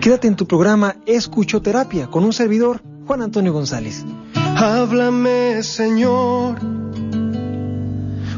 Quédate 0.00 0.28
en 0.28 0.36
tu 0.36 0.46
programa 0.46 0.94
Escuchoterapia 1.06 2.06
con 2.06 2.22
un 2.22 2.32
servidor, 2.32 2.80
Juan 3.06 3.20
Antonio 3.20 3.52
González. 3.52 4.04
Háblame, 4.34 5.62
Señor, 5.64 6.56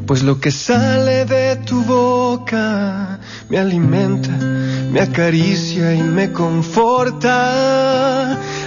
pues 0.06 0.22
lo 0.22 0.40
que 0.40 0.50
sale 0.50 1.26
de 1.26 1.56
tu 1.56 1.82
boca 1.82 3.20
me 3.50 3.58
alimenta, 3.58 4.30
me 4.30 5.00
acaricia 5.00 5.94
y 5.94 6.02
me 6.02 6.32
conforta. 6.32 7.28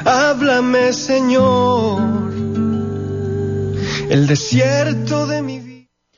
Háblame, 0.05 0.93
Señor, 0.93 1.99
el 4.09 4.27
desierto 4.27 5.25
de 5.25 5.41
mi. 5.41 5.62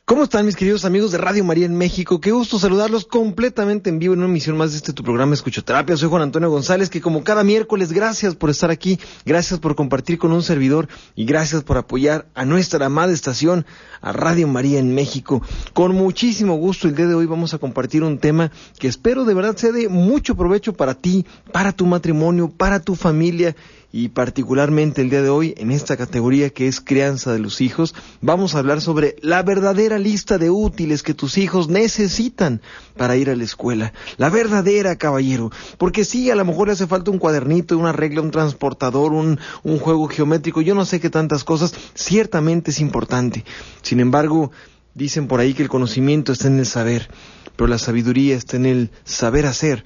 ¿Cómo 0.08 0.22
están 0.22 0.46
mis 0.46 0.56
queridos 0.56 0.86
amigos 0.86 1.12
de 1.12 1.18
Radio 1.18 1.44
María 1.44 1.66
en 1.66 1.76
México? 1.76 2.22
Qué 2.22 2.30
gusto 2.30 2.60
saludarlos 2.60 3.06
completamente 3.06 3.90
en 3.90 3.98
vivo 3.98 4.14
en 4.14 4.20
una 4.20 4.30
emisión 4.30 4.56
más 4.56 4.70
de 4.70 4.78
este 4.78 4.94
tu 4.94 5.02
programa 5.02 5.34
Escuchoterapia. 5.34 5.98
Soy 5.98 6.10
Juan 6.10 6.22
Antonio 6.22 6.52
González, 6.52 6.92
que 6.92 7.02
como 7.02 7.24
cada 7.24 7.44
miércoles, 7.44 7.92
gracias 7.92 8.36
por 8.36 8.52
estar 8.52 8.70
aquí, 8.70 9.00
gracias 9.26 9.60
por 9.60 9.76
compartir 9.76 10.20
con 10.20 10.32
un 10.32 10.44
servidor 10.44 10.90
y 11.16 11.26
gracias 11.26 11.64
por 11.64 11.78
apoyar 11.78 12.28
a 12.36 12.46
nuestra 12.46 12.86
amada 12.86 13.14
estación, 13.14 13.66
a 14.00 14.12
Radio 14.12 14.48
María 14.48 14.78
en 14.78 14.94
México. 14.94 15.42
Con 15.74 15.96
muchísimo 15.96 16.54
gusto 16.54 16.88
el 16.88 16.96
día 16.96 17.08
de 17.08 17.16
hoy 17.16 17.26
vamos 17.26 17.56
a 17.56 17.58
compartir 17.58 18.04
un 18.04 18.20
tema 18.20 18.52
que 18.78 18.88
espero 18.88 19.26
de 19.26 19.34
verdad 19.34 19.58
sea 19.58 19.72
de 19.72 19.90
mucho 19.90 20.36
provecho 20.36 20.74
para 20.74 20.94
ti, 20.94 21.26
para 21.52 21.72
tu 21.72 21.88
matrimonio, 21.88 22.50
para 22.56 22.80
tu 22.80 22.94
familia 22.94 23.56
y 23.96 24.10
particularmente 24.10 25.02
el 25.02 25.10
día 25.10 25.22
de 25.22 25.30
hoy 25.30 25.54
en 25.56 25.72
esta 25.72 25.96
categoría 25.96 26.50
que 26.50 26.68
es 26.68 26.82
crianza 26.82 27.32
de 27.32 27.40
los 27.40 27.62
hijos, 27.62 27.96
vamos 28.20 28.54
a 28.54 28.60
hablar 28.60 28.82
sobre 28.82 29.16
la 29.22 29.42
verdadera 29.42 29.98
lista 30.00 30.38
de 30.38 30.50
útiles 30.50 31.02
que 31.02 31.14
tus 31.14 31.38
hijos 31.38 31.70
necesitan 31.70 32.62
para 32.98 33.16
ir 33.16 33.30
a 33.30 33.38
la 33.38 33.46
escuela. 33.46 33.94
La 34.18 34.30
verdadera, 34.30 34.98
caballero. 34.98 35.50
Porque 35.78 36.04
sí, 36.04 36.30
a 36.30 36.36
lo 36.36 36.44
mejor 36.44 36.68
le 36.68 36.74
hace 36.74 36.88
falta 36.88 37.10
un 37.10 37.20
cuadernito, 37.20 37.78
una 37.78 37.94
regla, 37.94 38.20
un 38.20 38.32
transportador, 38.32 39.14
un, 39.14 39.40
un 39.64 39.80
juego 39.80 40.10
geométrico, 40.10 40.60
yo 40.60 40.76
no 40.76 40.84
sé 40.84 41.00
qué 41.00 41.10
tantas 41.10 41.46
cosas, 41.46 41.74
ciertamente 41.94 42.72
es 42.72 42.82
importante. 42.82 43.46
Sin 43.82 44.02
embargo, 44.02 44.52
dicen 44.94 45.30
por 45.30 45.40
ahí 45.40 45.54
que 45.54 45.64
el 45.64 45.70
conocimiento 45.70 46.34
está 46.34 46.50
en 46.50 46.60
el 46.60 46.66
saber, 46.66 47.08
pero 47.56 47.68
la 47.68 47.78
sabiduría 47.78 48.36
está 48.36 48.58
en 48.58 48.66
el 48.66 48.90
saber 49.06 49.46
hacer 49.46 49.86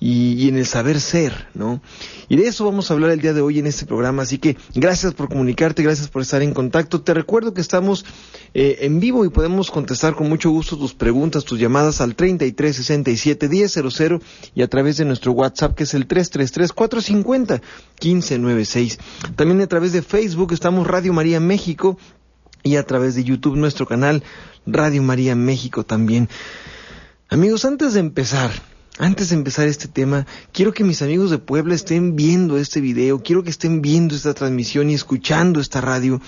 y, 0.00 0.48
en 0.48 0.56
el 0.56 0.66
saber 0.66 1.00
ser, 1.00 1.48
¿no? 1.54 1.80
Y 2.28 2.36
de 2.36 2.46
eso 2.46 2.64
vamos 2.64 2.90
a 2.90 2.94
hablar 2.94 3.10
el 3.10 3.20
día 3.20 3.32
de 3.32 3.40
hoy 3.40 3.58
en 3.58 3.66
este 3.66 3.84
programa, 3.84 4.22
así 4.22 4.38
que 4.38 4.56
gracias 4.74 5.14
por 5.14 5.28
comunicarte, 5.28 5.82
gracias 5.82 6.08
por 6.08 6.22
estar 6.22 6.42
en 6.42 6.54
contacto. 6.54 7.00
Te 7.00 7.14
recuerdo 7.14 7.52
que 7.52 7.60
estamos 7.60 8.04
eh, 8.54 8.78
en 8.82 9.00
vivo 9.00 9.24
y 9.24 9.30
podemos 9.30 9.70
contestar 9.70 10.14
con 10.14 10.28
mucho 10.28 10.50
gusto 10.50 10.76
tus 10.76 10.94
preguntas, 10.94 11.44
tus 11.44 11.58
llamadas 11.58 12.00
al 12.00 12.14
33 12.14 12.76
67 12.76 13.48
1000 13.48 14.20
y 14.54 14.62
a 14.62 14.68
través 14.68 14.98
de 14.98 15.04
nuestro 15.04 15.32
WhatsApp 15.32 15.74
que 15.74 15.84
es 15.84 15.94
el 15.94 16.06
333 16.06 16.72
450 16.72 17.54
1596. 18.00 18.98
También 19.34 19.60
a 19.62 19.66
través 19.66 19.92
de 19.92 20.02
Facebook 20.02 20.52
estamos 20.52 20.86
Radio 20.86 21.12
María 21.12 21.40
México 21.40 21.98
y 22.62 22.76
a 22.76 22.84
través 22.84 23.14
de 23.14 23.24
YouTube 23.24 23.56
nuestro 23.56 23.86
canal 23.86 24.22
Radio 24.66 25.02
María 25.02 25.34
México 25.34 25.84
también. 25.84 26.28
Amigos, 27.30 27.64
antes 27.64 27.94
de 27.94 28.00
empezar, 28.00 28.50
antes 28.98 29.30
de 29.30 29.36
empezar 29.36 29.68
este 29.68 29.88
tema, 29.88 30.26
quiero 30.52 30.72
que 30.72 30.84
mis 30.84 31.02
amigos 31.02 31.30
de 31.30 31.38
Puebla 31.38 31.74
estén 31.74 32.16
viendo 32.16 32.58
este 32.58 32.80
video, 32.80 33.22
quiero 33.22 33.44
que 33.44 33.50
estén 33.50 33.80
viendo 33.80 34.14
esta 34.14 34.34
transmisión 34.34 34.90
y 34.90 34.94
escuchando 34.94 35.60
esta 35.60 35.80
radio, 35.80 36.20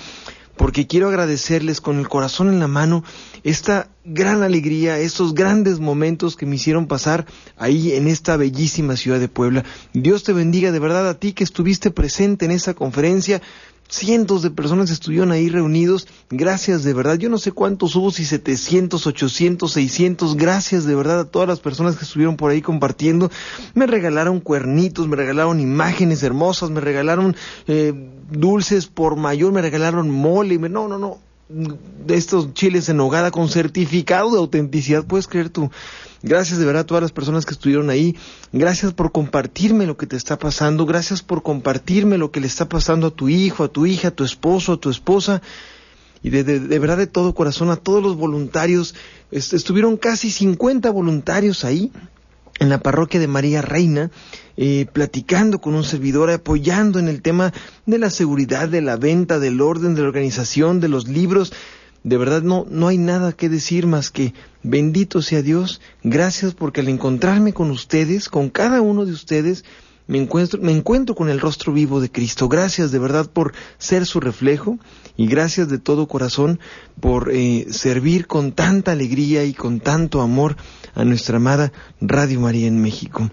porque 0.57 0.87
quiero 0.87 1.09
agradecerles 1.09 1.81
con 1.81 1.99
el 1.99 2.09
corazón 2.09 2.49
en 2.49 2.61
la 2.61 2.69
mano 2.69 3.03
esta 3.43 3.89
gran 4.05 4.43
alegría, 4.43 4.99
estos 4.99 5.35
grandes 5.35 5.81
momentos 5.81 6.37
que 6.37 6.47
me 6.47 6.57
hicieron 6.57 6.87
pasar 6.87 7.27
ahí 7.57 7.93
en 7.93 8.07
esta 8.07 8.37
bellísima 8.37 8.97
ciudad 8.97 9.19
de 9.19 9.29
Puebla. 9.29 9.65
Dios 9.93 10.23
te 10.23 10.33
bendiga 10.33 10.71
de 10.71 10.79
verdad 10.79 11.09
a 11.09 11.19
ti 11.19 11.33
que 11.33 11.45
estuviste 11.45 11.91
presente 11.91 12.45
en 12.45 12.51
esa 12.51 12.75
conferencia 12.75 13.41
cientos 13.91 14.43
de 14.43 14.51
personas 14.51 14.91
estuvieron 14.91 15.33
ahí 15.33 15.49
reunidos. 15.49 16.09
Gracias 16.31 16.85
de 16.85 16.95
verdad. 16.95 17.19
Yo 17.19 17.29
no 17.29 17.39
sé 17.39 17.53
cuántos 17.53 17.97
hubo, 17.97 18.11
si 18.11 18.25
700, 18.25 19.07
800, 19.07 19.71
600. 19.71 20.37
Gracias 20.37 20.85
de 20.85 20.95
verdad 20.95 21.21
a 21.21 21.25
todas 21.25 21.49
las 21.49 21.61
personas 21.61 21.97
que 21.97 22.05
estuvieron 22.05 22.37
por 22.37 22.51
ahí 22.51 22.63
compartiendo. 22.63 23.31
Me 23.75 23.87
regalaron 23.87 24.41
cuernitos, 24.41 25.09
me 25.09 25.17
regalaron 25.17 25.61
imágenes 25.61 26.23
hermosas, 26.23 26.71
me 26.71 26.81
regalaron 26.81 27.37
eh, 27.67 27.93
dulces 28.31 28.87
por 28.87 29.17
mayor, 29.17 29.53
me 29.53 29.61
regalaron 29.61 30.11
mole. 30.11 30.59
no, 30.59 30.89
no, 30.89 30.99
no. 30.99 31.30
De 31.51 32.15
estos 32.15 32.55
chiles 32.55 32.89
en 32.89 33.01
hogada 33.01 33.31
con 33.31 33.49
certificado 33.49 34.31
de 34.31 34.39
autenticidad, 34.39 35.05
puedes 35.05 35.27
creer 35.27 35.51
tú. 35.51 35.71
Gracias 36.23 36.59
de 36.59 36.65
verdad 36.65 36.83
a 36.83 36.87
todas 36.87 37.03
las 37.03 37.13
personas 37.13 37.47
que 37.47 37.55
estuvieron 37.55 37.91
ahí. 37.91 38.17
Gracias 38.53 38.93
por 38.93 39.11
compartirme 39.11 39.87
lo 39.87 39.97
que 39.97 40.07
te 40.07 40.17
está 40.17 40.39
pasando. 40.39 40.87
Gracias 40.87 41.23
por 41.23 41.43
compartirme 41.43 42.19
lo 42.19 42.31
que 42.31 42.41
le 42.41 42.47
está 42.47 42.69
pasando 42.69 43.09
a 43.09 43.11
tu 43.11 43.29
hijo, 43.29 43.65
a 43.65 43.69
tu 43.69 43.87
hija, 43.87 44.09
a 44.09 44.11
tu 44.13 44.23
esposo, 44.25 44.75
a 44.75 44.81
tu 44.81 44.91
esposa. 44.91 45.43
Y 46.23 46.31
de, 46.31 46.45
de, 46.45 46.79
verdad 46.79 46.99
de 46.99 47.07
todo 47.07 47.35
corazón 47.35 47.71
a 47.71 47.77
todos 47.77 48.03
los 48.03 48.17
voluntarios. 48.17 48.95
estuvieron 49.31 49.97
casi 49.97 50.31
50 50.31 50.91
voluntarios 50.91 51.65
ahí 51.65 51.91
en 52.61 52.69
la 52.69 52.79
parroquia 52.79 53.19
de 53.19 53.27
María 53.27 53.63
Reina, 53.63 54.11
eh, 54.57 54.87
platicando 54.93 55.61
con 55.61 55.75
un 55.75 55.83
servidor, 55.83 56.31
apoyando 56.31 56.99
en 56.99 57.09
el 57.09 57.23
tema 57.23 57.53
de 57.87 57.99
la 57.99 58.11
seguridad, 58.11 58.69
de 58.69 58.83
la 58.83 58.97
venta, 58.97 59.39
del 59.39 59.61
orden, 59.61 59.95
de 59.95 60.03
la 60.03 60.09
organización, 60.09 60.79
de 60.79 60.89
los 60.89 61.09
libros. 61.09 61.53
De 62.05 62.19
verdad 62.19 62.43
no, 62.43 62.67
no 62.71 62.89
hay 62.89 62.99
nada 62.99 63.33
que 63.33 63.49
decir 63.49 63.87
más 63.87 64.11
que 64.11 64.35
bendito 64.63 65.23
sea 65.23 65.43
Dios, 65.43 65.81
gracias 66.03 66.55
porque 66.55 66.83
al 66.83 66.89
encontrarme 66.89 67.53
con 67.53 67.71
ustedes, 67.71 68.29
con 68.29 68.51
cada 68.51 68.83
uno 68.83 69.07
de 69.07 69.13
ustedes, 69.13 69.65
me 70.11 70.19
encuentro, 70.19 70.61
me 70.61 70.73
encuentro 70.73 71.15
con 71.15 71.29
el 71.29 71.41
rostro 71.41 71.73
vivo 71.73 72.01
de 72.01 72.11
Cristo. 72.11 72.49
Gracias 72.49 72.91
de 72.91 72.99
verdad 72.99 73.31
por 73.31 73.53
ser 73.79 74.07
su 74.07 74.19
reflejo 74.19 74.77
y 75.17 75.29
gracias 75.29 75.69
de 75.69 75.79
todo 75.79 76.09
corazón 76.09 76.59
por 77.01 77.31
eh, 77.33 77.67
servir 77.71 78.27
con 78.27 78.51
tanta 78.51 78.91
alegría 78.91 79.45
y 79.45 79.55
con 79.55 79.79
tanto 79.79 80.21
amor 80.21 80.57
a 80.95 81.05
nuestra 81.05 81.37
amada 81.37 81.73
Radio 82.01 82.41
María 82.41 82.67
en 82.67 82.81
México. 82.81 83.31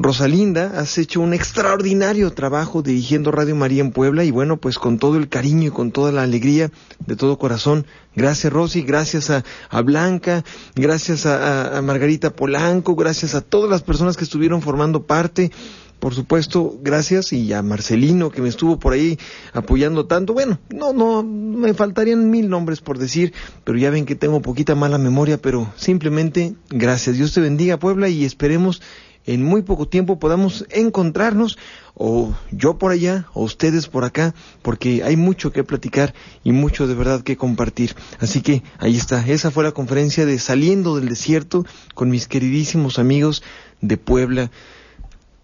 Rosalinda, 0.00 0.78
has 0.78 0.96
hecho 0.96 1.20
un 1.20 1.34
extraordinario 1.34 2.32
trabajo 2.32 2.82
dirigiendo 2.82 3.32
Radio 3.32 3.56
María 3.56 3.82
en 3.82 3.90
Puebla 3.90 4.22
y 4.22 4.30
bueno, 4.30 4.56
pues 4.56 4.78
con 4.78 4.98
todo 4.98 5.16
el 5.16 5.28
cariño 5.28 5.68
y 5.68 5.70
con 5.72 5.90
toda 5.90 6.12
la 6.12 6.22
alegría 6.22 6.70
de 7.04 7.16
todo 7.16 7.36
corazón. 7.36 7.84
Gracias 8.14 8.52
Rosy, 8.52 8.82
gracias 8.82 9.30
a, 9.30 9.42
Blanca, 9.82 10.44
gracias 10.76 11.26
a, 11.26 11.80
Margarita 11.82 12.30
Polanco, 12.30 12.94
gracias 12.94 13.34
a 13.34 13.40
todas 13.40 13.68
las 13.68 13.82
personas 13.82 14.16
que 14.16 14.24
estuvieron 14.24 14.62
formando 14.62 15.02
parte. 15.02 15.50
Por 15.98 16.14
supuesto, 16.14 16.78
gracias 16.80 17.32
y 17.32 17.52
a 17.52 17.62
Marcelino 17.62 18.30
que 18.30 18.40
me 18.40 18.48
estuvo 18.48 18.78
por 18.78 18.92
ahí 18.92 19.18
apoyando 19.52 20.06
tanto. 20.06 20.32
Bueno, 20.32 20.58
no, 20.70 20.92
no, 20.92 21.24
me 21.24 21.74
faltarían 21.74 22.30
mil 22.30 22.48
nombres 22.48 22.80
por 22.80 22.98
decir, 22.98 23.32
pero 23.64 23.78
ya 23.78 23.90
ven 23.90 24.06
que 24.06 24.14
tengo 24.14 24.40
poquita 24.40 24.76
mala 24.76 24.98
memoria, 24.98 25.38
pero 25.38 25.72
simplemente 25.76 26.54
gracias. 26.70 27.16
Dios 27.16 27.34
te 27.34 27.40
bendiga 27.40 27.78
Puebla 27.78 28.08
y 28.08 28.24
esperemos 28.24 28.80
en 29.28 29.42
muy 29.42 29.60
poco 29.60 29.86
tiempo 29.86 30.18
podamos 30.18 30.64
encontrarnos, 30.70 31.58
o 31.94 32.34
yo 32.50 32.78
por 32.78 32.92
allá, 32.92 33.26
o 33.34 33.42
ustedes 33.42 33.86
por 33.86 34.04
acá, 34.04 34.34
porque 34.62 35.02
hay 35.04 35.16
mucho 35.16 35.52
que 35.52 35.64
platicar 35.64 36.14
y 36.44 36.52
mucho 36.52 36.86
de 36.86 36.94
verdad 36.94 37.20
que 37.20 37.36
compartir. 37.36 37.94
Así 38.20 38.40
que 38.40 38.62
ahí 38.78 38.96
está, 38.96 39.26
esa 39.28 39.50
fue 39.50 39.64
la 39.64 39.72
conferencia 39.72 40.24
de 40.24 40.38
Saliendo 40.38 40.96
del 40.96 41.10
Desierto 41.10 41.66
con 41.94 42.08
mis 42.08 42.26
queridísimos 42.26 42.98
amigos 42.98 43.42
de 43.82 43.98
Puebla. 43.98 44.50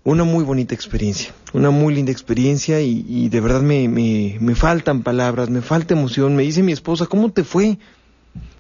Una 0.05 0.25
muy 0.25 0.45
bonita 0.45 0.75
experiencia, 0.75 1.35
una 1.55 1.71
muy 1.71 1.95
linda 1.95 2.13
experiencia 2.13 2.79
y, 2.83 3.31
de 3.31 3.41
verdad 3.41 3.63
me, 3.63 3.89
me, 3.89 4.37
me, 4.39 4.55
faltan 4.55 5.03
palabras, 5.03 5.49
me 5.49 5.63
falta 5.63 5.95
emoción. 5.95 6.37
Me 6.37 6.43
dice 6.43 6.63
mi 6.63 6.73
esposa, 6.73 7.07
¿cómo 7.07 7.33
te 7.33 7.43
fue? 7.43 7.79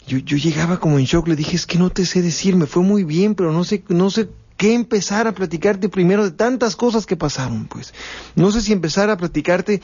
Yo, 0.07 0.17
yo 0.19 0.39
llegaba 0.39 0.81
como 0.81 0.99
en 0.99 1.05
shock, 1.05 1.29
le 1.29 1.37
dije, 1.37 1.57
es 1.57 1.67
que 1.67 1.79
no 1.79 1.91
te 1.91 2.07
sé 2.07 2.23
decir, 2.23 2.57
me 2.57 2.65
fue 2.65 2.83
muy 2.83 3.05
bien, 3.05 3.35
pero 3.35 3.53
no 3.53 3.63
sé, 3.63 3.85
no 3.89 4.11
sé 4.11 4.31
que 4.57 4.73
empezar 4.73 5.27
a 5.27 5.33
platicarte 5.33 5.91
primero 5.91 6.25
de 6.25 6.31
tantas 6.31 6.77
cosas 6.77 7.05
que 7.05 7.17
pasaron, 7.17 7.67
pues. 7.67 7.93
No 8.37 8.51
sé 8.51 8.63
si 8.63 8.73
empezar 8.73 9.11
a 9.11 9.19
platicarte 9.19 9.83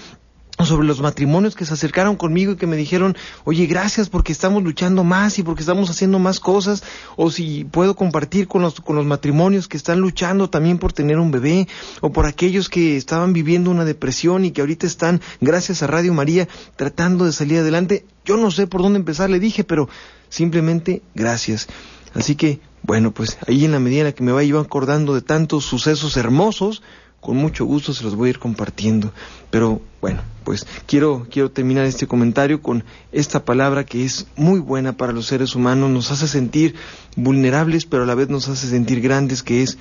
sobre 0.64 0.86
los 0.86 1.00
matrimonios 1.00 1.54
que 1.54 1.64
se 1.64 1.74
acercaron 1.74 2.16
conmigo 2.16 2.52
y 2.52 2.56
que 2.56 2.66
me 2.66 2.76
dijeron, 2.76 3.16
oye, 3.44 3.66
gracias 3.66 4.08
porque 4.08 4.32
estamos 4.32 4.62
luchando 4.62 5.04
más 5.04 5.38
y 5.38 5.42
porque 5.42 5.62
estamos 5.62 5.90
haciendo 5.90 6.18
más 6.18 6.40
cosas, 6.40 6.82
o 7.16 7.30
si 7.30 7.64
puedo 7.64 7.96
compartir 7.96 8.48
con 8.48 8.62
los, 8.62 8.80
con 8.80 8.96
los 8.96 9.06
matrimonios 9.06 9.68
que 9.68 9.76
están 9.76 10.00
luchando 10.00 10.50
también 10.50 10.78
por 10.78 10.92
tener 10.92 11.18
un 11.18 11.30
bebé, 11.30 11.68
o 12.00 12.12
por 12.12 12.26
aquellos 12.26 12.68
que 12.68 12.96
estaban 12.96 13.32
viviendo 13.32 13.70
una 13.70 13.84
depresión 13.84 14.44
y 14.44 14.50
que 14.50 14.60
ahorita 14.60 14.86
están, 14.86 15.20
gracias 15.40 15.82
a 15.82 15.86
Radio 15.86 16.14
María, 16.14 16.48
tratando 16.76 17.24
de 17.24 17.32
salir 17.32 17.58
adelante. 17.58 18.04
Yo 18.24 18.36
no 18.36 18.50
sé 18.50 18.66
por 18.66 18.82
dónde 18.82 18.98
empezar, 18.98 19.30
le 19.30 19.40
dije, 19.40 19.64
pero 19.64 19.88
simplemente 20.28 21.02
gracias. 21.14 21.68
Así 22.14 22.34
que, 22.34 22.60
bueno, 22.82 23.12
pues 23.12 23.38
ahí 23.46 23.64
en 23.64 23.72
la 23.72 23.80
medida 23.80 24.00
en 24.00 24.06
la 24.06 24.12
que 24.12 24.24
me 24.24 24.32
vaya 24.32 24.58
acordando 24.58 25.14
de 25.14 25.22
tantos 25.22 25.64
sucesos 25.64 26.16
hermosos, 26.16 26.82
con 27.20 27.36
mucho 27.36 27.64
gusto 27.64 27.92
se 27.92 28.04
los 28.04 28.16
voy 28.16 28.28
a 28.28 28.30
ir 28.30 28.38
compartiendo. 28.38 29.12
Pero 29.50 29.80
bueno, 30.00 30.22
pues 30.44 30.66
quiero, 30.86 31.26
quiero 31.30 31.50
terminar 31.50 31.84
este 31.84 32.06
comentario 32.06 32.62
con 32.62 32.84
esta 33.12 33.44
palabra 33.44 33.84
que 33.84 34.04
es 34.04 34.26
muy 34.36 34.60
buena 34.60 34.96
para 34.96 35.12
los 35.12 35.26
seres 35.26 35.54
humanos, 35.54 35.90
nos 35.90 36.10
hace 36.10 36.26
sentir 36.28 36.74
vulnerables, 37.16 37.84
pero 37.84 38.04
a 38.04 38.06
la 38.06 38.14
vez 38.14 38.28
nos 38.28 38.48
hace 38.48 38.68
sentir 38.68 39.00
grandes, 39.00 39.42
que 39.42 39.62
es 39.62 39.78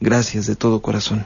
gracias 0.00 0.46
de 0.46 0.56
todo 0.56 0.82
corazón. 0.82 1.24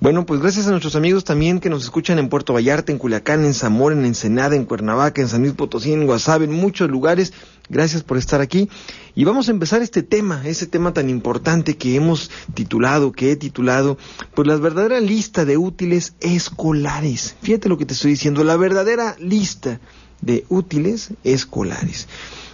Bueno, 0.00 0.24
pues 0.24 0.40
gracias 0.40 0.66
a 0.66 0.70
nuestros 0.70 0.96
amigos 0.96 1.24
también 1.24 1.60
que 1.60 1.68
nos 1.68 1.84
escuchan 1.84 2.18
en 2.18 2.30
Puerto 2.30 2.54
Vallarta, 2.54 2.90
en 2.90 2.96
Culiacán, 2.96 3.44
en 3.44 3.52
Zamora, 3.52 3.94
en 3.94 4.06
Ensenada, 4.06 4.56
en 4.56 4.64
Cuernavaca, 4.64 5.20
en 5.20 5.28
San 5.28 5.42
Luis 5.42 5.52
Potosí, 5.52 5.92
en 5.92 6.06
Guasave, 6.06 6.46
en 6.46 6.52
muchos 6.52 6.88
lugares. 6.88 7.34
Gracias 7.68 8.02
por 8.02 8.16
estar 8.16 8.40
aquí. 8.40 8.70
Y 9.14 9.24
vamos 9.24 9.48
a 9.48 9.50
empezar 9.50 9.82
este 9.82 10.02
tema, 10.02 10.40
ese 10.46 10.66
tema 10.66 10.94
tan 10.94 11.10
importante 11.10 11.76
que 11.76 11.96
hemos 11.96 12.30
titulado, 12.54 13.12
que 13.12 13.32
he 13.32 13.36
titulado, 13.36 13.98
pues 14.34 14.48
la 14.48 14.56
verdadera 14.56 15.00
lista 15.00 15.44
de 15.44 15.58
útiles 15.58 16.14
escolares. 16.20 17.36
Fíjate 17.42 17.68
lo 17.68 17.76
que 17.76 17.84
te 17.84 17.92
estoy 17.92 18.12
diciendo, 18.12 18.42
la 18.42 18.56
verdadera 18.56 19.16
lista 19.18 19.80
de 20.20 20.44
útiles 20.48 21.10
escolares. 21.24 22.08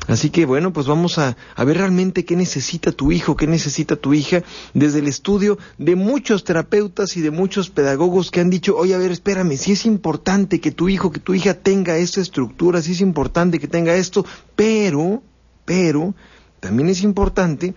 Así 0.07 0.31
que 0.31 0.47
bueno, 0.47 0.73
pues 0.73 0.87
vamos 0.87 1.19
a, 1.19 1.37
ver 1.59 1.79
realmente 1.79 2.25
qué 2.25 2.37
necesita 2.37 2.93
tu 2.93 3.11
hijo, 3.11 3.37
qué 3.37 3.49
necesita 3.49 3.97
tu 3.97 4.15
hija, 4.15 4.45
desde 4.73 5.01
el 5.01 5.09
estudio 5.09 5.59
de 5.79 5.97
muchos 5.97 6.45
terapeutas 6.45 7.17
y 7.17 7.23
de 7.23 7.33
muchos 7.33 7.71
pedagogos 7.71 8.31
que 8.31 8.41
han 8.41 8.51
dicho, 8.51 8.77
oye, 8.77 8.95
a 8.95 8.99
ver, 8.99 9.11
espérame, 9.11 9.57
si 9.57 9.73
es 9.73 9.85
importante 9.85 10.61
que 10.61 10.71
tu 10.71 10.89
hijo, 10.89 11.11
que 11.11 11.19
tu 11.19 11.35
hija 11.35 11.55
tenga 11.55 11.97
esta 11.97 12.21
estructura, 12.21 12.83
si 12.83 12.93
es 12.93 13.01
importante 13.01 13.59
que 13.59 13.67
tenga 13.67 13.97
esto, 13.97 14.25
pero, 14.55 15.23
pero, 15.65 16.15
también 16.61 16.89
es 16.89 17.03
importante 17.03 17.75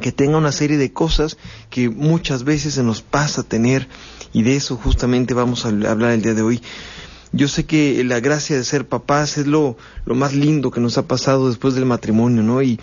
que 0.00 0.10
tenga 0.10 0.38
una 0.38 0.52
serie 0.52 0.78
de 0.78 0.92
cosas 0.92 1.36
que 1.70 1.88
muchas 1.90 2.44
veces 2.44 2.74
se 2.74 2.82
nos 2.82 3.02
pasa 3.02 3.42
tener 3.42 3.88
y 4.32 4.42
de 4.42 4.56
eso 4.56 4.76
justamente 4.76 5.34
vamos 5.34 5.64
a 5.64 5.68
hablar 5.68 6.12
el 6.12 6.22
día 6.22 6.34
de 6.34 6.42
hoy. 6.42 6.62
Yo 7.32 7.48
sé 7.48 7.64
que 7.64 8.04
la 8.04 8.20
gracia 8.20 8.56
de 8.56 8.64
ser 8.64 8.86
papás 8.86 9.38
es 9.38 9.46
lo, 9.46 9.76
lo 10.04 10.14
más 10.14 10.34
lindo 10.34 10.70
que 10.70 10.80
nos 10.80 10.98
ha 10.98 11.06
pasado 11.06 11.48
después 11.48 11.74
del 11.74 11.86
matrimonio, 11.86 12.42
¿no? 12.42 12.62
Y, 12.62 12.78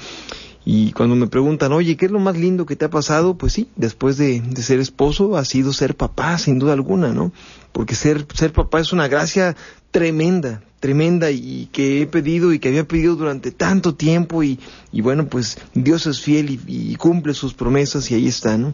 y 0.66 0.92
cuando 0.92 1.16
me 1.16 1.28
preguntan, 1.28 1.72
oye, 1.72 1.96
¿qué 1.98 2.08
es 2.08 2.12
lo 2.12 2.20
más 2.20 2.36
lindo 2.36 2.66
que 2.66 2.76
te 2.76 2.86
ha 2.86 2.90
pasado? 2.90 3.38
Pues 3.38 3.54
sí, 3.54 3.70
después 3.76 4.18
de, 4.18 4.42
de, 4.42 4.64
ser 4.64 4.80
esposo 4.80 5.38
ha 5.38 5.46
sido 5.46 5.72
ser 5.72 5.96
papá, 5.96 6.38
sin 6.38 6.60
duda 6.60 6.74
alguna, 6.74 7.14
¿no? 7.14 7.32
Porque 7.72 7.96
ser, 7.96 8.26
ser 8.34 8.52
papá 8.52 8.80
es 8.80 8.92
una 8.92 9.08
gracia 9.08 9.56
tremenda, 9.92 10.62
tremenda 10.80 11.30
y 11.32 11.70
que 11.72 12.02
he 12.02 12.08
pedido 12.08 12.52
y 12.52 12.60
que 12.60 12.70
había 12.70 12.88
pedido 12.88 13.16
durante 13.16 13.52
tanto 13.52 13.96
tiempo 13.96 14.44
y, 14.44 14.60
y 14.92 15.02
bueno, 15.02 15.28
pues 15.28 15.60
Dios 15.74 16.08
es 16.08 16.22
fiel 16.22 16.60
y, 16.68 16.96
cumple 16.96 17.34
sus 17.34 17.54
promesas 17.54 18.10
y 18.10 18.16
ahí 18.16 18.28
está, 18.28 18.58
¿no? 18.58 18.74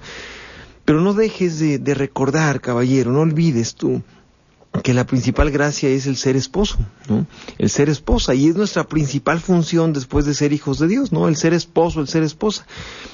Pero 0.85 1.01
no 1.01 1.13
dejes 1.13 1.59
de, 1.59 1.79
de 1.79 1.93
recordar, 1.95 2.61
caballero, 2.61 3.11
no 3.11 3.21
olvides 3.21 3.75
tú 3.75 4.03
que 4.83 4.93
la 4.93 5.05
principal 5.05 5.51
gracia 5.51 5.89
es 5.89 6.07
el 6.07 6.17
ser 6.17 6.35
esposo, 6.35 6.77
¿no? 7.07 7.25
El 7.57 7.69
ser 7.69 7.89
esposa, 7.89 8.33
y 8.33 8.47
es 8.47 8.55
nuestra 8.55 8.87
principal 8.87 9.39
función 9.39 9.93
después 9.93 10.25
de 10.25 10.33
ser 10.33 10.53
hijos 10.53 10.79
de 10.79 10.87
Dios, 10.87 11.11
¿no? 11.11 11.27
El 11.27 11.35
ser 11.35 11.53
esposo, 11.53 12.01
el 12.01 12.07
ser 12.07 12.23
esposa. 12.23 12.65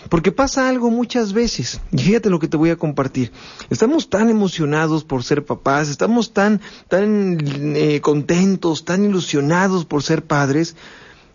Porque 0.09 0.31
pasa 0.31 0.69
algo 0.69 0.89
muchas 0.89 1.33
veces, 1.33 1.81
y 1.91 1.97
fíjate 1.97 2.29
lo 2.29 2.39
que 2.39 2.47
te 2.47 2.57
voy 2.57 2.69
a 2.69 2.75
compartir. 2.75 3.31
Estamos 3.69 4.09
tan 4.09 4.29
emocionados 4.29 5.03
por 5.03 5.23
ser 5.23 5.45
papás, 5.45 5.89
estamos 5.89 6.33
tan, 6.33 6.61
tan 6.87 7.37
eh, 7.75 8.01
contentos, 8.01 8.85
tan 8.85 9.03
ilusionados 9.03 9.85
por 9.85 10.03
ser 10.03 10.23
padres, 10.23 10.75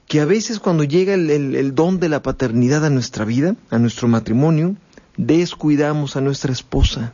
que 0.06 0.20
a 0.20 0.25
veces 0.25 0.61
cuando 0.61 0.84
llega 0.84 1.14
el 1.14 1.75
don 1.75 1.99
de 1.99 2.08
la 2.08 2.23
paternidad 2.23 2.84
a 2.84 2.90
nuestra 2.90 3.25
vida, 3.25 3.56
a 3.70 3.78
nuestro 3.81 4.06
matrimonio, 4.06 4.76
descuidamos 5.17 6.14
a 6.14 6.20
nuestra 6.20 6.52
esposa 6.52 7.12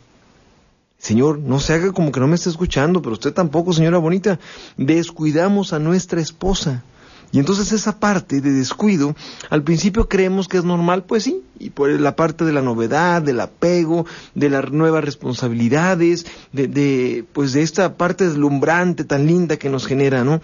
Señor, 1.02 1.40
no 1.40 1.58
se 1.58 1.75
haga 1.75 1.90
como 1.90 2.12
que 2.12 2.20
no 2.20 2.28
me 2.28 2.37
esté 2.37 2.49
escuchando, 2.49 3.02
pero 3.02 3.14
usted 3.14 3.32
tampoco, 3.32 3.72
señora 3.72 3.99
bonita. 3.99 4.38
Descuidamos 4.76 5.72
a 5.72 5.81
nuestra 5.81 6.20
esposa. 6.20 6.84
Y 7.32 7.40
entonces 7.40 7.72
esa 7.72 7.99
parte 7.99 8.40
de 8.40 8.52
descuido, 8.52 9.16
al 9.50 9.64
principio 9.64 10.08
creemos 10.08 10.46
que 10.46 10.58
es 10.58 10.64
normal, 10.64 11.02
pues 11.02 11.25
sí, 11.25 11.43
y 11.58 11.70
por 11.70 11.90
la 11.90 12.14
parte 12.14 12.44
de 12.44 12.52
la 12.52 12.62
novedad, 12.62 13.20
del 13.20 13.40
apego, 13.40 14.06
de 14.37 14.49
las 14.49 14.70
nuevas 14.70 15.02
responsabilidades, 15.02 16.25
de, 16.52 16.69
de 16.69 17.25
pues 17.32 17.52
de 17.52 17.62
esta 17.62 17.96
parte 17.96 18.28
deslumbrante 18.28 19.02
tan 19.02 19.26
linda 19.26 19.56
que 19.56 19.70
nos 19.70 19.87
genera, 19.87 20.22
¿no? 20.22 20.40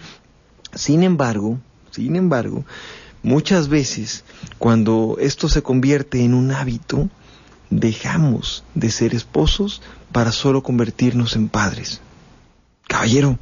Sin 0.73 1.03
embargo, 1.03 1.57
sin 1.91 2.17
embargo, 2.17 2.65
muchas 3.23 3.69
veces 3.69 4.25
cuando 4.57 5.15
esto 5.21 5.47
se 5.47 5.61
convierte 5.61 6.25
en 6.25 6.33
un 6.33 6.51
hábito, 6.51 7.07
dejamos 7.69 8.63
de 8.75 8.91
ser 8.91 9.13
esposos 9.13 9.81
para 10.11 10.31
solo 10.31 10.63
convertirnos 10.63 11.35
en 11.35 11.49
padres. 11.49 12.01
Caballero, 12.87 13.37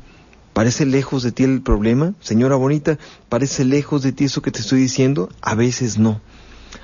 ¿parece 0.54 0.86
lejos 0.86 1.24
de 1.24 1.32
ti 1.32 1.44
el 1.44 1.62
problema? 1.62 2.14
Señora 2.20 2.56
bonita, 2.56 2.98
¿parece 3.30 3.64
lejos 3.64 4.04
de 4.04 4.12
ti 4.12 4.26
eso 4.26 4.42
que 4.42 4.52
te 4.52 4.60
estoy 4.60 4.80
diciendo? 4.82 5.30
A 5.42 5.56
veces 5.56 5.98
no. 5.98 6.22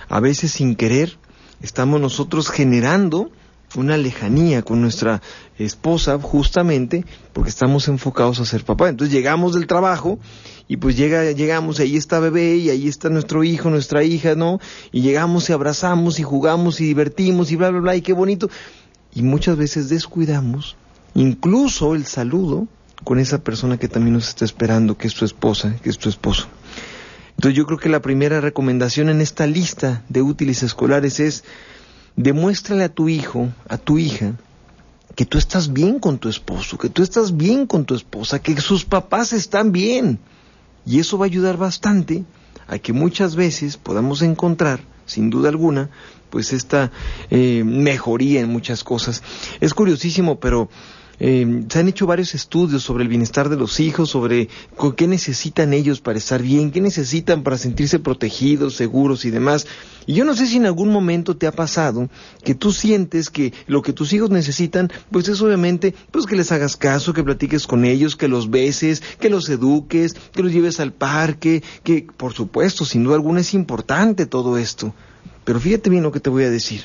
A 0.10 0.20
veces 0.20 0.52
sin 0.52 0.76
querer 0.76 1.18
estamos 1.62 2.00
nosotros 2.00 2.50
generando 2.50 3.32
una 3.76 3.98
lejanía 3.98 4.62
con 4.62 4.82
nuestra 4.82 5.22
esposa 5.58 6.20
justamente 6.20 7.06
porque 7.34 7.50
estamos 7.50 7.88
enfocados 7.88 8.40
a 8.40 8.46
ser 8.46 8.64
papá. 8.64 8.90
Entonces 8.90 9.14
llegamos 9.14 9.54
del 9.54 9.68
trabajo 9.68 10.20
y 10.68 10.78
pues 10.78 10.96
llega, 10.96 11.32
llegamos, 11.32 11.80
ahí 11.80 11.98
está 11.98 12.20
bebé 12.20 12.56
y 12.56 12.70
ahí 12.70 12.88
está 12.88 13.10
nuestro 13.10 13.44
hijo, 13.44 13.70
nuestra 13.70 14.04
hija, 14.04 14.36
¿no? 14.36 14.60
Y 14.92 15.02
llegamos 15.02 15.50
y 15.50 15.54
abrazamos 15.54 16.20
y 16.20 16.24
jugamos 16.24 16.82
y 16.82 16.86
divertimos 16.86 17.52
y 17.52 17.56
bla, 17.56 17.70
bla, 17.70 17.80
bla, 17.80 17.96
y 17.96 18.02
qué 18.02 18.14
bonito 18.14 18.50
y 19.16 19.22
muchas 19.22 19.58
veces 19.58 19.90
descuidamos 19.90 20.76
incluso 21.16 21.94
el 21.96 22.06
saludo 22.06 22.68
con 23.04 23.20
esa 23.20 23.44
persona 23.44 23.78
que 23.78 23.88
también 23.88 24.14
nos 24.14 24.30
está 24.30 24.46
esperando, 24.46 24.98
que 24.98 25.08
es 25.08 25.14
tu 25.14 25.26
esposa, 25.26 25.76
que 25.84 25.90
es 25.90 25.98
tu 25.98 26.10
esposo. 26.10 26.48
Entonces 27.36 27.58
yo 27.58 27.66
creo 27.66 27.78
que 27.78 27.90
la 27.90 28.02
primera 28.02 28.40
recomendación 28.40 29.10
en 29.10 29.20
esta 29.20 29.46
lista 29.46 30.04
de 30.08 30.22
útiles 30.22 30.64
escolares 30.64 31.20
es 31.20 31.44
demuéstrale 32.16 32.84
a 32.84 32.90
tu 32.90 33.10
hijo, 33.10 33.50
a 33.68 33.78
tu 33.78 33.98
hija, 33.98 34.34
que 35.16 35.26
tú 35.26 35.38
estás 35.38 35.72
bien 35.72 36.00
con 36.00 36.18
tu 36.18 36.30
esposo, 36.30 36.78
que 36.78 36.90
tú 36.90 37.04
estás 37.04 37.38
bien 37.38 37.68
con 37.68 37.86
tu 37.86 37.96
esposa, 37.96 38.40
que 38.40 38.60
sus 38.60 38.86
papás 38.86 39.34
están 39.34 39.72
bien. 39.72 40.20
Y 40.86 41.00
eso 41.00 41.18
va 41.18 41.26
a 41.26 41.28
ayudar 41.28 41.58
bastante 41.58 42.26
a 42.68 42.80
que 42.80 42.94
muchas 42.94 43.36
veces 43.36 43.78
podamos 43.78 44.22
encontrar, 44.22 44.82
sin 45.06 45.30
duda 45.30 45.50
alguna, 45.50 45.90
pues 46.30 46.52
esta 46.52 46.92
eh, 47.30 47.64
mejoría 47.64 48.42
en 48.42 48.50
muchas 48.50 48.84
cosas. 48.84 49.22
Es 49.60 49.74
curiosísimo, 49.74 50.40
pero 50.40 50.70
eh, 51.20 51.64
se 51.70 51.80
han 51.80 51.88
hecho 51.88 52.08
varios 52.08 52.34
estudios 52.34 52.84
sobre 52.84 53.04
el 53.04 53.10
bienestar 53.10 53.50
de 53.50 53.56
los 53.56 53.80
hijos, 53.80 54.10
sobre 54.10 54.50
qué 54.98 55.08
necesitan 55.08 55.74
ellos 55.74 56.02
para 56.02 56.18
estar 56.18 56.42
bien, 56.42 56.72
qué 56.72 56.82
necesitan 56.82 57.44
para 57.44 57.58
sentirse 57.58 58.00
protegidos, 58.00 58.76
seguros 58.76 59.26
y 59.26 59.32
demás. 59.32 59.68
Y 60.06 60.16
yo 60.16 60.26
no 60.26 60.36
sé 60.36 60.48
si 60.48 60.58
en 60.58 60.66
algún 60.66 60.90
momento 60.90 61.38
te 61.38 61.48
ha 61.48 61.52
pasado 61.52 62.10
que 62.44 62.56
tú 62.56 62.72
sientes 62.72 63.30
que 63.30 63.54
lo 63.68 63.82
que 63.82 63.94
tus 63.94 64.12
hijos 64.14 64.32
necesitan, 64.32 64.92
pues 65.12 65.28
es 65.28 65.42
obviamente, 65.42 65.94
pues 66.12 66.26
que 66.26 66.36
les 66.36 66.52
hagas 66.52 66.76
caso, 66.76 67.14
que 67.14 67.24
platiques 67.24 67.68
con 67.68 67.86
ellos, 67.86 68.16
que 68.16 68.28
los 68.28 68.50
beses, 68.50 69.02
que 69.20 69.30
los 69.30 69.48
eduques, 69.50 70.16
que 70.34 70.44
los 70.44 70.52
lleves 70.52 70.80
al 70.80 70.94
parque, 70.94 71.64
que 71.84 72.08
por 72.18 72.34
supuesto, 72.34 72.86
sin 72.86 73.04
duda 73.04 73.16
alguna 73.16 73.42
es 73.42 73.54
importante 73.54 74.26
todo 74.26 74.58
esto. 74.58 74.94
Pero 75.46 75.60
fíjate 75.60 75.90
bien 75.90 76.04
lo 76.04 76.12
que 76.12 76.20
te 76.20 76.30
voy 76.30 76.44
a 76.44 76.50
decir. 76.50 76.84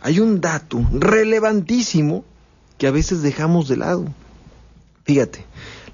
Hay 0.00 0.20
un 0.20 0.40
dato 0.40 0.86
relevantísimo 0.92 2.24
que 2.78 2.86
a 2.86 2.90
veces 2.90 3.22
dejamos 3.22 3.68
de 3.68 3.76
lado. 3.76 4.06
Fíjate, 5.04 5.44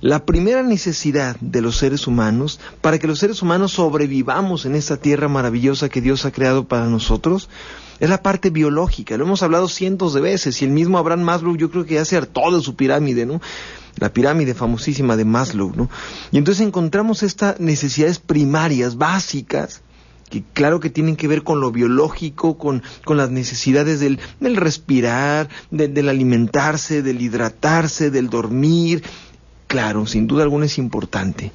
la 0.01 0.25
primera 0.25 0.63
necesidad 0.63 1.37
de 1.41 1.61
los 1.61 1.77
seres 1.77 2.07
humanos, 2.07 2.59
para 2.81 2.99
que 2.99 3.07
los 3.07 3.19
seres 3.19 3.43
humanos 3.43 3.73
sobrevivamos 3.73 4.65
en 4.65 4.75
esta 4.75 4.97
tierra 4.97 5.29
maravillosa 5.29 5.91
que 5.91 6.01
Dios 6.01 6.25
ha 6.25 6.31
creado 6.31 6.65
para 6.67 6.87
nosotros, 6.87 7.51
es 7.99 8.09
la 8.09 8.23
parte 8.23 8.49
biológica. 8.49 9.19
Lo 9.19 9.25
hemos 9.25 9.43
hablado 9.43 9.69
cientos 9.69 10.15
de 10.15 10.23
veces 10.23 10.63
y 10.63 10.65
el 10.65 10.71
mismo 10.71 10.97
Abraham 10.97 11.23
Maslow 11.23 11.55
yo 11.57 11.71
creo 11.71 11.85
que 11.85 11.95
ya 11.95 12.05
se 12.07 12.21
todo 12.23 12.63
su 12.63 12.77
pirámide, 12.77 13.27
¿no? 13.27 13.43
La 13.97 14.11
pirámide 14.11 14.55
famosísima 14.55 15.17
de 15.17 15.27
Maslow, 15.27 15.75
¿no? 15.77 15.91
Y 16.33 16.39
entonces 16.39 16.67
encontramos 16.67 17.23
estas 17.23 17.61
necesidades 17.61 18.19
primarias, 18.19 18.97
básicas, 18.97 19.83
que 20.31 20.45
claro 20.55 20.81
que 20.81 20.89
tienen 20.89 21.17
que 21.17 21.29
ver 21.29 21.43
con 21.43 21.61
lo 21.61 21.71
biológico, 21.73 22.57
con, 22.57 22.83
con 23.05 23.17
las 23.17 23.31
necesidades 23.31 24.01
del, 24.01 24.19
del 24.39 24.57
respirar, 24.57 25.49
del 25.71 26.09
alimentarse, 26.09 27.03
del 27.03 27.21
hidratarse, 27.21 28.11
del 28.11 28.31
dormir. 28.31 29.03
claro, 29.67 30.07
sin 30.07 30.27
duda 30.27 30.45
alguna 30.45 30.67
es 30.67 30.79
importante. 30.79 31.53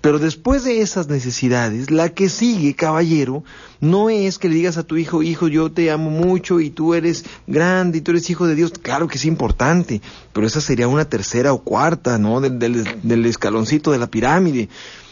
Pero 0.00 0.18
después 0.18 0.64
de 0.64 0.80
esas 0.80 1.08
necesidades, 1.08 1.90
la 1.90 2.08
que 2.08 2.30
sigue, 2.30 2.74
caballero, 2.74 3.44
no 3.80 4.08
es 4.08 4.38
que 4.38 4.48
le 4.48 4.54
digas 4.54 4.78
a 4.78 4.82
tu 4.82 4.96
hijo, 4.96 5.22
hijo, 5.22 5.46
yo 5.46 5.70
te 5.70 5.90
amo 5.90 6.08
mucho 6.08 6.58
y 6.60 6.70
tú 6.70 6.94
eres 6.94 7.26
grande 7.46 7.98
y 7.98 8.00
tú 8.00 8.12
eres 8.12 8.30
hijo 8.30 8.46
de 8.46 8.54
Dios. 8.54 8.72
Claro 8.80 9.08
que 9.08 9.18
es 9.18 9.26
importante, 9.26 10.00
pero 10.32 10.46
esa 10.46 10.62
sería 10.62 10.88
una 10.88 11.04
tercera 11.04 11.52
o 11.52 11.62
cuarta, 11.62 12.16
¿no? 12.16 12.40
Del, 12.40 12.58
del 13.02 13.26
escaloncito 13.26 13.92
de 13.92 13.98
la 13.98 14.06
pirámide. 14.06 14.70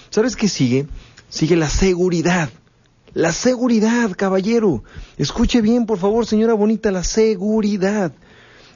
¿Sabes 0.08 0.36
qué 0.36 0.48
sigue? 0.48 0.86
Sigue 1.28 1.56
la 1.56 1.68
seguridad. 1.68 2.48
La 3.14 3.32
seguridad, 3.32 4.12
caballero. 4.16 4.84
Escuche 5.16 5.60
bien, 5.60 5.86
por 5.86 5.98
favor, 5.98 6.26
señora 6.26 6.54
bonita, 6.54 6.90
la 6.90 7.04
seguridad. 7.04 8.12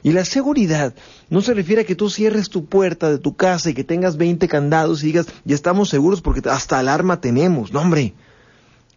Y 0.01 0.11
la 0.11 0.25
seguridad 0.25 0.93
no 1.29 1.41
se 1.41 1.53
refiere 1.53 1.83
a 1.83 1.85
que 1.85 1.95
tú 1.95 2.09
cierres 2.09 2.49
tu 2.49 2.65
puerta 2.65 3.09
de 3.09 3.19
tu 3.19 3.35
casa 3.35 3.69
y 3.69 3.73
que 3.73 3.85
tengas 3.85 4.17
20 4.17 4.47
candados 4.49 5.01
y 5.01 5.07
digas, 5.07 5.27
ya 5.45 5.55
estamos 5.55 5.89
seguros 5.89 6.21
porque 6.21 6.47
hasta 6.49 6.77
alarma 6.77 7.21
tenemos. 7.21 7.71
No, 7.71 7.81
hombre. 7.81 8.13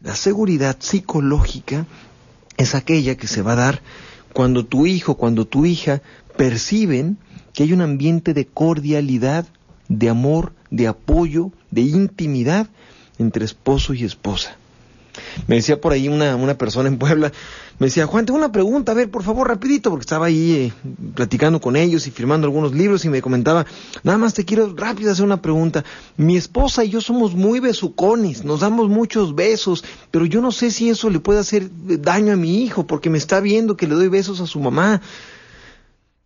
La 0.02 0.16
seguridad 0.16 0.76
psicológica 0.78 1.86
es 2.56 2.74
aquella 2.74 3.16
que 3.16 3.28
se 3.28 3.42
va 3.42 3.52
a 3.52 3.56
dar 3.56 3.82
cuando 4.32 4.66
tu 4.66 4.86
hijo, 4.86 5.16
cuando 5.16 5.46
tu 5.46 5.64
hija 5.64 6.02
perciben 6.36 7.18
que 7.52 7.62
hay 7.62 7.72
un 7.72 7.80
ambiente 7.80 8.34
de 8.34 8.46
cordialidad, 8.46 9.46
de 9.88 10.08
amor, 10.08 10.52
de 10.70 10.88
apoyo, 10.88 11.52
de 11.70 11.82
intimidad 11.82 12.68
entre 13.18 13.44
esposo 13.44 13.94
y 13.94 14.04
esposa. 14.04 14.56
Me 15.46 15.56
decía 15.56 15.80
por 15.80 15.92
ahí 15.92 16.08
una, 16.08 16.36
una 16.36 16.56
persona 16.56 16.88
en 16.88 16.98
Puebla, 16.98 17.32
me 17.78 17.88
decía, 17.88 18.06
Juan, 18.06 18.24
tengo 18.24 18.38
una 18.38 18.52
pregunta, 18.52 18.92
a 18.92 18.94
ver, 18.94 19.10
por 19.10 19.22
favor, 19.22 19.48
rapidito, 19.48 19.90
porque 19.90 20.04
estaba 20.04 20.26
ahí 20.26 20.52
eh, 20.52 20.72
platicando 21.14 21.60
con 21.60 21.76
ellos 21.76 22.06
y 22.06 22.10
firmando 22.10 22.46
algunos 22.46 22.72
libros 22.72 23.04
y 23.04 23.10
me 23.10 23.20
comentaba, 23.20 23.66
nada 24.02 24.16
más 24.16 24.32
te 24.32 24.46
quiero 24.46 24.74
rápido 24.74 25.12
hacer 25.12 25.24
una 25.24 25.42
pregunta. 25.42 25.84
Mi 26.16 26.36
esposa 26.36 26.84
y 26.84 26.88
yo 26.88 27.02
somos 27.02 27.34
muy 27.34 27.60
besucones, 27.60 28.44
nos 28.44 28.60
damos 28.60 28.88
muchos 28.88 29.34
besos, 29.34 29.84
pero 30.10 30.24
yo 30.24 30.40
no 30.40 30.52
sé 30.52 30.70
si 30.70 30.88
eso 30.88 31.10
le 31.10 31.20
puede 31.20 31.40
hacer 31.40 31.68
daño 31.70 32.32
a 32.32 32.36
mi 32.36 32.62
hijo, 32.62 32.86
porque 32.86 33.10
me 33.10 33.18
está 33.18 33.40
viendo 33.40 33.76
que 33.76 33.86
le 33.86 33.94
doy 33.94 34.08
besos 34.08 34.40
a 34.40 34.46
su 34.46 34.58
mamá. 34.58 35.02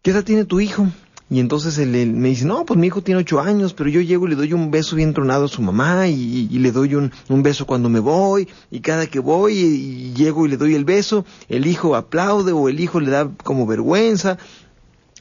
¿Qué 0.02 0.12
edad 0.12 0.24
tiene 0.24 0.44
tu 0.44 0.60
hijo? 0.60 0.86
Y 1.32 1.38
entonces 1.38 1.78
él, 1.78 2.12
me 2.12 2.30
dice, 2.30 2.44
no, 2.44 2.64
pues 2.64 2.78
mi 2.78 2.88
hijo 2.88 3.02
tiene 3.02 3.20
ocho 3.20 3.38
años, 3.38 3.72
pero 3.72 3.88
yo 3.88 4.00
llego 4.00 4.26
y 4.26 4.30
le 4.30 4.34
doy 4.36 4.52
un 4.52 4.72
beso 4.72 4.96
bien 4.96 5.14
tronado 5.14 5.44
a 5.44 5.48
su 5.48 5.62
mamá 5.62 6.08
y, 6.08 6.48
le 6.48 6.72
doy 6.72 6.96
un, 6.96 7.12
un, 7.28 7.44
beso 7.44 7.66
cuando 7.66 7.88
me 7.88 8.00
voy 8.00 8.48
y 8.68 8.80
cada 8.80 9.06
que 9.06 9.20
voy 9.20 9.56
y, 9.56 10.12
llego 10.12 10.44
y 10.44 10.48
le 10.48 10.56
doy 10.56 10.74
el 10.74 10.84
beso, 10.84 11.24
el 11.48 11.68
hijo 11.68 11.94
aplaude 11.94 12.50
o 12.50 12.68
el 12.68 12.80
hijo 12.80 12.98
le 12.98 13.12
da 13.12 13.30
como 13.44 13.64
vergüenza. 13.64 14.38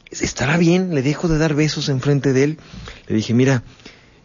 ¿Estará 0.10 0.58
bien? 0.58 0.96
Le 0.96 1.04
dejo 1.04 1.28
de 1.28 1.38
dar 1.38 1.54
besos 1.54 1.90
enfrente 1.90 2.34
de 2.34 2.44
él. 2.44 2.58
Le 3.08 3.16
dije, 3.16 3.36
mira, 3.36 3.62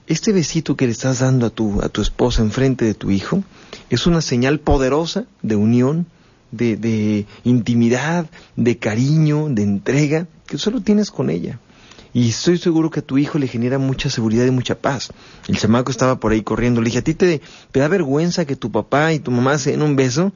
este 0.07 0.33
besito 0.33 0.76
que 0.76 0.87
le 0.87 0.93
estás 0.93 1.19
dando 1.19 1.45
a 1.45 1.50
tu, 1.50 1.83
a 1.83 1.91
tu 1.91 2.00
esposa 2.00 2.41
enfrente 2.41 2.87
de 2.87 2.95
tu 2.95 3.11
hijo 3.11 3.45
es 3.91 4.07
una 4.07 4.23
señal 4.23 4.59
poderosa 4.59 5.26
de 5.43 5.57
unión, 5.57 6.07
de, 6.50 6.79
de 6.79 7.26
intimidad, 7.45 8.25
de 8.57 8.79
cariño, 8.79 9.49
de 9.50 9.64
entrega, 9.64 10.29
que 10.47 10.57
solo 10.57 10.81
tienes 10.81 11.11
con 11.11 11.29
ella. 11.29 11.61
Y 12.14 12.28
estoy 12.28 12.59
seguro 12.59 12.90
que 12.90 13.00
a 13.00 13.02
tu 13.02 13.18
hijo 13.18 13.38
le 13.38 13.49
genera 13.49 13.78
mucha 13.78 14.09
seguridad 14.09 14.47
y 14.47 14.52
mucha 14.52 14.76
paz. 14.76 15.11
El 15.49 15.59
chamaco 15.59 15.90
estaba 15.90 16.21
por 16.21 16.30
ahí 16.30 16.42
corriendo. 16.42 16.80
Le 16.80 16.87
dije, 16.87 17.00
¿a 17.00 17.02
ti 17.02 17.14
te, 17.14 17.42
te 17.73 17.80
da 17.80 17.88
vergüenza 17.88 18.44
que 18.44 18.54
tu 18.54 18.71
papá 18.71 19.12
y 19.12 19.18
tu 19.18 19.33
mamá 19.33 19.59
se 19.59 19.73
den 19.73 19.83
un 19.83 19.97
beso? 19.97 20.33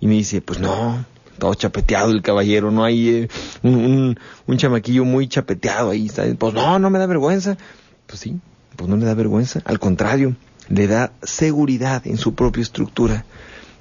Y 0.00 0.06
me 0.06 0.14
dice, 0.14 0.40
pues 0.40 0.58
no, 0.58 1.04
todo 1.38 1.54
chapeteado 1.54 2.12
el 2.12 2.22
caballero, 2.22 2.70
no 2.70 2.82
hay 2.82 3.08
eh, 3.08 3.28
un, 3.62 4.18
un, 4.46 4.56
chamaquillo 4.56 5.04
muy 5.04 5.28
chapeteado 5.28 5.90
ahí. 5.90 6.06
Está. 6.06 6.24
Pues 6.34 6.54
no, 6.54 6.78
no 6.78 6.88
me 6.88 6.98
da 6.98 7.04
vergüenza. 7.04 7.58
Pues 8.06 8.20
sí, 8.20 8.40
pues 8.76 8.88
no 8.88 8.96
le 8.96 9.04
da 9.04 9.12
vergüenza. 9.12 9.60
Al 9.66 9.78
contrario, 9.78 10.34
le 10.70 10.86
da 10.86 11.12
seguridad 11.22 12.06
en 12.06 12.16
su 12.16 12.34
propia 12.34 12.62
estructura. 12.62 13.26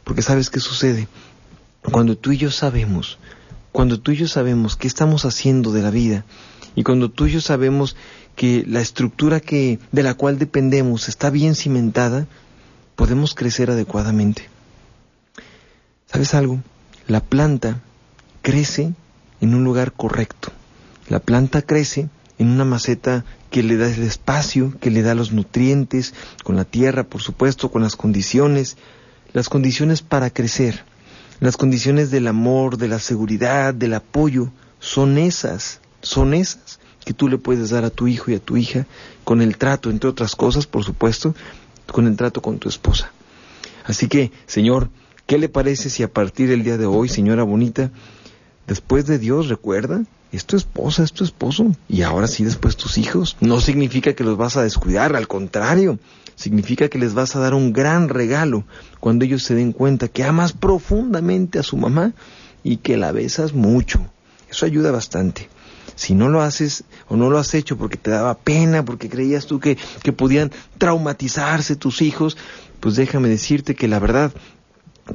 Porque 0.03 0.21
sabes 0.21 0.49
qué 0.49 0.59
sucede. 0.59 1.07
Cuando 1.81 2.17
tú 2.17 2.33
y 2.33 2.37
yo 2.37 2.51
sabemos, 2.51 3.19
cuando 3.71 4.01
tú 4.01 4.11
y 4.11 4.17
yo 4.17 4.27
sabemos 4.27 4.75
qué 4.75 4.87
estamos 4.87 5.23
haciendo 5.23 5.71
de 5.71 5.81
la 5.81 5.91
vida, 5.91 6.25
y 6.75 6.83
cuando 6.83 7.09
tú 7.09 7.25
y 7.25 7.31
yo 7.31 7.41
sabemos 7.41 7.95
que 8.35 8.63
la 8.67 8.81
estructura 8.81 9.39
que, 9.39 9.79
de 9.91 10.03
la 10.03 10.13
cual 10.13 10.39
dependemos 10.39 11.09
está 11.09 11.29
bien 11.29 11.55
cimentada, 11.55 12.27
podemos 12.95 13.35
crecer 13.35 13.69
adecuadamente. 13.71 14.47
¿Sabes 16.07 16.33
algo? 16.33 16.59
La 17.07 17.21
planta 17.21 17.81
crece 18.41 18.93
en 19.41 19.55
un 19.55 19.63
lugar 19.63 19.93
correcto. 19.93 20.51
La 21.09 21.19
planta 21.19 21.61
crece 21.61 22.09
en 22.37 22.49
una 22.49 22.65
maceta 22.65 23.25
que 23.49 23.63
le 23.63 23.75
da 23.75 23.87
el 23.87 24.03
espacio, 24.03 24.73
que 24.79 24.91
le 24.91 25.01
da 25.01 25.13
los 25.13 25.31
nutrientes, 25.33 26.13
con 26.43 26.55
la 26.55 26.65
tierra, 26.65 27.03
por 27.03 27.21
supuesto, 27.21 27.69
con 27.69 27.81
las 27.81 27.95
condiciones, 27.95 28.77
las 29.33 29.49
condiciones 29.49 30.01
para 30.01 30.29
crecer, 30.29 30.83
las 31.39 31.57
condiciones 31.57 32.11
del 32.11 32.27
amor, 32.27 32.77
de 32.77 32.87
la 32.87 32.99
seguridad, 32.99 33.73
del 33.73 33.93
apoyo, 33.93 34.51
son 34.79 35.17
esas 35.17 35.81
son 36.01 36.33
esas 36.33 36.79
que 37.05 37.13
tú 37.13 37.27
le 37.27 37.37
puedes 37.37 37.69
dar 37.71 37.83
a 37.83 37.89
tu 37.89 38.07
hijo 38.07 38.31
y 38.31 38.35
a 38.35 38.39
tu 38.39 38.57
hija 38.57 38.85
con 39.23 39.41
el 39.41 39.57
trato, 39.57 39.89
entre 39.89 40.09
otras 40.09 40.35
cosas, 40.35 40.67
por 40.67 40.83
supuesto, 40.83 41.35
con 41.91 42.07
el 42.07 42.15
trato 42.15 42.41
con 42.41 42.59
tu 42.59 42.69
esposa. 42.69 43.11
Así 43.85 44.07
que, 44.07 44.31
Señor, 44.45 44.89
¿qué 45.25 45.37
le 45.37 45.49
parece 45.49 45.89
si 45.89 46.03
a 46.03 46.11
partir 46.11 46.49
del 46.49 46.63
día 46.63 46.77
de 46.77 46.85
hoy, 46.85 47.09
señora 47.09 47.43
bonita, 47.43 47.91
después 48.67 49.05
de 49.07 49.17
Dios, 49.17 49.49
recuerda, 49.49 50.03
es 50.31 50.45
tu 50.45 50.55
esposa, 50.55 51.03
es 51.03 51.11
tu 51.11 51.23
esposo, 51.23 51.75
y 51.89 52.03
ahora 52.03 52.27
sí 52.27 52.43
después 52.43 52.77
tus 52.77 52.97
hijos. 52.97 53.35
No 53.41 53.59
significa 53.59 54.13
que 54.13 54.23
los 54.23 54.37
vas 54.37 54.55
a 54.55 54.63
descuidar, 54.63 55.15
al 55.15 55.27
contrario, 55.27 55.99
significa 56.35 56.87
que 56.87 56.99
les 56.99 57.13
vas 57.13 57.35
a 57.35 57.39
dar 57.39 57.53
un 57.53 57.73
gran 57.73 58.07
regalo 58.07 58.63
cuando 58.99 59.25
ellos 59.25 59.43
se 59.43 59.55
den 59.55 59.73
cuenta 59.73 60.07
que 60.07 60.23
amas 60.23 60.53
profundamente 60.53 61.59
a 61.59 61.63
su 61.63 61.75
mamá 61.75 62.13
y 62.63 62.77
que 62.77 62.97
la 62.97 63.11
besas 63.11 63.53
mucho. 63.53 63.99
Eso 64.49 64.65
ayuda 64.65 64.91
bastante. 64.91 65.49
Si 65.95 66.13
no 66.13 66.29
lo 66.29 66.41
haces 66.41 66.83
o 67.07 67.15
no 67.15 67.29
lo 67.29 67.37
has 67.37 67.53
hecho 67.53 67.77
porque 67.77 67.97
te 67.97 68.11
daba 68.11 68.37
pena, 68.37 68.83
porque 68.85 69.09
creías 69.09 69.45
tú 69.45 69.59
que, 69.59 69.77
que 70.03 70.13
podían 70.13 70.51
traumatizarse 70.77 71.75
tus 71.75 72.01
hijos, 72.01 72.37
pues 72.79 72.95
déjame 72.95 73.29
decirte 73.29 73.75
que 73.75 73.87
la 73.87 73.99
verdad, 73.99 74.31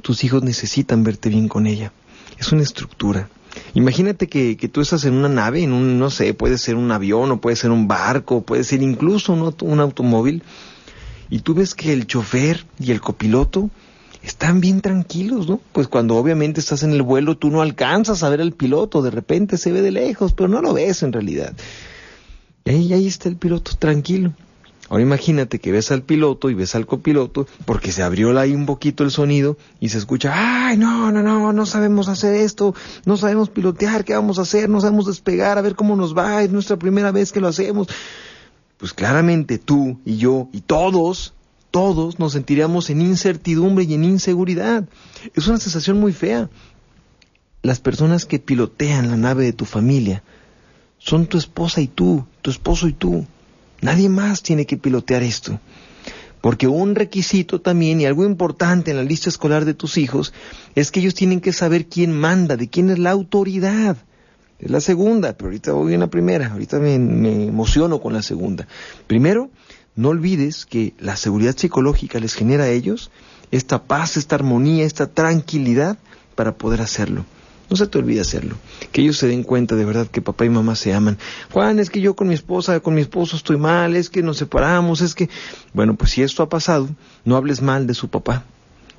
tus 0.02 0.24
hijos 0.24 0.42
necesitan 0.42 1.02
verte 1.02 1.28
bien 1.28 1.48
con 1.48 1.66
ella. 1.66 1.92
Es 2.38 2.52
una 2.52 2.62
estructura. 2.62 3.28
Imagínate 3.74 4.28
que, 4.28 4.56
que, 4.56 4.68
tú 4.68 4.80
estás 4.80 5.04
en 5.04 5.14
una 5.14 5.28
nave, 5.28 5.62
en 5.62 5.72
un, 5.72 5.98
no 5.98 6.10
sé, 6.10 6.34
puede 6.34 6.58
ser 6.58 6.76
un 6.76 6.90
avión 6.92 7.30
o 7.30 7.40
puede 7.40 7.56
ser 7.56 7.70
un 7.70 7.88
barco, 7.88 8.42
puede 8.42 8.64
ser 8.64 8.82
incluso 8.82 9.32
un, 9.32 9.54
un 9.60 9.80
automóvil, 9.80 10.42
y 11.30 11.40
tú 11.40 11.54
ves 11.54 11.74
que 11.74 11.92
el 11.92 12.06
chofer 12.06 12.66
y 12.78 12.92
el 12.92 13.00
copiloto 13.00 13.70
están 14.26 14.60
bien 14.60 14.80
tranquilos, 14.80 15.48
¿no? 15.48 15.60
Pues 15.72 15.88
cuando 15.88 16.16
obviamente 16.16 16.60
estás 16.60 16.82
en 16.82 16.92
el 16.92 17.02
vuelo 17.02 17.36
tú 17.36 17.50
no 17.50 17.62
alcanzas 17.62 18.22
a 18.22 18.28
ver 18.28 18.40
al 18.40 18.52
piloto, 18.52 19.02
de 19.02 19.10
repente 19.10 19.56
se 19.56 19.72
ve 19.72 19.82
de 19.82 19.92
lejos, 19.92 20.32
pero 20.32 20.48
no 20.48 20.60
lo 20.60 20.74
ves 20.74 21.02
en 21.02 21.12
realidad. 21.12 21.54
Y 22.64 22.70
ahí, 22.70 22.92
ahí 22.92 23.06
está 23.06 23.28
el 23.28 23.36
piloto 23.36 23.72
tranquilo. 23.78 24.32
Ahora 24.88 25.02
imagínate 25.02 25.58
que 25.58 25.72
ves 25.72 25.90
al 25.90 26.02
piloto 26.02 26.48
y 26.48 26.54
ves 26.54 26.74
al 26.76 26.86
copiloto 26.86 27.46
porque 27.64 27.90
se 27.90 28.02
abrió 28.02 28.36
ahí 28.38 28.52
un 28.52 28.66
poquito 28.66 29.02
el 29.02 29.10
sonido 29.10 29.56
y 29.80 29.88
se 29.88 29.98
escucha, 29.98 30.32
ay, 30.34 30.76
no, 30.76 31.10
no, 31.10 31.22
no, 31.22 31.52
no 31.52 31.66
sabemos 31.66 32.08
hacer 32.08 32.34
esto, 32.34 32.74
no 33.04 33.16
sabemos 33.16 33.48
pilotear, 33.50 34.04
¿qué 34.04 34.14
vamos 34.14 34.38
a 34.38 34.42
hacer? 34.42 34.68
No 34.68 34.80
sabemos 34.80 35.06
despegar, 35.06 35.58
a 35.58 35.62
ver 35.62 35.74
cómo 35.74 35.96
nos 35.96 36.16
va, 36.16 36.42
es 36.42 36.50
nuestra 36.50 36.76
primera 36.76 37.10
vez 37.10 37.32
que 37.32 37.40
lo 37.40 37.48
hacemos. 37.48 37.88
Pues 38.76 38.92
claramente 38.92 39.58
tú 39.58 39.98
y 40.04 40.18
yo 40.18 40.48
y 40.52 40.60
todos 40.60 41.32
todos 41.76 42.18
nos 42.18 42.32
sentiríamos 42.32 42.88
en 42.88 43.02
incertidumbre 43.02 43.84
y 43.84 43.92
en 43.92 44.04
inseguridad. 44.04 44.88
Es 45.34 45.46
una 45.46 45.58
sensación 45.58 46.00
muy 46.00 46.14
fea. 46.14 46.48
Las 47.60 47.80
personas 47.80 48.24
que 48.24 48.38
pilotean 48.38 49.10
la 49.10 49.18
nave 49.18 49.44
de 49.44 49.52
tu 49.52 49.66
familia 49.66 50.22
son 50.96 51.26
tu 51.26 51.36
esposa 51.36 51.82
y 51.82 51.86
tú, 51.86 52.24
tu 52.40 52.50
esposo 52.50 52.88
y 52.88 52.94
tú. 52.94 53.26
Nadie 53.82 54.08
más 54.08 54.42
tiene 54.42 54.64
que 54.64 54.78
pilotear 54.78 55.22
esto. 55.22 55.60
Porque 56.40 56.66
un 56.66 56.94
requisito 56.94 57.60
también 57.60 58.00
y 58.00 58.06
algo 58.06 58.24
importante 58.24 58.92
en 58.92 58.96
la 58.96 59.04
lista 59.04 59.28
escolar 59.28 59.66
de 59.66 59.74
tus 59.74 59.98
hijos 59.98 60.32
es 60.74 60.90
que 60.90 61.00
ellos 61.00 61.14
tienen 61.14 61.42
que 61.42 61.52
saber 61.52 61.88
quién 61.88 62.10
manda, 62.10 62.56
de 62.56 62.70
quién 62.70 62.88
es 62.88 62.98
la 62.98 63.10
autoridad. 63.10 63.98
Es 64.58 64.70
la 64.70 64.80
segunda, 64.80 65.36
pero 65.36 65.48
ahorita 65.48 65.72
voy 65.72 65.92
en 65.92 66.00
la 66.00 66.06
primera, 66.06 66.52
ahorita 66.52 66.78
me, 66.78 66.98
me 66.98 67.48
emociono 67.48 68.00
con 68.00 68.14
la 68.14 68.22
segunda. 68.22 68.66
Primero, 69.06 69.50
no 69.96 70.10
olvides 70.10 70.66
que 70.66 70.94
la 70.98 71.16
seguridad 71.16 71.56
psicológica 71.56 72.20
les 72.20 72.34
genera 72.34 72.64
a 72.64 72.68
ellos 72.68 73.10
esta 73.50 73.84
paz, 73.84 74.16
esta 74.16 74.34
armonía, 74.34 74.84
esta 74.84 75.06
tranquilidad 75.06 75.98
para 76.34 76.56
poder 76.56 76.82
hacerlo. 76.82 77.24
No 77.68 77.76
se 77.76 77.86
te 77.86 77.98
olvide 77.98 78.20
hacerlo. 78.20 78.56
Que 78.92 79.00
ellos 79.00 79.16
se 79.16 79.26
den 79.26 79.42
cuenta 79.42 79.74
de 79.74 79.84
verdad 79.84 80.06
que 80.06 80.22
papá 80.22 80.44
y 80.44 80.50
mamá 80.50 80.76
se 80.76 80.94
aman. 80.94 81.18
Juan, 81.50 81.80
es 81.80 81.90
que 81.90 82.00
yo 82.00 82.14
con 82.14 82.28
mi 82.28 82.34
esposa, 82.34 82.78
con 82.80 82.94
mi 82.94 83.00
esposo 83.00 83.36
estoy 83.36 83.56
mal, 83.56 83.96
es 83.96 84.08
que 84.08 84.22
nos 84.22 84.36
separamos, 84.36 85.00
es 85.00 85.14
que... 85.14 85.28
Bueno, 85.72 85.96
pues 85.96 86.12
si 86.12 86.22
esto 86.22 86.42
ha 86.44 86.48
pasado, 86.48 86.88
no 87.24 87.36
hables 87.36 87.62
mal 87.62 87.86
de 87.86 87.94
su 87.94 88.08
papá. 88.08 88.44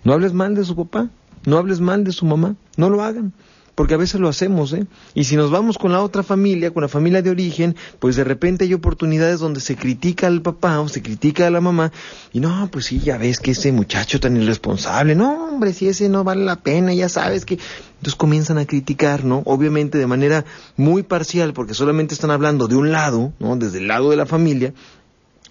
No 0.04 0.13
hables 0.13 0.34
mal 0.34 0.56
de 0.56 0.66
su 0.66 0.75
papá. 0.75 1.10
no 1.46 1.58
hables 1.58 1.80
mal 1.80 2.04
de 2.04 2.12
su 2.12 2.25
mamá, 2.25 2.56
no 2.75 2.89
lo 2.89 3.04
hagan 3.04 3.34
porque 3.77 3.93
a 3.93 3.98
veces 3.98 4.19
lo 4.19 4.27
hacemos, 4.27 4.74
¿eh? 4.74 4.88
Y 5.13 5.25
si 5.25 5.36
nos 5.36 5.51
vamos 5.51 5.77
con 5.77 5.91
la 5.91 6.01
otra 6.01 6.24
familia, 6.24 6.72
con 6.72 6.81
la 6.81 6.88
familia 6.88 7.22
de 7.22 7.29
origen, 7.29 7.75
pues 8.00 8.15
de 8.15 8.24
repente 8.24 8.63
hay 8.65 8.74
oportunidades 8.74 9.39
donde 9.39 9.60
se 9.60 9.75
critica 9.75 10.25
al 10.25 10.41
papá 10.41 10.79
o 10.79 10.89
se 10.89 11.03
critica 11.03 11.46
a 11.46 11.51
la 11.51 11.62
mamá, 11.62 11.91
y 12.34 12.39
no, 12.39 12.69
pues 12.72 12.86
sí, 12.86 12.98
ya 12.98 13.19
ves 13.19 13.39
que 13.39 13.51
ese 13.51 13.72
muchacho 13.72 14.19
tan 14.19 14.36
irresponsable, 14.36 15.13
no, 15.13 15.50
hombre, 15.50 15.74
si 15.74 15.88
ese 15.88 16.10
no 16.10 16.24
vale 16.24 16.43
la 16.43 16.55
pena, 16.55 16.91
ya 16.91 17.07
sabes 17.07 17.46
que... 17.46 17.60
Entonces 17.98 18.15
comienzan 18.15 18.57
a 18.57 18.65
criticar, 18.65 19.24
¿no? 19.24 19.43
Obviamente 19.46 20.00
de 20.00 20.07
manera 20.07 20.43
muy 20.75 21.03
parcial, 21.03 21.53
porque 21.53 21.75
solamente 21.75 22.15
están 22.15 22.31
hablando 22.31 22.67
de 22.67 22.75
un 22.75 22.91
lado, 22.91 23.31
¿no? 23.39 23.57
Desde 23.57 23.77
el 23.77 23.88
lado 23.88 24.10
de 24.10 24.15
la 24.15 24.25
familia, 24.25 24.74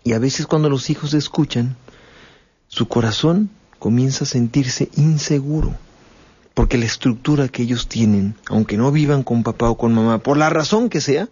y 0.03 0.15
a 0.15 0.19
veces 0.19 0.49
cuando 0.49 0.69
los 0.69 0.91
hijos 0.91 1.15
escuchan, 1.15 1.77
su 2.67 2.89
corazón 2.89 3.51
comienza 3.79 4.25
a 4.25 4.27
sentirse 4.27 4.91
inseguro 4.97 5.77
porque 6.57 6.79
la 6.79 6.87
estructura 6.87 7.49
que 7.49 7.65
ellos 7.65 7.87
tienen, 7.87 8.35
aunque 8.47 8.79
no 8.79 8.91
vivan 8.91 9.25
con 9.25 9.43
papá 9.43 9.69
o 9.69 9.77
con 9.77 9.93
mamá, 9.93 10.21
por 10.21 10.39
la 10.39 10.49
razón 10.49 10.89
que 10.89 11.03
sea, 11.03 11.29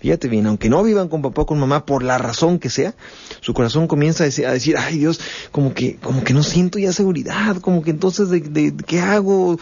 fíjate 0.00 0.26
bien, 0.26 0.44
aunque 0.48 0.68
no 0.68 0.82
vivan 0.82 1.08
con 1.08 1.22
papá 1.22 1.42
o 1.42 1.46
con 1.46 1.60
mamá, 1.60 1.86
por 1.86 2.02
la 2.02 2.18
razón 2.18 2.58
que 2.58 2.68
sea, 2.68 2.96
su 3.40 3.54
corazón 3.54 3.86
comienza 3.86 4.24
a 4.24 4.26
decir, 4.26 4.76
ay 4.76 4.98
Dios, 4.98 5.20
como 5.52 5.72
que, 5.72 5.98
como 5.98 6.24
que 6.24 6.34
no 6.34 6.42
siento 6.42 6.80
ya 6.80 6.92
seguridad, 6.92 7.58
como 7.58 7.84
que 7.84 7.92
entonces, 7.92 8.28
de, 8.28 8.40
de, 8.40 8.74
¿qué 8.74 8.98
hago? 8.98 9.56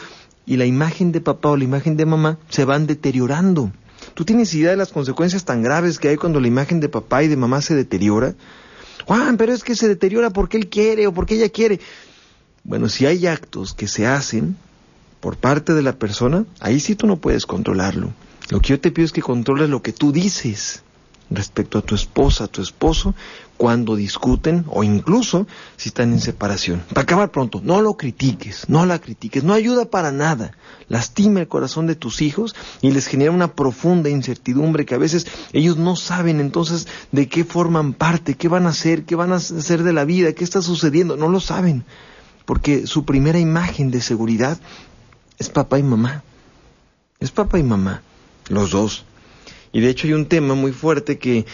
Y 0.47 0.57
la 0.57 0.65
imagen 0.65 1.13
de 1.13 1.21
papá 1.21 1.51
o 1.51 1.59
la 1.59 1.65
imagen 1.65 1.99
de 1.99 2.07
mamá 2.07 2.39
se 2.49 2.65
van 2.65 2.87
deteriorando. 2.87 3.73
¿Tú 4.15 4.25
tienes 4.25 4.55
idea 4.55 4.71
de 4.71 4.79
las 4.79 4.91
consecuencias 4.91 5.45
tan 5.45 5.63
graves 5.63 5.99
que 5.99 6.09
hay 6.09 6.17
cuando 6.17 6.41
la 6.41 6.49
imagen 6.49 6.81
de 6.81 6.89
papá 6.89 7.23
y 7.23 7.29
de 7.29 7.37
mamá 7.37 7.61
se 7.61 7.75
deteriora? 7.75 8.37
Juan, 9.05 9.37
pero 9.37 9.53
es 9.53 9.65
que 9.65 9.77
se 9.77 9.87
deteriora 9.87 10.31
porque 10.31 10.57
él 10.57 10.71
quiere 10.71 11.07
o 11.07 11.13
porque 11.13 11.35
ella 11.35 11.51
quiere. 11.51 11.79
Bueno, 12.63 12.89
si 12.89 13.05
hay 13.05 13.27
actos 13.27 13.75
que 13.75 13.87
se 13.87 14.07
hacen 14.07 14.57
por 15.25 15.39
parte 15.39 15.73
de 15.73 15.81
la 15.81 15.95
persona, 15.95 16.45
ahí 16.61 16.81
sí 16.81 16.97
tú 16.97 17.07
no 17.07 17.17
puedes 17.17 17.47
controlarlo. 17.47 18.13
Lo 18.51 18.61
que 18.61 18.69
yo 18.69 18.81
te 18.81 18.91
pido 18.91 19.07
es 19.07 19.13
que 19.13 19.23
controles 19.23 19.71
lo 19.71 19.81
que 19.81 19.95
tú 19.95 20.13
dices 20.13 20.83
respecto 21.31 21.79
a 21.79 21.81
tu 21.81 21.95
esposa, 21.95 22.45
a 22.45 22.49
tu 22.49 22.61
esposo, 22.61 23.15
cuando 23.57 23.97
discuten 23.97 24.67
o 24.69 24.85
incluso 24.85 25.47
si 25.79 25.89
están 25.89 26.13
en 26.13 26.21
separación. 26.21 26.83
Para 26.91 27.05
acabar 27.05 27.31
pronto, 27.31 27.63
no 27.65 27.81
lo 27.81 27.97
critiques, 27.97 28.69
no 28.69 28.85
la 28.85 28.99
critiques, 28.99 29.45
no 29.45 29.55
ayuda 29.55 29.87
para 29.87 30.13
nada. 30.13 30.53
Lastima 30.89 31.41
el 31.41 31.49
corazón 31.49 31.87
de 31.87 31.95
tus 31.95 32.21
hijos 32.21 32.55
y 32.83 32.91
les 32.91 33.07
genera 33.07 33.31
una 33.31 33.55
profunda 33.55 34.11
incertidumbre 34.11 34.85
que 34.85 34.95
a 34.95 34.99
veces 34.99 35.27
ellos 35.55 35.79
no 35.79 35.97
saben 35.97 36.39
entonces 36.39 36.87
de 37.13 37.31
qué 37.31 37.45
forman 37.45 37.95
parte, 37.95 38.35
qué 38.35 38.49
van 38.49 38.67
a 38.67 38.71
hacer, 38.77 39.05
qué 39.05 39.17
van 39.17 39.33
a 39.33 39.37
hacer 39.37 39.85
de 39.85 39.95
la 39.95 40.05
vida, 40.05 40.35
qué 40.35 40.45
está 40.45 40.61
sucediendo, 40.61 41.17
no 41.17 41.29
lo 41.29 41.41
saben. 41.41 41.87
Porque 42.45 42.87
su 42.87 43.07
primera 43.07 43.39
imagen 43.39 43.91
de 43.91 44.03
seguridad 44.03 44.59
es 45.39 45.49
papá 45.49 45.79
y 45.79 45.83
mamá. 45.83 46.23
Es 47.21 47.31
papá 47.31 47.59
y 47.59 47.63
mamá, 47.63 48.03
los 48.49 48.71
dos. 48.71 49.05
Y 49.73 49.81
de 49.81 49.89
hecho 49.89 50.07
hay 50.07 50.13
un 50.13 50.27
tema 50.27 50.55
muy 50.55 50.73
fuerte 50.73 51.19
que 51.19 51.47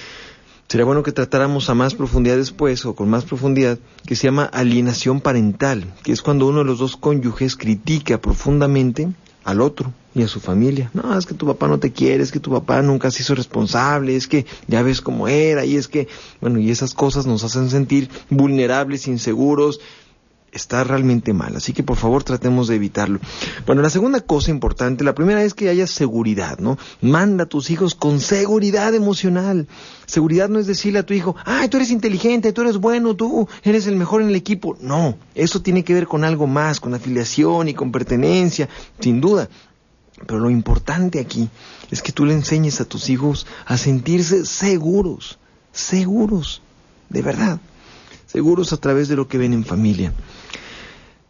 sería 0.69 0.85
bueno 0.85 1.03
que 1.03 1.13
tratáramos 1.13 1.69
a 1.71 1.75
más 1.75 1.95
profundidad 1.95 2.37
después 2.37 2.85
o 2.87 2.95
con 2.95 3.09
más 3.09 3.25
profundidad, 3.25 3.79
que 4.07 4.15
se 4.15 4.29
llama 4.29 4.45
alienación 4.45 5.21
parental, 5.21 5.93
que 6.03 6.13
es 6.13 6.23
cuando 6.23 6.47
uno 6.47 6.59
de 6.59 6.65
los 6.65 6.79
dos 6.79 6.97
cónyuges 6.97 7.57
critica 7.57 8.21
profundamente 8.21 9.09
al 9.45 9.61
otro 9.61 9.93
y 10.15 10.23
a 10.23 10.29
su 10.29 10.41
familia. 10.41 10.91
No, 10.95 11.17
es 11.17 11.27
que 11.27 11.35
tu 11.35 11.47
papá 11.47 11.69
no 11.69 11.79
te 11.79 11.93
quiere, 11.93 12.23
es 12.23 12.31
que 12.31 12.41
tu 12.41 12.51
papá 12.51 12.83
nunca 12.83 13.11
se 13.11 13.23
hizo 13.23 13.35
responsable, 13.35 14.17
es 14.17 14.29
que 14.29 14.47
ya 14.67 14.83
ves 14.83 15.01
cómo 15.01 15.29
era, 15.29 15.65
y 15.65 15.77
es 15.77 15.89
que, 15.89 16.09
bueno, 16.41 16.59
y 16.59 16.71
esas 16.71 16.95
cosas 16.95 17.27
nos 17.27 17.43
hacen 17.45 17.71
sentir 17.71 18.11
vulnerables, 18.29 19.09
inseguros, 19.09 19.81
está 20.53 20.85
realmente 20.85 21.33
mal. 21.33 21.57
Así 21.57 21.73
que 21.73 21.83
por 21.83 21.97
favor 21.97 22.25
tratemos 22.25 22.69
de 22.69 22.77
evitarlo. 22.77 23.21
Bueno, 23.67 23.83
la 23.83 23.91
segunda 23.91 24.21
cosa 24.21 24.51
importante, 24.51 25.05
la 25.05 25.15
primera 25.15 25.43
es 25.43 25.55
que 25.55 25.69
haya 25.69 25.87
seguridad, 25.87 26.59
¿no? 26.59 26.79
Manda 27.01 27.45
a 27.45 27.49
tus 27.49 27.71
hijos 27.71 27.95
con 27.95 28.21
seguridad 28.21 28.95
emocional. 28.95 29.69
Seguridad 30.07 30.49
no 30.49 30.59
es 30.59 30.67
decirle 30.67 31.01
a 31.01 31.07
tu 31.07 31.15
hijo, 31.15 31.37
ay, 31.45 31.69
tú 31.69 31.77
eres 31.77 31.91
inteligente, 31.91 32.53
tú 32.53 32.63
eres 32.63 32.79
bueno, 32.79 33.15
tú 33.15 33.49
eres 33.63 33.87
el 33.87 33.97
mejor 33.97 34.23
en 34.23 34.29
el 34.29 34.37
equipo. 34.37 34.77
No, 34.81 35.17
eso 35.35 35.63
tiene 35.63 35.85
que 35.85 35.95
ver 35.95 36.07
con 36.07 36.25
algo 36.25 36.47
más, 36.47 36.81
con 36.81 36.95
afiliación 36.95 37.69
y 37.69 37.75
con 37.75 37.93
pertenencia, 37.93 38.69
sin 38.99 39.21
duda. 39.21 39.49
Pero 40.27 40.41
lo 40.41 40.51
importante 40.51 41.21
aquí 41.21 41.49
es 41.91 42.03
que 42.03 42.13
tú 42.13 42.27
le 42.27 42.35
enseñes 42.35 42.81
a 42.81 42.85
tus 42.85 43.09
hijos 43.09 43.47
a 43.67 43.79
sentirse 43.79 44.45
seguros, 44.45 45.39
seguros, 45.73 46.63
de 47.09 47.23
verdad, 47.23 47.61
seguros 48.31 48.73
a 48.73 48.77
través 48.77 49.09
de 49.09 49.17
lo 49.17 49.27
que 49.27 49.39
ven 49.39 49.53
en 49.53 49.65
familia. 49.65 50.13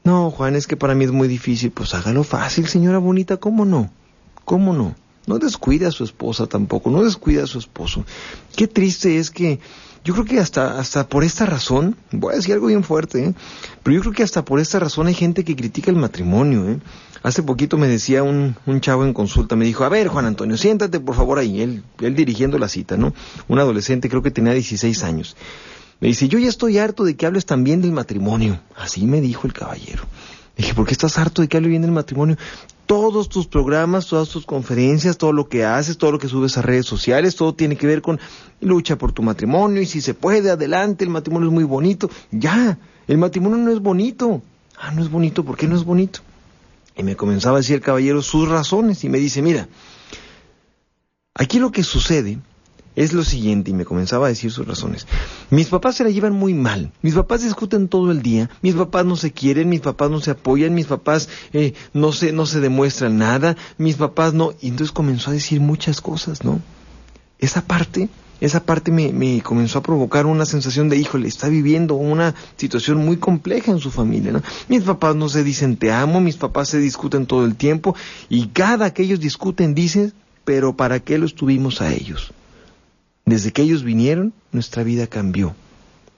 No, 0.04 0.30
Juan, 0.30 0.54
es 0.54 0.66
que 0.66 0.76
para 0.76 0.94
mí 0.94 1.04
es 1.04 1.12
muy 1.12 1.28
difícil. 1.28 1.70
Pues 1.70 1.94
hágalo 1.94 2.24
fácil, 2.24 2.66
señora 2.66 2.98
bonita, 2.98 3.38
¿cómo 3.38 3.64
no? 3.64 3.90
¿Cómo 4.44 4.72
no? 4.72 4.94
No 5.26 5.38
descuida 5.38 5.88
a 5.88 5.92
su 5.92 6.04
esposa 6.04 6.46
tampoco, 6.46 6.90
no 6.90 7.02
descuida 7.04 7.44
a 7.44 7.46
su 7.46 7.58
esposo. 7.58 8.04
Qué 8.56 8.66
triste 8.66 9.18
es 9.18 9.30
que 9.30 9.60
yo 10.02 10.14
creo 10.14 10.24
que 10.24 10.40
hasta, 10.40 10.78
hasta 10.78 11.08
por 11.08 11.24
esta 11.24 11.44
razón, 11.44 11.96
voy 12.10 12.32
a 12.32 12.36
decir 12.36 12.54
algo 12.54 12.68
bien 12.68 12.82
fuerte, 12.82 13.26
¿eh? 13.26 13.34
pero 13.82 13.94
yo 13.94 14.00
creo 14.00 14.12
que 14.14 14.22
hasta 14.22 14.44
por 14.44 14.58
esta 14.58 14.78
razón 14.78 15.06
hay 15.06 15.14
gente 15.14 15.44
que 15.44 15.54
critica 15.54 15.90
el 15.90 15.96
matrimonio. 15.98 16.68
¿eh? 16.68 16.78
Hace 17.22 17.42
poquito 17.42 17.76
me 17.76 17.86
decía 17.86 18.22
un, 18.22 18.56
un 18.64 18.80
chavo 18.80 19.04
en 19.04 19.12
consulta, 19.12 19.56
me 19.56 19.66
dijo, 19.66 19.84
a 19.84 19.90
ver 19.90 20.08
Juan 20.08 20.24
Antonio, 20.24 20.56
siéntate 20.56 21.00
por 21.00 21.14
favor 21.14 21.38
ahí, 21.38 21.60
él, 21.60 21.82
él 22.00 22.14
dirigiendo 22.14 22.58
la 22.58 22.68
cita, 22.68 22.96
¿no? 22.96 23.12
Un 23.46 23.58
adolescente, 23.58 24.08
creo 24.08 24.22
que 24.22 24.30
tenía 24.30 24.54
16 24.54 25.04
años. 25.04 25.36
Me 26.00 26.08
dice, 26.08 26.28
yo 26.28 26.38
ya 26.38 26.48
estoy 26.48 26.78
harto 26.78 27.04
de 27.04 27.14
que 27.14 27.26
hables 27.26 27.44
también 27.44 27.82
del 27.82 27.92
matrimonio. 27.92 28.58
Así 28.74 29.04
me 29.04 29.20
dijo 29.20 29.46
el 29.46 29.52
caballero. 29.52 30.04
dije, 30.56 30.72
¿por 30.74 30.86
qué 30.86 30.92
estás 30.92 31.18
harto 31.18 31.42
de 31.42 31.48
que 31.48 31.58
hable 31.58 31.68
bien 31.68 31.82
del 31.82 31.92
matrimonio? 31.92 32.38
Todos 32.86 33.28
tus 33.28 33.46
programas, 33.46 34.06
todas 34.06 34.30
tus 34.30 34.46
conferencias, 34.46 35.18
todo 35.18 35.32
lo 35.32 35.48
que 35.48 35.64
haces, 35.64 35.98
todo 35.98 36.10
lo 36.10 36.18
que 36.18 36.26
subes 36.26 36.56
a 36.56 36.62
redes 36.62 36.86
sociales, 36.86 37.36
todo 37.36 37.54
tiene 37.54 37.76
que 37.76 37.86
ver 37.86 38.00
con 38.00 38.18
lucha 38.60 38.96
por 38.96 39.12
tu 39.12 39.22
matrimonio 39.22 39.82
y 39.82 39.86
si 39.86 40.00
se 40.00 40.14
puede, 40.14 40.50
adelante, 40.50 41.04
el 41.04 41.10
matrimonio 41.10 41.48
es 41.48 41.54
muy 41.54 41.64
bonito. 41.64 42.10
Ya, 42.30 42.78
el 43.06 43.18
matrimonio 43.18 43.58
no 43.58 43.70
es 43.70 43.80
bonito. 43.80 44.42
Ah, 44.78 44.92
no 44.92 45.02
es 45.02 45.10
bonito, 45.10 45.44
¿por 45.44 45.58
qué 45.58 45.68
no 45.68 45.76
es 45.76 45.84
bonito? 45.84 46.20
Y 46.96 47.02
me 47.02 47.14
comenzaba 47.14 47.58
a 47.58 47.60
decir 47.60 47.76
el 47.76 47.82
caballero 47.82 48.22
sus 48.22 48.48
razones 48.48 49.04
y 49.04 49.10
me 49.10 49.18
dice, 49.18 49.42
mira, 49.42 49.68
aquí 51.34 51.58
lo 51.58 51.70
que 51.70 51.84
sucede 51.84 52.38
es 52.96 53.12
lo 53.12 53.22
siguiente, 53.24 53.70
y 53.70 53.74
me 53.74 53.84
comenzaba 53.84 54.26
a 54.26 54.30
decir 54.30 54.50
sus 54.50 54.66
razones. 54.66 55.06
Mis 55.50 55.68
papás 55.68 55.96
se 55.96 56.04
la 56.04 56.10
llevan 56.10 56.32
muy 56.32 56.54
mal, 56.54 56.92
mis 57.02 57.14
papás 57.14 57.42
discuten 57.42 57.88
todo 57.88 58.10
el 58.10 58.22
día, 58.22 58.50
mis 58.62 58.74
papás 58.74 59.06
no 59.06 59.16
se 59.16 59.32
quieren, 59.32 59.68
mis 59.68 59.80
papás 59.80 60.10
no 60.10 60.20
se 60.20 60.32
apoyan, 60.32 60.74
mis 60.74 60.86
papás 60.86 61.28
eh, 61.52 61.74
no, 61.92 62.12
se, 62.12 62.32
no 62.32 62.46
se 62.46 62.60
demuestran 62.60 63.18
nada, 63.18 63.56
mis 63.78 63.96
papás 63.96 64.34
no... 64.34 64.52
Y 64.60 64.68
entonces 64.68 64.92
comenzó 64.92 65.30
a 65.30 65.34
decir 65.34 65.60
muchas 65.60 66.00
cosas, 66.00 66.44
¿no? 66.44 66.60
Esa 67.38 67.62
parte, 67.62 68.08
esa 68.40 68.64
parte 68.64 68.90
me, 68.90 69.12
me 69.12 69.40
comenzó 69.42 69.78
a 69.78 69.82
provocar 69.82 70.26
una 70.26 70.44
sensación 70.44 70.88
de, 70.88 70.96
híjole, 70.96 71.28
está 71.28 71.48
viviendo 71.48 71.94
una 71.94 72.34
situación 72.56 73.04
muy 73.04 73.16
compleja 73.16 73.70
en 73.70 73.78
su 73.78 73.90
familia, 73.90 74.32
¿no? 74.32 74.42
Mis 74.68 74.82
papás 74.82 75.14
no 75.14 75.28
se 75.28 75.44
dicen 75.44 75.76
te 75.76 75.92
amo, 75.92 76.20
mis 76.20 76.36
papás 76.36 76.68
se 76.68 76.78
discuten 76.78 77.26
todo 77.26 77.44
el 77.44 77.54
tiempo, 77.54 77.94
y 78.28 78.48
cada 78.48 78.92
que 78.92 79.02
ellos 79.04 79.20
discuten 79.20 79.74
dicen, 79.74 80.12
pero 80.44 80.74
¿para 80.76 81.00
qué 81.00 81.18
los 81.18 81.34
tuvimos 81.34 81.80
a 81.80 81.92
ellos? 81.92 82.32
Desde 83.30 83.52
que 83.52 83.62
ellos 83.62 83.84
vinieron, 83.84 84.32
nuestra 84.50 84.82
vida 84.82 85.06
cambió. 85.06 85.54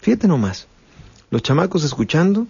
Fíjate 0.01 0.29
nomás, 0.29 0.67
los 1.31 1.43
chamacos 1.43 1.85
escuchando 1.85 2.47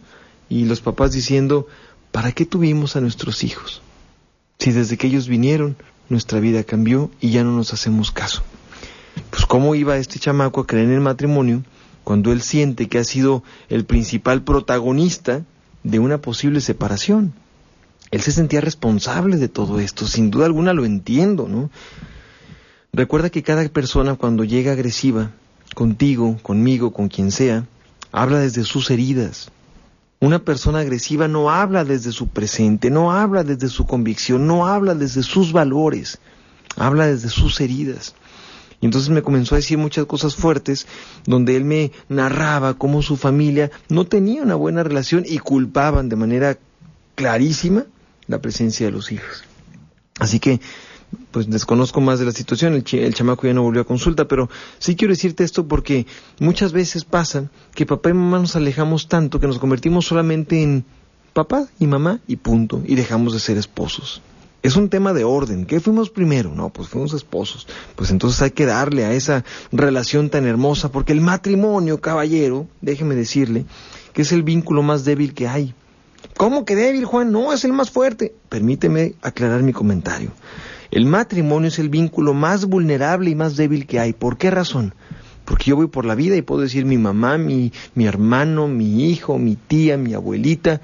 y 0.48 0.66
los 0.66 0.80
papás 0.80 1.10
diciendo, 1.10 1.66
¿para 2.12 2.30
qué 2.30 2.46
tuvimos 2.46 2.94
a 2.94 3.00
nuestros 3.00 3.42
hijos? 3.42 3.82
Si 4.60 4.70
desde 4.70 4.96
que 4.96 5.08
ellos 5.08 5.26
vinieron, 5.26 5.74
nuestra 6.08 6.38
vida 6.38 6.62
cambió 6.62 7.10
y 7.20 7.30
ya 7.30 7.42
no 7.42 7.50
nos 7.50 7.72
hacemos 7.72 8.12
caso. 8.12 8.44
Pues 9.30 9.46
cómo 9.46 9.74
iba 9.74 9.96
este 9.96 10.20
chamaco 10.20 10.60
a 10.60 10.66
creer 10.68 10.86
en 10.86 10.94
el 10.94 11.00
matrimonio 11.00 11.64
cuando 12.04 12.30
él 12.30 12.40
siente 12.40 12.88
que 12.88 12.98
ha 12.98 13.04
sido 13.04 13.42
el 13.68 13.84
principal 13.84 14.44
protagonista 14.44 15.42
de 15.82 15.98
una 15.98 16.18
posible 16.18 16.60
separación. 16.60 17.32
Él 18.12 18.20
se 18.20 18.30
sentía 18.30 18.60
responsable 18.60 19.38
de 19.38 19.48
todo 19.48 19.80
esto, 19.80 20.06
sin 20.06 20.30
duda 20.30 20.46
alguna 20.46 20.72
lo 20.72 20.84
entiendo, 20.84 21.48
¿no? 21.48 21.68
Recuerda 22.94 23.30
que 23.30 23.42
cada 23.42 23.66
persona 23.70 24.16
cuando 24.16 24.44
llega 24.44 24.72
agresiva, 24.72 25.30
contigo, 25.74 26.36
conmigo, 26.42 26.92
con 26.92 27.08
quien 27.08 27.30
sea, 27.30 27.66
habla 28.12 28.40
desde 28.40 28.64
sus 28.64 28.90
heridas. 28.90 29.50
Una 30.20 30.40
persona 30.40 30.80
agresiva 30.80 31.26
no 31.26 31.50
habla 31.50 31.86
desde 31.86 32.12
su 32.12 32.28
presente, 32.28 32.90
no 32.90 33.10
habla 33.10 33.44
desde 33.44 33.68
su 33.68 33.86
convicción, 33.86 34.46
no 34.46 34.66
habla 34.66 34.94
desde 34.94 35.22
sus 35.22 35.54
valores, 35.54 36.18
habla 36.76 37.06
desde 37.06 37.30
sus 37.30 37.62
heridas. 37.62 38.14
Y 38.82 38.84
entonces 38.84 39.08
me 39.08 39.22
comenzó 39.22 39.54
a 39.54 39.60
decir 39.60 39.78
muchas 39.78 40.04
cosas 40.04 40.36
fuertes, 40.36 40.86
donde 41.24 41.56
él 41.56 41.64
me 41.64 41.92
narraba 42.10 42.74
cómo 42.74 43.00
su 43.00 43.16
familia 43.16 43.70
no 43.88 44.04
tenía 44.04 44.42
una 44.42 44.56
buena 44.56 44.82
relación 44.82 45.24
y 45.26 45.38
culpaban 45.38 46.10
de 46.10 46.16
manera 46.16 46.58
clarísima 47.14 47.86
la 48.26 48.42
presencia 48.42 48.84
de 48.84 48.92
los 48.92 49.12
hijos. 49.12 49.44
Así 50.20 50.40
que 50.40 50.60
pues 51.30 51.48
desconozco 51.48 52.00
más 52.00 52.18
de 52.18 52.26
la 52.26 52.32
situación, 52.32 52.74
el, 52.74 53.14
chamaco 53.14 53.46
ya 53.46 53.54
no 53.54 53.62
volvió 53.62 53.82
a 53.82 53.86
consulta, 53.86 54.28
pero 54.28 54.48
sí 54.78 54.96
quiero 54.96 55.12
decirte 55.12 55.44
esto 55.44 55.66
porque 55.66 56.06
muchas 56.38 56.72
veces 56.72 57.04
pasa 57.04 57.50
que 57.74 57.86
papá 57.86 58.10
y 58.10 58.14
mamá 58.14 58.38
nos 58.38 58.56
alejamos 58.56 59.08
tanto 59.08 59.40
que 59.40 59.46
nos 59.46 59.58
convertimos 59.58 60.06
solamente 60.06 60.62
en 60.62 60.84
papá 61.32 61.66
y 61.78 61.86
mamá 61.86 62.20
y 62.26 62.36
punto, 62.36 62.82
y 62.86 62.94
dejamos 62.94 63.32
de 63.32 63.40
ser 63.40 63.56
esposos. 63.56 64.22
Es 64.62 64.76
un 64.76 64.90
tema 64.90 65.12
de 65.12 65.24
orden. 65.24 65.66
¿Qué 65.66 65.80
fuimos 65.80 66.10
primero? 66.10 66.54
No, 66.54 66.70
pues 66.70 66.88
fuimos 66.88 67.12
esposos. 67.14 67.66
Pues 67.96 68.10
entonces 68.10 68.40
hay 68.42 68.52
que 68.52 68.64
darle 68.64 69.04
a 69.04 69.12
esa 69.12 69.44
relación 69.72 70.30
tan 70.30 70.46
hermosa, 70.46 70.92
porque 70.92 71.12
el 71.12 71.20
matrimonio, 71.20 72.00
caballero, 72.00 72.68
déjeme 72.80 73.16
decirle, 73.16 73.64
que 74.12 74.22
es 74.22 74.30
el 74.30 74.44
vínculo 74.44 74.84
más 74.84 75.04
débil 75.04 75.34
que 75.34 75.48
hay. 75.48 75.74
¿Cómo 76.36 76.64
que 76.64 76.76
débil, 76.76 77.04
Juan? 77.04 77.32
No, 77.32 77.52
es 77.52 77.64
el 77.64 77.72
más 77.72 77.90
fuerte. 77.90 78.34
Permíteme 78.48 79.14
aclarar 79.22 79.64
mi 79.64 79.72
comentario. 79.72 80.30
El 80.92 81.06
matrimonio 81.06 81.68
es 81.68 81.78
el 81.78 81.88
vínculo 81.88 82.34
más 82.34 82.66
vulnerable 82.66 83.30
y 83.30 83.34
más 83.34 83.56
débil 83.56 83.86
que 83.86 83.98
hay. 83.98 84.12
¿Por 84.12 84.36
qué 84.36 84.50
razón? 84.50 84.92
Porque 85.46 85.70
yo 85.70 85.76
voy 85.76 85.86
por 85.86 86.04
la 86.04 86.14
vida 86.14 86.36
y 86.36 86.42
puedo 86.42 86.60
decir 86.60 86.84
mi 86.84 86.98
mamá, 86.98 87.38
mi, 87.38 87.72
mi 87.94 88.04
hermano, 88.04 88.68
mi 88.68 89.06
hijo, 89.06 89.38
mi 89.38 89.56
tía, 89.56 89.96
mi 89.96 90.12
abuelita, 90.12 90.82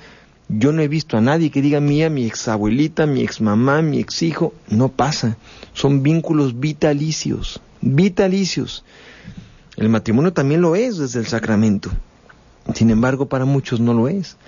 yo 0.48 0.72
no 0.72 0.80
he 0.80 0.88
visto 0.88 1.18
a 1.18 1.20
nadie 1.20 1.50
que 1.50 1.60
diga 1.60 1.80
mía, 1.80 2.08
mi 2.08 2.24
exabuelita, 2.24 3.04
mi 3.04 3.20
exmamá, 3.20 3.82
mi 3.82 3.98
exijo. 3.98 4.54
No 4.70 4.88
pasa. 4.88 5.36
Son 5.74 6.02
vínculos 6.02 6.58
vitalicios. 6.58 7.60
Vitalicios. 7.82 8.84
El 9.76 9.90
matrimonio 9.90 10.32
también 10.32 10.62
lo 10.62 10.74
es 10.74 10.96
desde 10.96 11.20
el 11.20 11.26
sacramento. 11.26 11.90
Sin 12.74 12.88
embargo, 12.88 13.28
para 13.28 13.44
muchos 13.44 13.78
no 13.78 13.92
lo 13.92 14.08
es. 14.08 14.38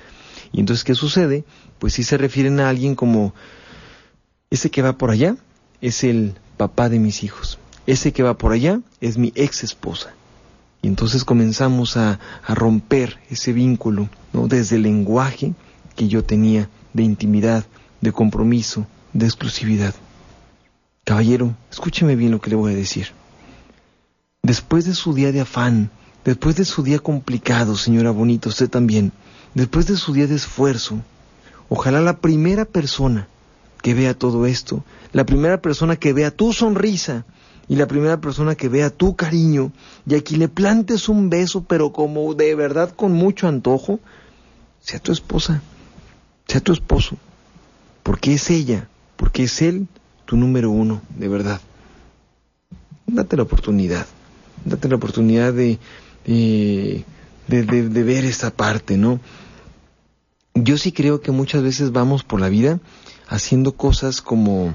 Y 0.52 0.60
entonces, 0.60 0.84
¿qué 0.84 0.94
sucede? 0.94 1.44
Pues 1.78 1.92
si 1.92 2.02
se 2.02 2.16
refieren 2.16 2.60
a 2.60 2.70
alguien 2.70 2.94
como 2.94 3.34
ese 4.48 4.70
que 4.70 4.80
va 4.80 4.94
por 4.94 5.10
allá 5.10 5.36
es 5.80 6.04
el 6.04 6.34
papá 6.56 6.88
de 6.88 6.98
mis 6.98 7.22
hijos. 7.22 7.58
Ese 7.86 8.12
que 8.12 8.22
va 8.22 8.36
por 8.36 8.52
allá 8.52 8.80
es 9.00 9.18
mi 9.18 9.32
ex 9.34 9.64
esposa. 9.64 10.14
Y 10.82 10.88
entonces 10.88 11.24
comenzamos 11.24 11.96
a, 11.96 12.18
a 12.46 12.54
romper 12.54 13.18
ese 13.30 13.52
vínculo, 13.52 14.08
¿no? 14.32 14.46
Desde 14.48 14.76
el 14.76 14.82
lenguaje, 14.82 15.54
que 15.96 16.08
yo 16.08 16.24
tenía 16.24 16.68
de 16.92 17.02
intimidad, 17.02 17.64
de 18.00 18.12
compromiso, 18.12 18.86
de 19.12 19.26
exclusividad. 19.26 19.94
Caballero, 21.04 21.54
escúcheme 21.70 22.16
bien 22.16 22.30
lo 22.30 22.40
que 22.40 22.50
le 22.50 22.56
voy 22.56 22.72
a 22.72 22.76
decir. 22.76 23.08
Después 24.42 24.86
de 24.86 24.94
su 24.94 25.12
día 25.12 25.32
de 25.32 25.40
afán, 25.40 25.90
después 26.24 26.56
de 26.56 26.64
su 26.64 26.82
día 26.82 26.98
complicado, 26.98 27.76
señora 27.76 28.10
Bonita, 28.10 28.48
usted 28.48 28.70
también, 28.70 29.12
después 29.54 29.86
de 29.86 29.96
su 29.96 30.12
día 30.12 30.26
de 30.26 30.36
esfuerzo, 30.36 31.00
ojalá 31.68 32.00
la 32.00 32.18
primera 32.18 32.64
persona 32.64 33.28
que 33.82 33.94
vea 33.94 34.14
todo 34.14 34.46
esto, 34.46 34.84
la 35.12 35.24
primera 35.24 35.60
persona 35.60 35.96
que 35.96 36.12
vea 36.12 36.30
tu 36.30 36.52
sonrisa 36.52 37.24
y 37.68 37.76
la 37.76 37.86
primera 37.86 38.20
persona 38.20 38.54
que 38.54 38.68
vea 38.68 38.90
tu 38.90 39.16
cariño 39.16 39.72
y 40.06 40.14
aquí 40.14 40.36
le 40.36 40.48
plantes 40.48 41.08
un 41.08 41.30
beso, 41.30 41.64
pero 41.64 41.92
como 41.92 42.34
de 42.34 42.54
verdad 42.54 42.94
con 42.94 43.12
mucho 43.12 43.48
antojo, 43.48 44.00
sea 44.80 44.98
tu 44.98 45.12
esposa 45.12 45.62
sea 46.50 46.60
tu 46.60 46.72
esposo, 46.72 47.16
porque 48.02 48.34
es 48.34 48.50
ella, 48.50 48.88
porque 49.16 49.44
es 49.44 49.62
él 49.62 49.86
tu 50.24 50.36
número 50.36 50.70
uno, 50.70 51.00
de 51.16 51.28
verdad. 51.28 51.60
Date 53.06 53.36
la 53.36 53.44
oportunidad, 53.44 54.06
date 54.64 54.88
la 54.88 54.96
oportunidad 54.96 55.52
de, 55.52 55.78
de, 56.26 57.04
de, 57.46 58.02
ver 58.02 58.24
esta 58.24 58.50
parte, 58.50 58.96
¿no? 58.96 59.20
Yo 60.54 60.76
sí 60.76 60.90
creo 60.90 61.20
que 61.20 61.30
muchas 61.30 61.62
veces 61.62 61.92
vamos 61.92 62.24
por 62.24 62.40
la 62.40 62.48
vida 62.48 62.80
haciendo 63.30 63.76
cosas 63.76 64.20
como, 64.20 64.74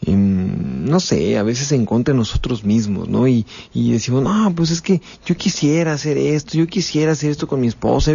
em, 0.00 0.86
no 0.86 1.00
sé, 1.00 1.36
a 1.36 1.42
veces 1.42 1.72
en 1.72 1.84
contra 1.84 2.14
de 2.14 2.18
nosotros 2.18 2.64
mismos, 2.64 3.08
¿no? 3.08 3.26
Y, 3.26 3.44
y, 3.74 3.92
decimos, 3.92 4.22
no, 4.22 4.54
pues 4.54 4.70
es 4.70 4.80
que 4.80 5.02
yo 5.26 5.36
quisiera 5.36 5.92
hacer 5.92 6.16
esto, 6.16 6.56
yo 6.56 6.66
quisiera 6.68 7.12
hacer 7.12 7.32
esto 7.32 7.48
con 7.48 7.60
mi 7.60 7.66
esposa, 7.66 8.12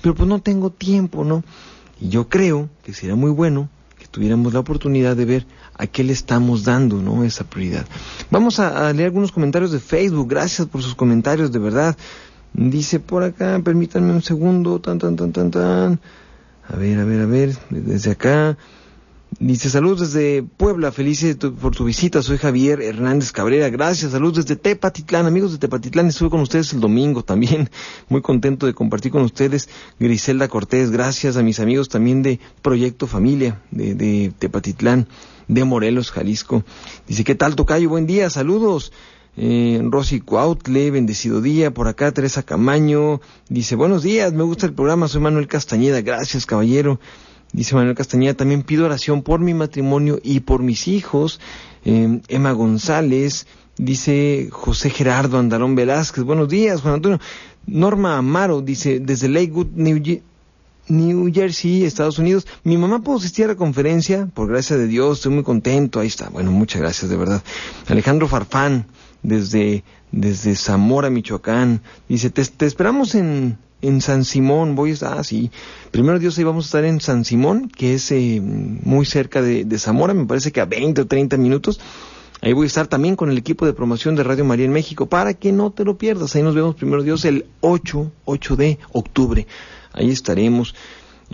pero 0.00 0.14
pues 0.14 0.28
no 0.28 0.40
tengo 0.40 0.70
tiempo, 0.70 1.22
¿no? 1.22 1.44
Y 2.00 2.08
yo 2.08 2.28
creo 2.28 2.70
que 2.82 2.94
sería 2.94 3.14
muy 3.14 3.30
bueno 3.30 3.68
que 3.98 4.06
tuviéramos 4.06 4.54
la 4.54 4.60
oportunidad 4.60 5.16
de 5.16 5.24
ver 5.26 5.46
a 5.76 5.86
qué 5.86 6.02
le 6.02 6.14
estamos 6.14 6.64
dando, 6.64 7.02
¿no? 7.02 7.24
Esa 7.24 7.44
prioridad. 7.44 7.86
Vamos 8.30 8.58
a, 8.58 8.90
leer 8.92 9.08
algunos 9.08 9.32
comentarios 9.32 9.70
de 9.70 9.80
Facebook. 9.80 10.28
Gracias 10.28 10.66
por 10.66 10.82
sus 10.82 10.94
comentarios, 10.94 11.52
de 11.52 11.58
verdad. 11.58 11.96
Dice 12.54 13.00
por 13.00 13.22
acá, 13.22 13.60
permítanme 13.62 14.12
un 14.12 14.22
segundo, 14.22 14.80
tan, 14.80 14.98
tan, 14.98 15.14
tan, 15.16 15.32
tan, 15.32 15.50
tan. 15.50 16.00
A 16.66 16.76
ver, 16.76 16.98
a 16.98 17.04
ver, 17.04 17.20
a 17.20 17.26
ver, 17.26 17.58
desde 17.68 18.12
acá. 18.12 18.56
Dice, 19.40 19.68
saludos 19.68 20.12
desde 20.12 20.42
Puebla, 20.42 20.92
felices 20.92 21.36
por 21.36 21.74
tu 21.74 21.84
visita, 21.84 22.22
soy 22.22 22.38
Javier 22.38 22.80
Hernández 22.80 23.32
Cabrera, 23.32 23.68
gracias, 23.68 24.12
saludos 24.12 24.44
desde 24.44 24.56
Tepatitlán, 24.56 25.26
amigos 25.26 25.52
de 25.52 25.58
Tepatitlán, 25.58 26.06
estuve 26.06 26.30
con 26.30 26.40
ustedes 26.40 26.72
el 26.72 26.80
domingo 26.80 27.24
también, 27.24 27.68
muy 28.08 28.22
contento 28.22 28.66
de 28.66 28.74
compartir 28.74 29.10
con 29.10 29.22
ustedes, 29.22 29.68
Griselda 29.98 30.46
Cortés, 30.46 30.90
gracias 30.90 31.36
a 31.36 31.42
mis 31.42 31.58
amigos 31.58 31.88
también 31.88 32.22
de 32.22 32.38
Proyecto 32.62 33.06
Familia, 33.06 33.60
de, 33.70 33.94
de 33.94 34.32
Tepatitlán, 34.38 35.08
de 35.48 35.64
Morelos, 35.64 36.10
Jalisco. 36.10 36.62
Dice, 37.08 37.24
¿qué 37.24 37.34
tal 37.34 37.56
Tocayo? 37.56 37.88
Buen 37.88 38.06
día, 38.06 38.30
saludos. 38.30 38.92
Eh, 39.36 39.82
Rosy 39.90 40.20
Cuautle, 40.20 40.92
bendecido 40.92 41.40
día, 41.40 41.74
por 41.74 41.88
acá 41.88 42.12
Teresa 42.12 42.44
Camaño, 42.44 43.20
dice, 43.48 43.74
buenos 43.74 44.04
días, 44.04 44.32
me 44.32 44.44
gusta 44.44 44.66
el 44.66 44.74
programa, 44.74 45.08
soy 45.08 45.22
Manuel 45.22 45.48
Castañeda, 45.48 46.02
gracias 46.02 46.46
caballero. 46.46 47.00
Dice 47.54 47.76
Manuel 47.76 47.94
Castañeda, 47.94 48.34
también 48.34 48.64
pido 48.64 48.84
oración 48.84 49.22
por 49.22 49.38
mi 49.38 49.54
matrimonio 49.54 50.18
y 50.24 50.40
por 50.40 50.64
mis 50.64 50.88
hijos. 50.88 51.38
Eh, 51.84 52.20
Emma 52.26 52.50
González, 52.50 53.46
dice 53.78 54.48
José 54.50 54.90
Gerardo 54.90 55.38
Andalón 55.38 55.76
Velázquez, 55.76 56.24
buenos 56.24 56.48
días, 56.48 56.80
Juan 56.80 56.94
Antonio. 56.94 57.20
Norma 57.68 58.18
Amaro, 58.18 58.60
dice, 58.60 58.98
desde 58.98 59.28
Lakewood, 59.28 59.68
New, 59.68 61.32
Jersey, 61.32 61.84
Estados 61.84 62.18
Unidos. 62.18 62.44
Mi 62.64 62.76
mamá 62.76 63.04
pudo 63.04 63.18
asistir 63.18 63.44
a 63.44 63.48
la 63.48 63.54
conferencia, 63.54 64.28
por 64.34 64.48
gracia 64.48 64.76
de 64.76 64.88
Dios, 64.88 65.18
estoy 65.18 65.34
muy 65.34 65.44
contento, 65.44 66.00
ahí 66.00 66.08
está. 66.08 66.30
Bueno, 66.30 66.50
muchas 66.50 66.82
gracias, 66.82 67.08
de 67.08 67.16
verdad. 67.16 67.40
Alejandro 67.86 68.26
Farfán, 68.26 68.86
desde, 69.22 69.84
desde 70.10 70.56
Zamora, 70.56 71.08
Michoacán, 71.08 71.82
dice, 72.08 72.30
te 72.30 72.66
esperamos 72.66 73.14
en, 73.14 73.58
en 73.86 74.00
San 74.00 74.24
Simón, 74.24 74.74
voy 74.74 74.92
a, 75.02 75.12
ah, 75.12 75.24
sí, 75.24 75.50
primero 75.90 76.18
Dios 76.18 76.38
ahí 76.38 76.44
vamos 76.44 76.64
a 76.64 76.68
estar 76.68 76.84
en 76.84 77.00
San 77.00 77.24
Simón, 77.24 77.68
que 77.68 77.94
es 77.94 78.10
eh, 78.12 78.40
muy 78.42 79.04
cerca 79.04 79.42
de, 79.42 79.78
Zamora, 79.78 80.14
me 80.14 80.26
parece 80.26 80.52
que 80.52 80.60
a 80.60 80.64
20 80.64 81.02
o 81.02 81.06
30 81.06 81.36
minutos. 81.36 81.80
Ahí 82.40 82.52
voy 82.52 82.64
a 82.64 82.66
estar 82.66 82.86
también 82.88 83.16
con 83.16 83.30
el 83.30 83.38
equipo 83.38 83.64
de 83.64 83.72
promoción 83.72 84.16
de 84.16 84.22
Radio 84.22 84.44
María 84.44 84.66
en 84.66 84.72
México 84.72 85.06
para 85.06 85.32
que 85.32 85.50
no 85.50 85.70
te 85.70 85.84
lo 85.84 85.96
pierdas. 85.96 86.34
Ahí 86.36 86.42
nos 86.42 86.54
vemos 86.54 86.74
primero 86.74 87.02
Dios 87.02 87.24
el 87.24 87.46
8, 87.60 88.12
8 88.26 88.56
de 88.56 88.78
octubre. 88.92 89.46
Ahí 89.92 90.10
estaremos. 90.10 90.74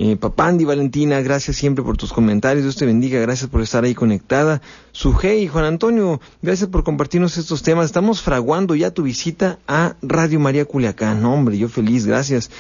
Eh, 0.03 0.17
Papandi, 0.17 0.65
Valentina, 0.65 1.21
gracias 1.21 1.59
siempre 1.59 1.85
por 1.85 1.99
tus 1.99 2.11
comentarios. 2.11 2.65
Dios 2.65 2.77
te 2.77 2.87
bendiga. 2.87 3.21
Gracias 3.21 3.51
por 3.51 3.61
estar 3.61 3.85
ahí 3.85 3.95
conectada. 3.95 4.63
Sujei, 4.93 5.47
Juan 5.47 5.67
Antonio, 5.67 6.23
gracias 6.41 6.71
por 6.71 6.85
compartirnos 6.85 7.37
estos 7.37 7.63
temas. 7.63 7.85
Estamos 7.85 8.23
fraguando 8.23 8.75
ya 8.75 8.93
tu 8.93 9.03
visita 9.03 9.59
a 9.69 9.97
Radio 10.01 10.41
María 10.41 10.65
Culiacán. 10.65 11.23
hombre, 11.27 11.59
yo 11.59 11.69
feliz, 11.69 12.07
gracias. 12.07 12.51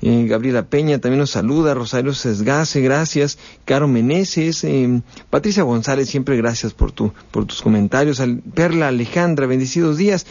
Eh, 0.00 0.24
Gabriela 0.26 0.70
Peña 0.70 0.98
también 0.98 1.18
nos 1.18 1.32
saluda, 1.32 1.74
Rosario 1.74 2.14
Sesgase, 2.14 2.80
gracias, 2.80 3.36
Caro 3.66 3.86
Meneses, 3.86 4.64
eh, 4.64 5.02
Patricia 5.28 5.64
González, 5.64 6.08
siempre 6.08 6.38
gracias 6.38 6.72
por 6.72 6.92
tu, 6.92 7.12
por 7.32 7.44
tus 7.44 7.60
comentarios, 7.60 8.22
Perla 8.54 8.88
Alejandra, 8.88 9.46
bendecidos 9.46 9.96
días, 9.98 10.24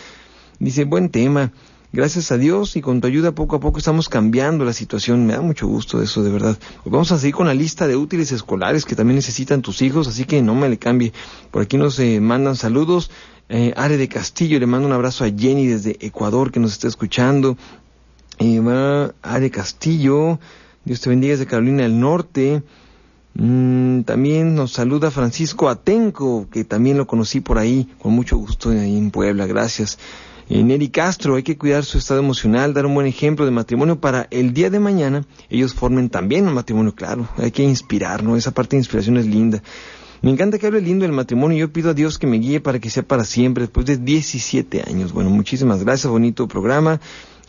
dice, 0.58 0.86
buen 0.86 1.10
tema, 1.10 1.52
gracias 1.94 2.32
a 2.32 2.38
Dios 2.38 2.76
y 2.76 2.82
con 2.82 3.02
tu 3.02 3.08
ayuda 3.08 3.32
poco 3.32 3.56
a 3.56 3.60
poco 3.60 3.80
estamos 3.80 4.10
cambiando 4.10 4.66
la 4.66 4.74
situación. 4.74 5.26
Me 5.26 5.34
da 5.34 5.42
mucho 5.42 5.68
gusto 5.68 6.02
eso, 6.02 6.24
de 6.24 6.32
verdad. 6.32 6.58
Vamos 6.86 7.12
a 7.12 7.18
seguir 7.18 7.36
con 7.36 7.48
la 7.48 7.54
lista 7.54 7.88
de 7.88 7.96
útiles 7.96 8.32
escolares 8.32 8.86
que 8.86 8.96
también 8.96 9.16
necesitan 9.16 9.62
tus 9.62 9.82
hijos, 9.82 10.08
así 10.08 10.26
que 10.26 10.42
no 10.42 10.56
me 10.56 10.70
le 10.70 10.78
cambie. 10.78 11.14
Por 11.52 11.64
aquí 11.64 11.78
nos 11.78 12.00
eh, 12.00 12.20
mandan 12.20 12.56
saludos. 12.56 13.12
Eh, 13.50 13.74
Are 13.78 13.96
de 13.96 14.08
Castillo, 14.10 14.60
le 14.60 14.66
mando 14.68 14.88
un 14.88 14.94
abrazo 14.94 15.24
a 15.24 15.30
Jenny 15.30 15.68
desde 15.68 15.98
Ecuador 16.06 16.52
que 16.52 16.60
nos 16.60 16.74
está 16.74 16.88
escuchando. 16.88 17.58
Eh, 18.40 18.62
Are 19.22 19.50
Castillo, 19.52 20.40
Dios 20.84 21.02
te 21.02 21.10
bendiga 21.10 21.32
desde 21.34 21.48
Carolina 21.48 21.84
del 21.84 22.00
Norte. 22.00 22.64
Mm, 23.40 24.02
también 24.02 24.56
nos 24.56 24.74
saluda 24.74 25.12
Francisco 25.12 25.70
Atenco, 25.70 26.48
que 26.50 26.64
también 26.64 26.98
lo 26.98 27.06
conocí 27.06 27.40
por 27.40 27.60
ahí, 27.60 27.88
con 28.00 28.14
mucho 28.14 28.36
gusto 28.38 28.72
ahí 28.72 28.98
en 28.98 29.12
Puebla, 29.12 29.46
gracias. 29.46 30.00
Eh, 30.50 30.64
Neri 30.64 30.90
Castro, 30.90 31.36
hay 31.36 31.44
que 31.44 31.58
cuidar 31.58 31.84
su 31.84 31.98
estado 31.98 32.22
emocional, 32.22 32.74
dar 32.74 32.86
un 32.86 32.94
buen 32.94 33.06
ejemplo 33.06 33.44
de 33.44 33.52
matrimonio 33.52 34.00
para 34.00 34.28
el 34.32 34.54
día 34.54 34.70
de 34.70 34.80
mañana 34.80 35.26
ellos 35.50 35.74
formen 35.74 36.10
también 36.10 36.48
un 36.48 36.54
matrimonio, 36.54 36.96
claro, 36.96 37.28
hay 37.38 37.52
que 37.52 37.64
inspirar, 37.64 38.24
¿no? 38.24 38.36
Esa 38.36 38.52
parte 38.52 38.76
de 38.76 38.82
inspiración 38.82 39.18
es 39.18 39.26
linda. 39.26 39.62
Me 40.22 40.32
encanta 40.32 40.58
que 40.58 40.66
hable 40.66 40.82
lindo 40.82 41.04
del 41.04 41.12
matrimonio 41.12 41.58
yo 41.58 41.72
pido 41.72 41.92
a 41.92 41.94
Dios 41.94 42.18
que 42.18 42.28
me 42.28 42.38
guíe 42.38 42.60
para 42.60 42.80
que 42.80 42.90
sea 42.90 43.04
para 43.04 43.24
siempre, 43.24 43.64
después 43.64 43.86
de 43.86 43.98
17 43.98 44.84
años. 44.88 45.12
Bueno, 45.12 45.30
muchísimas 45.30 45.84
gracias, 45.84 46.10
bonito 46.10 46.48
programa. 46.48 47.00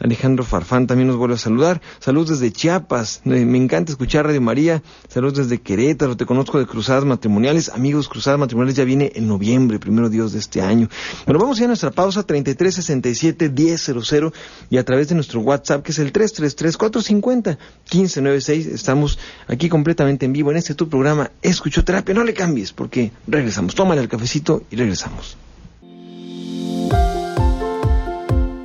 Alejandro 0.01 0.45
Farfán 0.45 0.87
también 0.87 1.09
nos 1.09 1.17
vuelve 1.17 1.35
a 1.35 1.39
saludar. 1.39 1.81
Saludos 1.99 2.41
desde 2.41 2.53
Chiapas. 2.53 3.23
Me 3.25 3.59
encanta 3.59 3.93
escuchar 3.93 4.27
Radio 4.27 4.41
María. 4.41 4.83
Saludos 5.09 5.39
desde 5.39 5.61
Querétaro. 5.61 6.17
Te 6.17 6.27
conozco 6.27 6.59
de 6.59 6.67
Cruzadas 6.67 7.05
Matrimoniales. 7.05 7.69
Amigos, 7.71 8.09
Cruzadas 8.09 8.39
Matrimoniales 8.39 8.77
ya 8.77 8.85
viene 8.85 9.13
en 9.15 9.27
noviembre, 9.27 9.79
primero 9.79 10.09
Dios 10.09 10.33
de 10.33 10.39
este 10.39 10.61
año. 10.61 10.89
Bueno, 11.27 11.41
vamos 11.41 11.59
a 11.59 11.63
ir 11.63 11.65
a 11.65 11.69
nuestra 11.69 11.91
pausa 11.91 12.23
3367 12.23 13.51
1000 13.51 14.33
y 14.71 14.77
a 14.79 14.85
través 14.85 15.09
de 15.09 15.15
nuestro 15.15 15.41
WhatsApp 15.41 15.83
que 15.83 15.93
es 15.93 15.99
el 15.99 16.13
333 16.13 16.77
450 16.77 17.51
1596. 17.93 18.67
Estamos 18.67 19.19
aquí 19.47 19.69
completamente 19.69 20.27
en 20.27 20.33
vivo 20.33 20.51
en 20.51 20.59
este 20.59 20.75
tu 20.75 20.89
programa 20.89 21.31
Escuchoterapia. 21.43 22.15
No 22.15 22.25
le 22.25 22.35
cambies 22.35 22.73
porque 22.73 23.13
regresamos. 23.27 23.75
Tómale 23.75 24.01
el 24.01 24.09
cafecito 24.09 24.63
y 24.71 24.77
regresamos. 24.77 25.37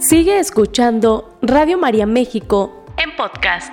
Sigue 0.05 0.37
escuchando 0.37 1.33
Radio 1.41 1.77
María 1.77 2.05
México 2.05 2.85
en 2.97 3.15
podcast. 3.15 3.71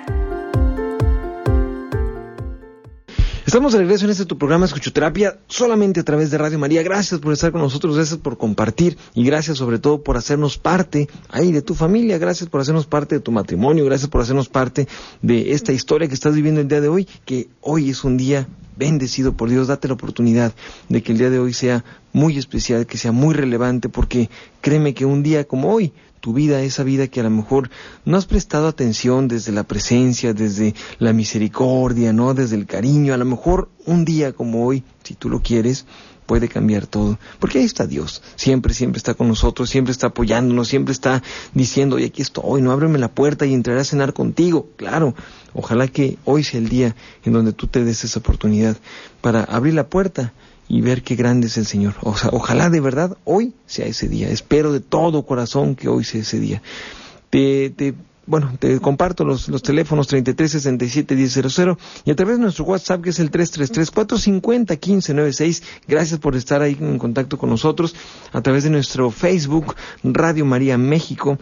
Estamos 3.45 3.73
de 3.73 3.79
regreso 3.79 4.05
en 4.05 4.11
este 4.11 4.25
tu 4.25 4.37
programa 4.37 4.65
Escuchoterapia 4.65 5.39
solamente 5.47 5.99
a 5.99 6.03
través 6.03 6.31
de 6.31 6.37
Radio 6.37 6.57
María. 6.57 6.83
Gracias 6.83 7.19
por 7.19 7.33
estar 7.33 7.51
con 7.51 7.59
nosotros, 7.59 7.97
gracias 7.97 8.17
por 8.17 8.37
compartir 8.37 8.97
y 9.13 9.25
gracias 9.25 9.57
sobre 9.57 9.77
todo 9.77 10.03
por 10.03 10.15
hacernos 10.15 10.57
parte 10.57 11.09
ahí 11.27 11.51
de 11.51 11.61
tu 11.61 11.75
familia, 11.75 12.17
gracias 12.17 12.49
por 12.49 12.61
hacernos 12.61 12.85
parte 12.85 13.15
de 13.15 13.21
tu 13.21 13.33
matrimonio, 13.33 13.83
gracias 13.83 14.09
por 14.09 14.21
hacernos 14.21 14.47
parte 14.47 14.87
de 15.21 15.51
esta 15.51 15.73
historia 15.73 16.07
que 16.07 16.13
estás 16.13 16.33
viviendo 16.33 16.61
el 16.61 16.69
día 16.69 16.79
de 16.79 16.87
hoy, 16.87 17.09
que 17.25 17.49
hoy 17.59 17.89
es 17.89 18.05
un 18.05 18.15
día 18.15 18.47
bendecido 18.77 19.33
por 19.33 19.49
Dios, 19.49 19.67
date 19.67 19.89
la 19.89 19.95
oportunidad 19.95 20.53
de 20.87 21.03
que 21.03 21.11
el 21.11 21.17
día 21.17 21.29
de 21.29 21.39
hoy 21.39 21.51
sea 21.51 21.83
muy 22.13 22.37
especial, 22.37 22.85
que 22.85 22.97
sea 22.97 23.11
muy 23.11 23.33
relevante, 23.33 23.89
porque 23.89 24.29
créeme 24.61 24.93
que 24.93 25.05
un 25.05 25.23
día 25.23 25.43
como 25.43 25.73
hoy 25.73 25.91
tu 26.21 26.33
vida, 26.33 26.61
esa 26.61 26.83
vida 26.83 27.07
que 27.07 27.19
a 27.19 27.23
lo 27.23 27.31
mejor 27.31 27.69
no 28.05 28.15
has 28.15 28.25
prestado 28.25 28.67
atención 28.67 29.27
desde 29.27 29.51
la 29.51 29.63
presencia, 29.63 30.33
desde 30.33 30.73
la 30.99 31.11
misericordia, 31.11 32.13
¿no? 32.13 32.33
Desde 32.33 32.55
el 32.55 32.67
cariño, 32.67 33.13
a 33.13 33.17
lo 33.17 33.25
mejor 33.25 33.69
un 33.85 34.05
día 34.05 34.31
como 34.31 34.65
hoy, 34.65 34.83
si 35.03 35.15
tú 35.15 35.29
lo 35.29 35.41
quieres, 35.41 35.85
puede 36.27 36.47
cambiar 36.47 36.87
todo. 36.87 37.19
Porque 37.39 37.57
ahí 37.57 37.65
está 37.65 37.87
Dios. 37.87 38.21
Siempre, 38.35 38.73
siempre 38.73 38.99
está 38.99 39.15
con 39.15 39.27
nosotros, 39.27 39.69
siempre 39.69 39.91
está 39.91 40.07
apoyándonos, 40.07 40.69
siempre 40.69 40.93
está 40.93 41.21
diciendo, 41.53 41.97
oye, 41.97 42.05
aquí 42.05 42.21
estoy, 42.21 42.61
no 42.61 42.71
ábreme 42.71 42.99
la 42.99 43.11
puerta 43.11 43.45
y 43.45 43.53
entraré 43.53 43.81
a 43.81 43.83
cenar 43.83 44.13
contigo. 44.13 44.69
Claro, 44.77 45.15
ojalá 45.53 45.87
que 45.87 46.17
hoy 46.23 46.43
sea 46.45 46.59
el 46.59 46.69
día 46.69 46.95
en 47.25 47.33
donde 47.33 47.51
tú 47.51 47.67
te 47.67 47.83
des 47.83 48.05
esa 48.05 48.19
oportunidad 48.19 48.77
para 49.19 49.43
abrir 49.43 49.73
la 49.73 49.87
puerta 49.87 50.33
y 50.71 50.79
ver 50.79 51.03
qué 51.03 51.17
grande 51.17 51.47
es 51.47 51.57
el 51.57 51.65
Señor. 51.65 51.95
O 52.01 52.15
sea, 52.15 52.29
ojalá 52.31 52.69
de 52.69 52.79
verdad 52.79 53.17
hoy 53.25 53.53
sea 53.65 53.87
ese 53.87 54.07
día. 54.07 54.29
Espero 54.29 54.71
de 54.71 54.79
todo 54.79 55.25
corazón 55.25 55.75
que 55.75 55.89
hoy 55.89 56.05
sea 56.05 56.21
ese 56.21 56.39
día. 56.39 56.61
Te, 57.29 57.71
te 57.71 57.93
bueno, 58.25 58.53
te 58.57 58.79
comparto 58.79 59.25
los, 59.25 59.49
los 59.49 59.63
teléfonos 59.63 60.09
3367-1000 60.09 61.77
y 62.05 62.11
a 62.11 62.15
través 62.15 62.37
de 62.37 62.43
nuestro 62.43 62.63
WhatsApp 62.63 63.01
que 63.01 63.09
es 63.09 63.19
el 63.19 63.31
333-450-1596. 63.31 65.61
Gracias 65.89 66.21
por 66.21 66.37
estar 66.37 66.61
ahí 66.61 66.77
en 66.79 66.97
contacto 66.97 67.37
con 67.37 67.49
nosotros. 67.49 67.93
A 68.31 68.39
través 68.39 68.63
de 68.63 68.69
nuestro 68.69 69.11
Facebook, 69.11 69.75
Radio 70.03 70.45
María 70.45 70.77
México 70.77 71.37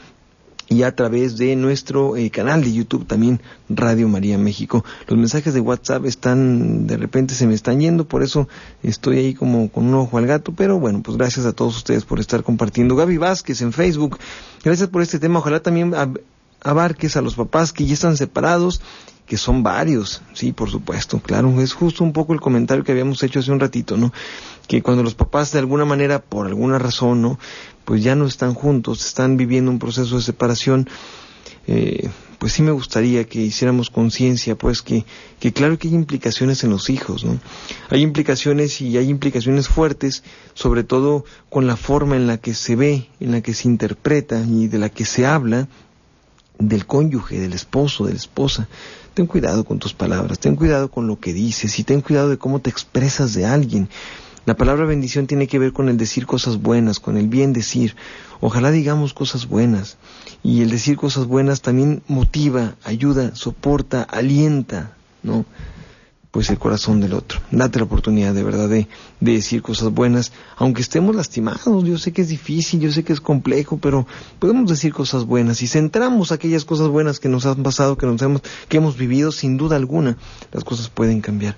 y 0.70 0.84
a 0.84 0.96
través 0.96 1.38
de 1.38 1.56
nuestro 1.56 2.16
eh, 2.16 2.30
canal 2.30 2.64
de 2.64 2.72
YouTube 2.72 3.06
también 3.08 3.42
Radio 3.70 4.08
María 4.08 4.38
México. 4.38 4.86
Los 5.08 5.18
mensajes 5.18 5.54
de 5.54 5.60
WhatsApp 5.60 6.06
están, 6.06 6.86
de 6.86 6.96
repente 6.96 7.34
se 7.34 7.48
me 7.48 7.56
están 7.56 7.80
yendo, 7.80 8.08
por 8.08 8.22
eso 8.22 8.48
estoy 8.84 9.18
ahí 9.18 9.34
como 9.34 9.70
con 9.72 9.88
un 9.88 9.96
ojo 9.96 10.18
al 10.20 10.28
gato, 10.28 10.54
pero 10.56 10.80
bueno, 10.80 11.02
pues 11.02 11.18
gracias 11.18 11.48
a 11.48 11.54
todos 11.54 11.76
ustedes 11.76 12.06
por 12.06 12.20
estar 12.20 12.44
compartiendo. 12.44 12.96
Gaby 12.96 13.18
Vázquez 13.18 13.62
en 13.62 13.74
Facebook, 13.74 14.20
gracias 14.64 14.90
por 14.90 15.02
este 15.02 15.18
tema, 15.18 15.40
ojalá 15.40 15.60
también 15.60 15.94
abarques 16.62 17.18
a 17.18 17.22
los 17.22 17.36
papás 17.36 17.74
que 17.74 17.86
ya 17.86 17.94
están 17.94 18.16
separados 18.16 18.82
que 19.30 19.38
son 19.38 19.62
varios, 19.62 20.24
sí, 20.34 20.54
por 20.54 20.72
supuesto, 20.72 21.20
claro, 21.20 21.62
es 21.62 21.74
justo 21.74 22.04
un 22.04 22.14
poco 22.14 22.34
el 22.34 22.42
comentario 22.42 22.84
que 22.84 22.94
habíamos 22.94 23.22
hecho 23.22 23.38
hace 23.38 23.52
un 23.52 23.60
ratito, 23.60 23.96
¿no? 23.96 24.12
Que 24.68 24.82
cuando 24.82 25.04
los 25.04 25.14
papás 25.14 25.52
de 25.52 25.60
alguna 25.60 25.86
manera, 25.86 26.20
por 26.20 26.48
alguna 26.48 26.80
razón, 26.80 27.22
¿no? 27.22 27.38
Pues 27.86 28.04
ya 28.04 28.16
no 28.16 28.26
están 28.26 28.56
juntos, 28.56 29.06
están 29.06 29.38
viviendo 29.38 29.70
un 29.70 29.78
proceso 29.78 30.16
de 30.16 30.24
separación, 30.24 30.90
eh, 31.68 32.10
pues 32.40 32.54
sí 32.54 32.64
me 32.64 32.72
gustaría 32.72 33.26
que 33.26 33.40
hiciéramos 33.40 33.92
conciencia, 33.92 34.58
pues 34.58 34.82
que, 34.82 35.06
que 35.40 35.54
claro 35.54 35.78
que 35.78 35.90
hay 35.90 35.94
implicaciones 35.94 36.64
en 36.64 36.72
los 36.72 36.90
hijos, 36.90 37.24
¿no? 37.24 37.40
Hay 37.92 38.02
implicaciones 38.02 38.82
y 38.82 38.98
hay 38.98 39.10
implicaciones 39.10 39.68
fuertes, 39.68 40.24
sobre 40.56 40.84
todo 40.84 41.24
con 41.52 41.68
la 41.68 41.78
forma 41.78 42.16
en 42.16 42.26
la 42.26 42.40
que 42.40 42.56
se 42.56 42.76
ve, 42.76 43.10
en 43.20 43.34
la 43.34 43.42
que 43.42 43.54
se 43.54 43.68
interpreta 43.68 44.44
y 44.44 44.70
de 44.70 44.80
la 44.80 44.90
que 44.90 45.06
se 45.06 45.28
habla 45.28 45.68
del 46.60 46.86
cónyuge, 46.86 47.40
del 47.40 47.54
esposo, 47.54 48.06
de 48.06 48.14
la 48.14 48.18
esposa. 48.18 48.68
Ten 49.20 49.28
cuidado 49.28 49.66
con 49.66 49.80
tus 49.80 49.94
palabras, 49.94 50.40
ten 50.40 50.56
cuidado 50.56 50.90
con 50.90 51.06
lo 51.06 51.20
que 51.20 51.34
dices 51.34 51.78
y 51.78 51.84
ten 51.84 52.00
cuidado 52.00 52.30
de 52.30 52.38
cómo 52.38 52.62
te 52.62 52.70
expresas 52.70 53.34
de 53.34 53.46
alguien. 53.46 53.90
La 54.46 54.56
palabra 54.56 54.86
bendición 54.86 55.28
tiene 55.28 55.48
que 55.48 55.60
ver 55.60 55.74
con 55.74 55.90
el 55.90 55.98
decir 55.98 56.26
cosas 56.26 56.62
buenas, 56.62 57.02
con 57.02 57.18
el 57.18 57.28
bien 57.28 57.52
decir. 57.52 57.98
Ojalá 58.40 58.72
digamos 58.72 59.14
cosas 59.14 59.50
buenas. 59.50 59.98
Y 60.42 60.62
el 60.62 60.70
decir 60.70 60.96
cosas 60.96 61.26
buenas 61.26 61.60
también 61.60 62.02
motiva, 62.08 62.76
ayuda, 62.86 63.36
soporta, 63.36 64.04
alienta, 64.04 64.94
¿no? 65.22 65.44
Pues 66.32 66.52
el 66.52 66.60
corazón 66.60 67.02
del 67.02 67.14
otro. 67.14 67.40
Date 67.50 67.80
la 67.80 67.86
oportunidad 67.86 68.36
de 68.36 68.44
verdad 68.44 68.70
de, 68.70 68.88
decir 69.20 69.64
cosas 69.64 69.92
buenas, 69.92 70.32
aunque 70.58 70.82
estemos 70.82 71.16
lastimados. 71.16 71.84
Yo 71.84 71.98
sé 71.98 72.12
que 72.12 72.22
es 72.22 72.28
difícil, 72.28 72.80
yo 72.80 72.92
sé 72.92 73.04
que 73.04 73.14
es 73.14 73.22
complejo, 73.22 73.78
pero 73.78 74.06
podemos 74.38 74.70
decir 74.70 74.94
cosas 74.94 75.26
buenas 75.26 75.64
y 75.64 75.68
centramos 75.68 76.32
aquellas 76.32 76.66
cosas 76.66 76.90
buenas 76.90 77.20
que 77.20 77.30
nos 77.30 77.46
han 77.48 77.64
pasado, 77.64 77.98
que 77.98 78.06
nos 78.06 78.22
hemos, 78.22 78.44
que 78.68 78.78
hemos 78.78 78.96
vivido, 78.96 79.32
sin 79.32 79.58
duda 79.58 79.76
alguna, 79.76 80.18
las 80.52 80.64
cosas 80.64 80.90
pueden 80.90 81.22
cambiar. 81.22 81.56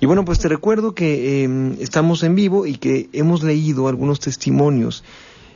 Y 0.00 0.06
bueno, 0.06 0.24
pues 0.24 0.38
te 0.38 0.48
recuerdo 0.48 0.94
que 0.94 1.42
em, 1.42 1.76
estamos 1.80 2.22
en 2.22 2.36
vivo 2.36 2.66
y 2.66 2.76
que 2.76 3.08
hemos 3.12 3.42
leído 3.42 3.88
algunos 3.88 4.20
testimonios. 4.20 5.02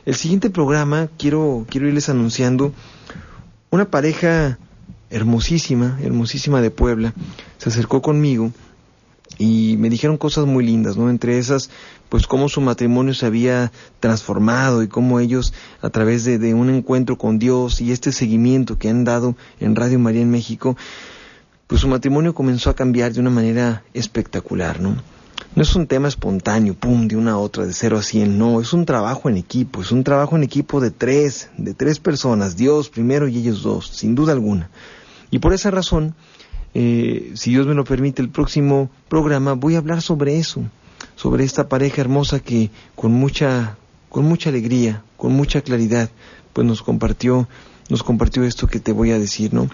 El 0.05 0.15
siguiente 0.15 0.49
programa 0.49 1.07
quiero 1.17 1.65
quiero 1.69 1.87
irles 1.87 2.09
anunciando 2.09 2.73
una 3.69 3.89
pareja 3.89 4.57
hermosísima, 5.09 5.99
hermosísima 6.01 6.61
de 6.61 6.71
Puebla, 6.71 7.13
se 7.57 7.69
acercó 7.69 8.01
conmigo 8.01 8.51
y 9.37 9.77
me 9.79 9.89
dijeron 9.89 10.17
cosas 10.17 10.45
muy 10.45 10.65
lindas, 10.65 10.97
¿no? 10.97 11.09
Entre 11.09 11.37
esas, 11.37 11.69
pues 12.09 12.27
cómo 12.27 12.49
su 12.49 12.61
matrimonio 12.61 13.13
se 13.13 13.25
había 13.25 13.71
transformado 13.99 14.83
y 14.83 14.87
cómo 14.87 15.19
ellos, 15.19 15.53
a 15.81 15.89
través 15.89 16.25
de, 16.25 16.37
de 16.37 16.53
un 16.53 16.69
encuentro 16.69 17.17
con 17.17 17.39
Dios 17.39 17.79
y 17.79 17.91
este 17.91 18.11
seguimiento 18.11 18.77
que 18.77 18.89
han 18.89 19.05
dado 19.05 19.35
en 19.59 19.75
Radio 19.75 19.97
María 19.97 20.21
en 20.21 20.31
México, 20.31 20.75
pues 21.67 21.81
su 21.81 21.87
matrimonio 21.87 22.33
comenzó 22.33 22.69
a 22.69 22.75
cambiar 22.75 23.13
de 23.13 23.21
una 23.21 23.29
manera 23.29 23.83
espectacular, 23.93 24.81
¿no? 24.81 24.97
No 25.55 25.63
es 25.63 25.75
un 25.75 25.87
tema 25.87 26.07
espontáneo, 26.07 26.73
pum, 26.73 27.07
de 27.07 27.15
una 27.15 27.31
a 27.31 27.37
otra, 27.37 27.65
de 27.65 27.73
cero 27.73 27.97
a 27.97 28.03
cien, 28.03 28.37
no, 28.37 28.61
es 28.61 28.73
un 28.73 28.85
trabajo 28.85 29.29
en 29.29 29.37
equipo, 29.37 29.81
es 29.81 29.91
un 29.91 30.03
trabajo 30.03 30.35
en 30.35 30.43
equipo 30.43 30.79
de 30.79 30.91
tres, 30.91 31.49
de 31.57 31.73
tres 31.73 31.99
personas, 31.99 32.55
Dios 32.55 32.89
primero 32.89 33.27
y 33.27 33.37
ellos 33.37 33.63
dos, 33.63 33.87
sin 33.87 34.15
duda 34.15 34.33
alguna. 34.33 34.69
Y 35.31 35.39
por 35.39 35.53
esa 35.53 35.71
razón, 35.71 36.15
eh, 36.73 37.31
si 37.35 37.51
Dios 37.51 37.67
me 37.67 37.73
lo 37.73 37.83
permite, 37.83 38.21
el 38.21 38.29
próximo 38.29 38.89
programa 39.07 39.53
voy 39.53 39.75
a 39.75 39.79
hablar 39.79 40.01
sobre 40.01 40.37
eso, 40.37 40.63
sobre 41.15 41.43
esta 41.43 41.67
pareja 41.67 42.01
hermosa 42.01 42.39
que 42.39 42.69
con 42.95 43.11
mucha, 43.11 43.77
con 44.09 44.25
mucha 44.25 44.49
alegría, 44.49 45.03
con 45.17 45.33
mucha 45.33 45.61
claridad, 45.61 46.09
pues 46.53 46.65
nos 46.65 46.81
compartió, 46.81 47.47
nos 47.89 48.03
compartió 48.03 48.43
esto 48.43 48.67
que 48.67 48.79
te 48.79 48.91
voy 48.91 49.11
a 49.11 49.19
decir, 49.19 49.53
¿no? 49.53 49.67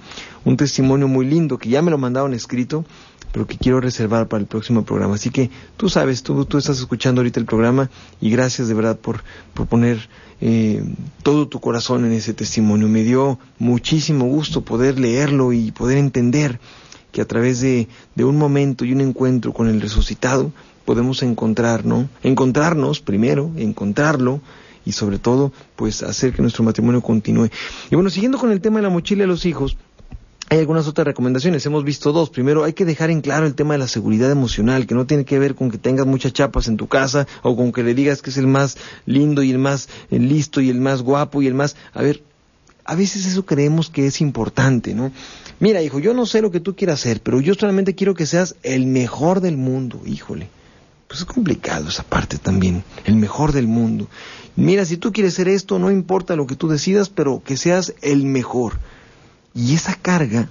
Un 0.43 0.58
testimonio 0.58 1.08
muy 1.08 1.25
lindo 1.25 1.58
que 1.58 1.69
ya 1.69 1.82
me 1.82 1.91
lo 1.91 1.97
mandaron 1.97 2.34
escrito, 2.34 2.86
pero 3.32 3.45
que 3.45 3.58
quiero 3.58 3.82
reservar 3.82 4.30
para 4.30 4.39
el 4.39 4.47
próximo 4.47 4.86
programa. 4.86 5.15
Así 5.15 5.30
que 5.30 5.49
tú 5.75 5.89
sabes, 5.89 6.23
tú, 6.23 6.45
tú 6.45 6.58
estás 6.58 6.80
escuchando 6.80 7.19
ahorita 7.19 7.39
el 7.39 7.45
programa 7.45 7.89
y 8.21 8.30
gracias 8.30 8.69
de 8.69 8.73
verdad 8.73 8.97
por, 8.97 9.23
por 9.54 9.67
poner 9.67 10.08
eh, 10.39 10.82
todo 11.21 11.49
tu 11.49 11.60
corazón 11.60 12.06
en 12.06 12.13
ese 12.13 12.34
testimonio. 12.34 12.88
Me 12.88 13.04
dio 13.04 13.38
muchísimo 13.60 14.25
gusto 14.25 14.62
poder 14.62 14.97
leerlo 14.97 15.51
y 15.51 15.71
poder 15.71 15.97
entender 15.97 16.60
que 17.12 17.21
a 17.21 17.25
través 17.25 17.60
de, 17.60 17.89
de 18.15 18.23
un 18.23 18.38
momento 18.38 18.86
y 18.86 18.93
un 18.93 19.01
encuentro 19.01 19.51
con 19.51 19.67
el 19.67 19.82
resucitado 19.82 20.54
podemos 20.86 21.23
encontrar, 21.23 21.86
¿no? 21.86 22.08
Encontrarnos 22.23 23.01
primero, 23.01 23.51
encontrarlo 23.58 24.39
y 24.86 24.91
sobre 24.91 25.19
todo, 25.19 25.52
pues 25.76 26.04
hacer 26.04 26.34
que 26.34 26.41
nuestro 26.41 26.63
matrimonio 26.63 27.02
continúe. 27.02 27.50
Y 27.89 27.95
bueno, 27.95 28.10
siguiendo 28.10 28.38
con 28.38 28.52
el 28.52 28.62
tema 28.62 28.78
de 28.78 28.84
la 28.84 28.89
mochila 28.89 29.24
de 29.24 29.28
los 29.28 29.45
hijos, 29.45 29.78
hay 30.48 30.60
algunas 30.60 30.88
otras 30.88 31.08
recomendaciones, 31.08 31.65
hemos 31.65 31.84
visto 31.84 32.12
dos. 32.12 32.30
Primero, 32.30 32.63
hay 32.63 32.74
que 32.74 32.86
dejar 32.86 33.10
en 33.10 33.21
claro 33.21 33.48
el 33.48 33.56
tema 33.56 33.74
de 33.74 33.80
la 33.80 33.88
seguridad 33.88 34.30
emocional, 34.30 34.86
que 34.86 34.93
no 34.93 35.08
tiene 35.08 35.26
que 35.26 35.39
ver 35.39 35.56
con 35.56 35.71
que 35.71 35.80
tengas 35.80 36.06
muchas 36.06 36.34
chapas 36.34 36.67
en 36.67 36.78
tu 36.78 36.88
casa 36.88 37.28
o 37.41 37.56
con 37.56 37.71
que 37.71 37.82
le 37.82 37.95
digas 37.95 38.21
que 38.21 38.30
es 38.30 38.38
el 38.38 38.45
más 38.45 38.78
lindo 39.08 39.41
y 39.41 39.50
el 39.50 39.58
más 39.58 39.89
eh, 40.12 40.19
listo 40.19 40.62
y 40.62 40.69
el 40.69 40.80
más 40.80 41.02
guapo 41.02 41.41
y 41.41 41.48
el 41.48 41.56
más... 41.56 41.76
A 41.93 42.04
ver, 42.04 42.21
a 42.84 42.93
veces 42.93 43.26
eso 43.26 43.43
creemos 43.43 43.89
que 43.89 44.06
es 44.06 44.21
importante, 44.21 44.93
¿no? 44.93 45.12
Mira, 45.60 45.82
hijo, 45.82 45.98
yo 45.98 46.13
no 46.13 46.28
sé 46.28 46.43
lo 46.43 46.52
que 46.52 46.60
tú 46.60 46.76
quieras 46.76 47.00
hacer, 47.00 47.21
pero 47.21 47.41
yo 47.41 47.56
solamente 47.56 47.95
quiero 47.95 48.13
que 48.13 48.28
seas 48.28 48.56
el 48.62 48.86
mejor 48.86 49.41
del 49.41 49.58
mundo, 49.58 50.02
híjole. 50.06 50.48
Pues 51.15 51.21
es 51.21 51.34
complicado 51.34 51.88
esa 51.88 52.04
parte 52.04 52.38
también, 52.38 52.84
el 53.06 53.15
mejor 53.15 53.54
del 53.54 53.67
mundo. 53.67 54.10
Mira, 54.58 54.84
si 54.84 54.97
tú 54.97 55.13
quieres 55.13 55.36
ser 55.36 55.47
esto, 55.47 55.80
no 55.80 55.89
importa 55.89 56.36
lo 56.36 56.45
que 56.45 56.58
tú 56.58 56.67
decidas, 56.67 57.08
pero 57.08 57.41
que 57.41 57.56
seas 57.56 57.93
el 58.01 58.25
mejor. 58.25 58.73
Y 59.54 59.75
esa 59.75 59.95
carga 59.95 60.49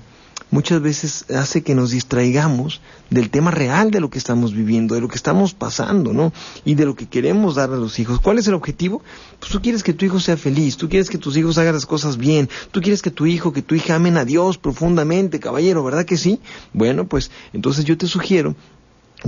muchas 0.50 0.81
veces 0.81 1.27
hace 1.31 1.62
que 1.62 1.74
nos 1.74 1.90
distraigamos 1.90 2.81
del 3.11 3.29
tema 3.29 3.50
real 3.50 3.90
de 3.90 4.00
lo 4.00 4.09
que 4.09 4.16
estamos 4.16 4.55
viviendo, 4.55 4.94
de 4.94 5.03
lo 5.03 5.09
que 5.09 5.16
estamos 5.16 5.53
pasando, 5.53 6.14
¿no? 6.14 6.33
Y 6.64 6.77
de 6.77 6.87
lo 6.87 6.94
que 6.94 7.11
queremos 7.11 7.57
dar 7.57 7.70
a 7.70 7.77
los 7.77 7.98
hijos. 7.98 8.18
¿Cuál 8.18 8.38
es 8.38 8.48
el 8.48 8.55
objetivo? 8.55 9.03
Pues 9.40 9.53
tú 9.53 9.61
quieres 9.61 9.83
que 9.83 9.92
tu 9.92 10.07
hijo 10.07 10.18
sea 10.18 10.38
feliz, 10.38 10.79
tú 10.79 10.88
quieres 10.88 11.11
que 11.11 11.18
tus 11.18 11.37
hijos 11.37 11.59
hagan 11.59 11.74
las 11.74 11.85
cosas 11.85 12.16
bien, 12.16 12.48
tú 12.70 12.81
quieres 12.81 13.03
que 13.03 13.11
tu 13.11 13.27
hijo, 13.27 13.53
que 13.53 13.61
tu 13.61 13.74
hija 13.74 13.96
amen 13.96 14.16
a 14.16 14.24
Dios 14.24 14.57
profundamente, 14.57 15.40
caballero, 15.40 15.85
¿verdad 15.85 16.07
que 16.07 16.16
sí? 16.16 16.40
Bueno, 16.72 17.07
pues 17.07 17.31
entonces 17.53 17.85
yo 17.85 17.98
te 17.98 18.07
sugiero 18.07 18.57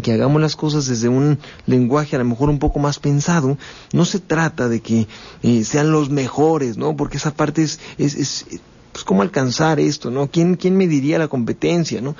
que 0.02 0.12
hagamos 0.12 0.40
las 0.40 0.56
cosas 0.56 0.86
desde 0.86 1.08
un 1.08 1.38
lenguaje 1.66 2.16
a 2.16 2.18
lo 2.18 2.24
mejor 2.24 2.50
un 2.50 2.58
poco 2.58 2.78
más 2.78 2.98
pensado, 2.98 3.56
no 3.92 4.04
se 4.04 4.20
trata 4.20 4.68
de 4.68 4.80
que 4.80 5.06
eh, 5.42 5.64
sean 5.64 5.90
los 5.90 6.10
mejores, 6.10 6.76
¿no? 6.76 6.96
Porque 6.96 7.16
esa 7.16 7.34
parte 7.34 7.62
es, 7.62 7.80
es, 7.98 8.14
es 8.14 8.46
pues 8.92 9.04
cómo 9.04 9.22
alcanzar 9.22 9.78
esto, 9.78 10.10
¿no? 10.10 10.30
¿Quién, 10.30 10.56
quién 10.56 10.76
me 10.76 10.86
diría 10.86 11.18
la 11.18 11.28
competencia, 11.28 12.00
¿no? 12.00 12.16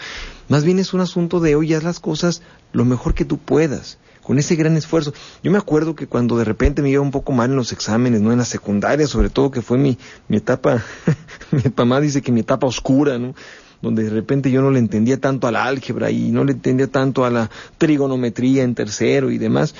Más 0.48 0.64
bien 0.64 0.78
es 0.78 0.92
un 0.92 1.00
asunto 1.00 1.40
de 1.40 1.54
hoy 1.56 1.74
haz 1.74 1.82
las 1.82 2.00
cosas 2.00 2.42
lo 2.72 2.84
mejor 2.84 3.14
que 3.14 3.24
tú 3.24 3.38
puedas, 3.38 3.98
con 4.22 4.38
ese 4.38 4.56
gran 4.56 4.76
esfuerzo. 4.76 5.14
Yo 5.42 5.50
me 5.50 5.58
acuerdo 5.58 5.94
que 5.94 6.06
cuando 6.06 6.36
de 6.36 6.44
repente 6.44 6.82
me 6.82 6.90
iba 6.90 7.00
un 7.00 7.10
poco 7.10 7.32
mal 7.32 7.50
en 7.50 7.56
los 7.56 7.72
exámenes, 7.72 8.20
¿no? 8.20 8.32
En 8.32 8.38
la 8.38 8.44
secundaria, 8.44 9.06
sobre 9.06 9.30
todo 9.30 9.50
que 9.50 9.62
fue 9.62 9.78
mi, 9.78 9.96
mi 10.28 10.36
etapa, 10.36 10.82
mi 11.50 11.62
mamá 11.74 12.00
dice 12.00 12.22
que 12.22 12.32
mi 12.32 12.40
etapa 12.40 12.66
oscura, 12.66 13.18
¿no? 13.18 13.34
Donde 13.82 14.04
de 14.04 14.10
repente 14.10 14.50
yo 14.50 14.62
no 14.62 14.70
le 14.70 14.78
entendía 14.78 15.20
tanto 15.20 15.46
a 15.46 15.52
la 15.52 15.64
álgebra 15.64 16.10
y 16.10 16.30
no 16.30 16.44
le 16.44 16.52
entendía 16.52 16.86
tanto 16.86 17.24
a 17.24 17.30
la 17.30 17.50
trigonometría 17.78 18.62
en 18.62 18.74
tercero 18.74 19.30
y 19.30 19.38
demás 19.38 19.74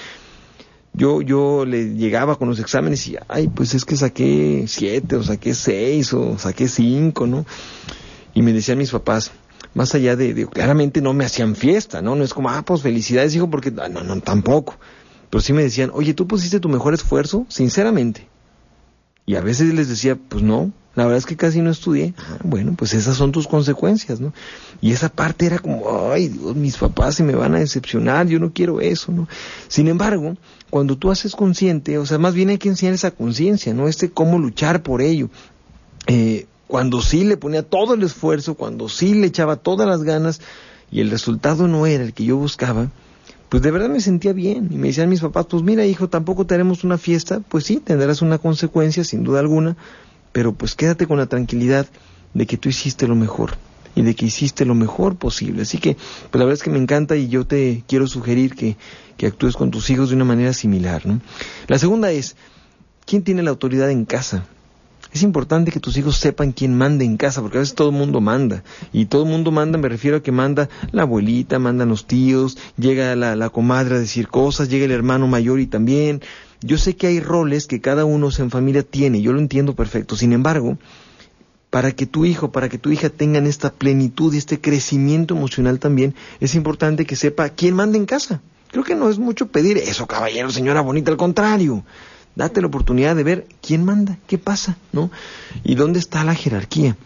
yo, 0.96 1.20
yo 1.20 1.66
le 1.66 1.94
llegaba 1.94 2.36
con 2.36 2.48
los 2.48 2.58
exámenes 2.58 3.06
y, 3.06 3.16
ay, 3.28 3.48
pues 3.48 3.74
es 3.74 3.84
que 3.84 3.96
saqué 3.96 4.64
siete 4.66 5.16
o 5.16 5.22
saqué 5.22 5.52
seis 5.52 6.12
o 6.14 6.38
saqué 6.38 6.68
cinco, 6.68 7.26
¿no? 7.26 7.44
Y 8.32 8.40
me 8.40 8.54
decían 8.54 8.78
mis 8.78 8.90
papás, 8.90 9.30
más 9.74 9.94
allá 9.94 10.16
de, 10.16 10.46
claramente 10.46 11.02
no 11.02 11.12
me 11.12 11.26
hacían 11.26 11.54
fiesta, 11.54 12.00
¿no? 12.00 12.16
No 12.16 12.24
es 12.24 12.32
como, 12.32 12.48
ah, 12.48 12.62
pues 12.62 12.80
felicidades, 12.80 13.36
hijo, 13.36 13.50
porque, 13.50 13.72
ah, 13.78 13.90
no, 13.90 14.02
no, 14.02 14.20
tampoco. 14.22 14.76
Pero 15.28 15.42
sí 15.42 15.52
me 15.52 15.62
decían, 15.62 15.90
oye, 15.92 16.14
¿tú 16.14 16.26
pusiste 16.26 16.60
tu 16.60 16.70
mejor 16.70 16.94
esfuerzo? 16.94 17.44
Sinceramente. 17.50 18.26
Y 19.26 19.34
a 19.34 19.42
veces 19.42 19.74
les 19.74 19.88
decía, 19.88 20.16
pues 20.16 20.42
no, 20.42 20.72
la 20.96 21.04
verdad 21.04 21.18
es 21.18 21.26
que 21.26 21.36
casi 21.36 21.60
no 21.60 21.70
estudié. 21.70 22.14
Ah, 22.18 22.38
bueno, 22.42 22.74
pues 22.76 22.94
esas 22.94 23.16
son 23.16 23.30
tus 23.30 23.46
consecuencias, 23.46 24.18
¿no? 24.18 24.32
Y 24.80 24.92
esa 24.92 25.10
parte 25.10 25.44
era 25.44 25.58
como, 25.58 26.10
ay, 26.10 26.28
Dios, 26.28 26.56
mis 26.56 26.78
papás 26.78 27.14
se 27.14 27.22
me 27.22 27.34
van 27.34 27.54
a 27.54 27.58
decepcionar, 27.58 28.26
yo 28.26 28.40
no 28.40 28.52
quiero 28.52 28.80
eso, 28.80 29.12
¿no? 29.12 29.28
Sin 29.68 29.88
embargo, 29.88 30.36
cuando 30.70 30.96
tú 30.96 31.10
haces 31.10 31.36
consciente, 31.36 31.98
o 31.98 32.06
sea, 32.06 32.18
más 32.18 32.34
bien 32.34 32.48
hay 32.48 32.58
que 32.58 32.70
enseñar 32.70 32.94
esa 32.94 33.10
conciencia, 33.10 33.74
¿no? 33.74 33.88
Este 33.88 34.10
cómo 34.10 34.38
luchar 34.38 34.82
por 34.82 35.02
ello. 35.02 35.28
Eh, 36.06 36.46
cuando 36.66 37.02
sí 37.02 37.24
le 37.24 37.36
ponía 37.36 37.62
todo 37.62 37.92
el 37.92 38.02
esfuerzo, 38.02 38.54
cuando 38.54 38.88
sí 38.88 39.14
le 39.14 39.26
echaba 39.26 39.56
todas 39.56 39.86
las 39.86 40.02
ganas 40.02 40.40
y 40.90 41.00
el 41.00 41.10
resultado 41.10 41.68
no 41.68 41.86
era 41.86 42.04
el 42.04 42.14
que 42.14 42.24
yo 42.24 42.38
buscaba, 42.38 42.90
pues 43.50 43.62
de 43.62 43.70
verdad 43.70 43.90
me 43.90 44.00
sentía 44.00 44.32
bien. 44.32 44.70
Y 44.70 44.76
me 44.76 44.88
decían 44.88 45.10
mis 45.10 45.20
papás, 45.20 45.46
pues 45.50 45.62
mira 45.62 45.84
hijo, 45.84 46.08
tampoco 46.08 46.46
tenemos 46.46 46.84
una 46.84 46.96
fiesta, 46.96 47.40
pues 47.40 47.64
sí, 47.64 47.80
tendrás 47.84 48.22
una 48.22 48.38
consecuencia, 48.38 49.04
sin 49.04 49.24
duda 49.24 49.40
alguna, 49.40 49.76
pero 50.36 50.52
pues 50.52 50.74
quédate 50.74 51.06
con 51.06 51.16
la 51.16 51.24
tranquilidad 51.24 51.86
de 52.34 52.44
que 52.44 52.58
tú 52.58 52.68
hiciste 52.68 53.08
lo 53.08 53.14
mejor 53.14 53.56
y 53.94 54.02
de 54.02 54.14
que 54.14 54.26
hiciste 54.26 54.66
lo 54.66 54.74
mejor 54.74 55.16
posible. 55.16 55.62
Así 55.62 55.78
que, 55.78 55.94
pues 55.94 56.38
la 56.38 56.40
verdad 56.40 56.52
es 56.58 56.62
que 56.62 56.68
me 56.68 56.78
encanta 56.78 57.16
y 57.16 57.28
yo 57.28 57.46
te 57.46 57.84
quiero 57.88 58.06
sugerir 58.06 58.54
que, 58.54 58.76
que 59.16 59.28
actúes 59.28 59.56
con 59.56 59.70
tus 59.70 59.88
hijos 59.88 60.10
de 60.10 60.14
una 60.14 60.26
manera 60.26 60.52
similar. 60.52 61.06
¿no? 61.06 61.22
La 61.68 61.78
segunda 61.78 62.10
es, 62.10 62.36
¿quién 63.06 63.22
tiene 63.22 63.42
la 63.42 63.48
autoridad 63.48 63.90
en 63.90 64.04
casa? 64.04 64.44
Es 65.10 65.22
importante 65.22 65.70
que 65.70 65.80
tus 65.80 65.96
hijos 65.96 66.18
sepan 66.18 66.52
quién 66.52 66.76
manda 66.76 67.02
en 67.02 67.16
casa, 67.16 67.40
porque 67.40 67.56
a 67.56 67.60
veces 67.60 67.74
todo 67.74 67.88
el 67.88 67.96
mundo 67.96 68.20
manda. 68.20 68.62
Y 68.92 69.06
todo 69.06 69.22
el 69.22 69.30
mundo 69.30 69.52
manda, 69.52 69.78
me 69.78 69.88
refiero 69.88 70.18
a 70.18 70.22
que 70.22 70.32
manda 70.32 70.68
la 70.92 71.02
abuelita, 71.02 71.58
mandan 71.58 71.88
los 71.88 72.06
tíos, 72.06 72.58
llega 72.76 73.16
la, 73.16 73.36
la 73.36 73.48
comadre 73.48 73.94
a 73.94 74.00
decir 74.00 74.28
cosas, 74.28 74.68
llega 74.68 74.84
el 74.84 74.90
hermano 74.90 75.26
mayor 75.28 75.60
y 75.60 75.66
también, 75.66 76.20
yo 76.62 76.78
sé 76.78 76.96
que 76.96 77.06
hay 77.06 77.20
roles 77.20 77.66
que 77.66 77.80
cada 77.80 78.04
uno 78.04 78.28
en 78.38 78.50
familia 78.50 78.82
tiene, 78.82 79.20
yo 79.20 79.32
lo 79.32 79.38
entiendo 79.38 79.74
perfecto. 79.74 80.16
Sin 80.16 80.32
embargo, 80.32 80.78
para 81.70 81.92
que 81.92 82.06
tu 82.06 82.24
hijo, 82.24 82.52
para 82.52 82.68
que 82.68 82.78
tu 82.78 82.90
hija 82.90 83.10
tengan 83.10 83.46
esta 83.46 83.72
plenitud 83.72 84.32
y 84.32 84.38
este 84.38 84.60
crecimiento 84.60 85.34
emocional 85.34 85.78
también, 85.78 86.14
es 86.40 86.54
importante 86.54 87.04
que 87.04 87.16
sepa 87.16 87.50
quién 87.50 87.74
manda 87.74 87.98
en 87.98 88.06
casa. 88.06 88.40
Creo 88.70 88.84
que 88.84 88.94
no 88.94 89.08
es 89.08 89.18
mucho 89.18 89.48
pedir 89.48 89.78
eso, 89.78 90.06
caballero, 90.06 90.50
señora 90.50 90.80
bonita, 90.80 91.10
al 91.10 91.16
contrario. 91.16 91.84
Date 92.34 92.60
la 92.60 92.66
oportunidad 92.66 93.16
de 93.16 93.24
ver 93.24 93.46
quién 93.62 93.84
manda, 93.84 94.18
qué 94.26 94.36
pasa, 94.36 94.76
¿no? 94.92 95.10
Y 95.64 95.74
dónde 95.74 95.98
está 95.98 96.24
la 96.24 96.34
jerarquía. 96.34 96.96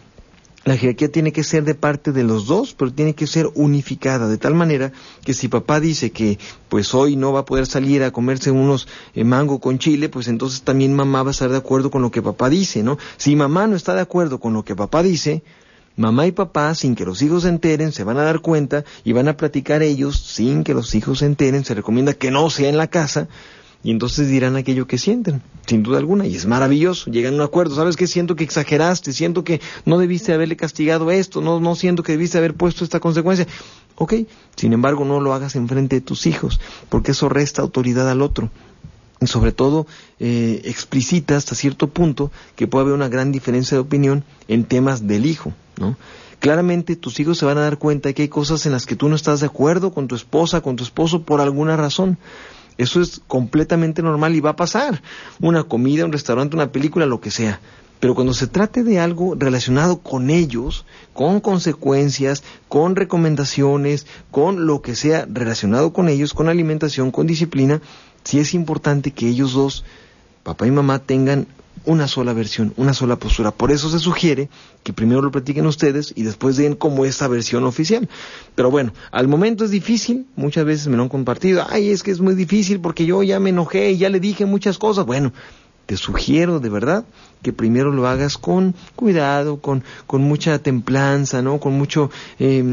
La 0.63 0.77
jerarquía 0.77 1.11
tiene 1.11 1.31
que 1.31 1.43
ser 1.43 1.63
de 1.63 1.73
parte 1.73 2.11
de 2.11 2.23
los 2.23 2.45
dos, 2.45 2.75
pero 2.75 2.93
tiene 2.93 3.15
que 3.15 3.25
ser 3.25 3.49
unificada, 3.55 4.27
de 4.27 4.37
tal 4.37 4.53
manera 4.53 4.91
que 5.25 5.33
si 5.33 5.47
papá 5.47 5.79
dice 5.79 6.11
que 6.11 6.37
pues 6.69 6.93
hoy 6.93 7.15
no 7.15 7.33
va 7.33 7.39
a 7.39 7.45
poder 7.45 7.65
salir 7.65 8.03
a 8.03 8.11
comerse 8.11 8.51
unos 8.51 8.87
eh, 9.15 9.23
mango 9.23 9.59
con 9.59 9.79
chile, 9.79 10.07
pues 10.07 10.27
entonces 10.27 10.61
también 10.61 10.93
mamá 10.93 11.23
va 11.23 11.29
a 11.29 11.31
estar 11.31 11.49
de 11.49 11.57
acuerdo 11.57 11.89
con 11.89 12.03
lo 12.03 12.11
que 12.11 12.21
papá 12.21 12.49
dice, 12.49 12.83
¿no? 12.83 12.99
Si 13.17 13.35
mamá 13.35 13.65
no 13.65 13.75
está 13.75 13.95
de 13.95 14.01
acuerdo 14.01 14.39
con 14.39 14.53
lo 14.53 14.63
que 14.63 14.75
papá 14.75 15.01
dice, 15.01 15.41
mamá 15.95 16.27
y 16.27 16.31
papá, 16.31 16.75
sin 16.75 16.95
que 16.95 17.05
los 17.05 17.23
hijos 17.23 17.43
se 17.43 17.49
enteren, 17.49 17.91
se 17.91 18.03
van 18.03 18.17
a 18.17 18.23
dar 18.23 18.41
cuenta 18.41 18.83
y 19.03 19.13
van 19.13 19.27
a 19.27 19.37
platicar 19.37 19.81
ellos 19.81 20.19
sin 20.19 20.63
que 20.63 20.75
los 20.75 20.93
hijos 20.93 21.19
se 21.19 21.25
enteren. 21.25 21.65
Se 21.65 21.73
recomienda 21.73 22.13
que 22.13 22.29
no 22.31 22.49
sea 22.51 22.69
en 22.69 22.77
la 22.77 22.87
casa, 22.87 23.27
y 23.83 23.91
entonces 23.91 24.29
dirán 24.29 24.55
aquello 24.55 24.85
que 24.85 24.97
sienten, 24.97 25.41
sin 25.65 25.83
duda 25.83 25.97
alguna, 25.97 26.27
y 26.27 26.35
es 26.35 26.45
maravilloso, 26.45 27.09
llegan 27.09 27.33
a 27.33 27.37
un 27.37 27.41
acuerdo, 27.41 27.75
¿sabes 27.75 27.95
qué? 27.95 28.07
Siento 28.07 28.35
que 28.35 28.43
exageraste, 28.43 29.11
siento 29.13 29.43
que 29.43 29.59
no 29.85 29.97
debiste 29.97 30.33
haberle 30.33 30.55
castigado 30.55 31.09
esto, 31.09 31.41
no, 31.41 31.59
no 31.59 31.75
siento 31.75 32.03
que 32.03 32.11
debiste 32.11 32.37
haber 32.37 32.53
puesto 32.53 32.83
esta 32.83 32.99
consecuencia. 32.99 33.47
Ok, 33.95 34.13
sin 34.55 34.73
embargo 34.73 35.05
no 35.05 35.19
lo 35.19 35.33
hagas 35.33 35.55
enfrente 35.55 35.97
de 35.97 36.01
tus 36.01 36.25
hijos, 36.27 36.59
porque 36.89 37.11
eso 37.11 37.29
resta 37.29 37.61
autoridad 37.61 38.09
al 38.09 38.21
otro. 38.21 38.49
Y 39.19 39.27
sobre 39.27 39.51
todo 39.51 39.85
eh, 40.19 40.61
explicita 40.65 41.35
hasta 41.35 41.53
cierto 41.53 41.87
punto 41.87 42.31
que 42.55 42.67
puede 42.67 42.83
haber 42.83 42.95
una 42.95 43.07
gran 43.07 43.31
diferencia 43.31 43.75
de 43.75 43.81
opinión 43.81 44.23
en 44.47 44.63
temas 44.63 45.05
del 45.05 45.27
hijo, 45.27 45.53
¿no? 45.77 45.95
Claramente 46.39 46.95
tus 46.95 47.19
hijos 47.19 47.37
se 47.37 47.45
van 47.45 47.59
a 47.59 47.61
dar 47.61 47.77
cuenta 47.77 48.09
de 48.09 48.15
que 48.15 48.23
hay 48.23 48.27
cosas 48.27 48.65
en 48.65 48.71
las 48.71 48.87
que 48.87 48.95
tú 48.95 49.09
no 49.09 49.15
estás 49.15 49.41
de 49.41 49.45
acuerdo 49.45 49.93
con 49.93 50.07
tu 50.07 50.15
esposa, 50.15 50.61
con 50.61 50.75
tu 50.75 50.83
esposo 50.83 51.21
por 51.21 51.39
alguna 51.39 51.77
razón. 51.77 52.17
Eso 52.81 53.01
es 53.01 53.21
completamente 53.27 54.01
normal 54.01 54.35
y 54.35 54.39
va 54.39 54.51
a 54.51 54.55
pasar. 54.55 55.01
Una 55.39 55.63
comida, 55.63 56.05
un 56.05 56.11
restaurante, 56.11 56.55
una 56.55 56.71
película, 56.71 57.05
lo 57.05 57.21
que 57.21 57.31
sea. 57.31 57.59
Pero 57.99 58.15
cuando 58.15 58.33
se 58.33 58.47
trate 58.47 58.83
de 58.83 58.99
algo 58.99 59.35
relacionado 59.37 59.99
con 59.99 60.31
ellos, 60.31 60.85
con 61.13 61.39
consecuencias, 61.39 62.43
con 62.67 62.95
recomendaciones, 62.95 64.07
con 64.31 64.65
lo 64.65 64.81
que 64.81 64.95
sea 64.95 65.27
relacionado 65.31 65.93
con 65.93 66.09
ellos, 66.09 66.33
con 66.33 66.49
alimentación, 66.49 67.11
con 67.11 67.27
disciplina, 67.27 67.79
sí 68.23 68.39
es 68.39 68.55
importante 68.55 69.11
que 69.11 69.27
ellos 69.27 69.53
dos, 69.53 69.85
papá 70.41 70.65
y 70.65 70.71
mamá, 70.71 70.97
tengan 70.97 71.45
una 71.85 72.07
sola 72.07 72.33
versión, 72.33 72.73
una 72.77 72.93
sola 72.93 73.15
postura. 73.15 73.51
Por 73.51 73.71
eso 73.71 73.89
se 73.89 73.99
sugiere 73.99 74.49
que 74.83 74.93
primero 74.93 75.21
lo 75.21 75.31
platiquen 75.31 75.65
ustedes 75.65 76.13
y 76.15 76.23
después 76.23 76.57
den 76.57 76.75
como 76.75 77.05
esta 77.05 77.27
versión 77.27 77.63
oficial. 77.63 78.07
Pero 78.55 78.71
bueno, 78.71 78.93
al 79.11 79.27
momento 79.27 79.65
es 79.65 79.71
difícil, 79.71 80.25
muchas 80.35 80.65
veces 80.65 80.87
me 80.87 80.97
lo 80.97 81.03
han 81.03 81.09
compartido, 81.09 81.65
ay, 81.69 81.89
es 81.89 82.03
que 82.03 82.11
es 82.11 82.19
muy 82.19 82.35
difícil 82.35 82.79
porque 82.79 83.05
yo 83.05 83.23
ya 83.23 83.39
me 83.39 83.49
enojé 83.49 83.91
y 83.91 83.97
ya 83.97 84.09
le 84.09 84.19
dije 84.19 84.45
muchas 84.45 84.77
cosas. 84.77 85.05
Bueno, 85.05 85.33
te 85.85 85.97
sugiero 85.97 86.59
de 86.59 86.69
verdad 86.69 87.05
que 87.41 87.53
primero 87.53 87.91
lo 87.91 88.07
hagas 88.07 88.37
con 88.37 88.75
cuidado, 88.95 89.59
con, 89.59 89.83
con 90.07 90.21
mucha 90.21 90.59
templanza, 90.59 91.41
¿no? 91.41 91.59
Con 91.59 91.73
mucho, 91.73 92.11
eh, 92.39 92.63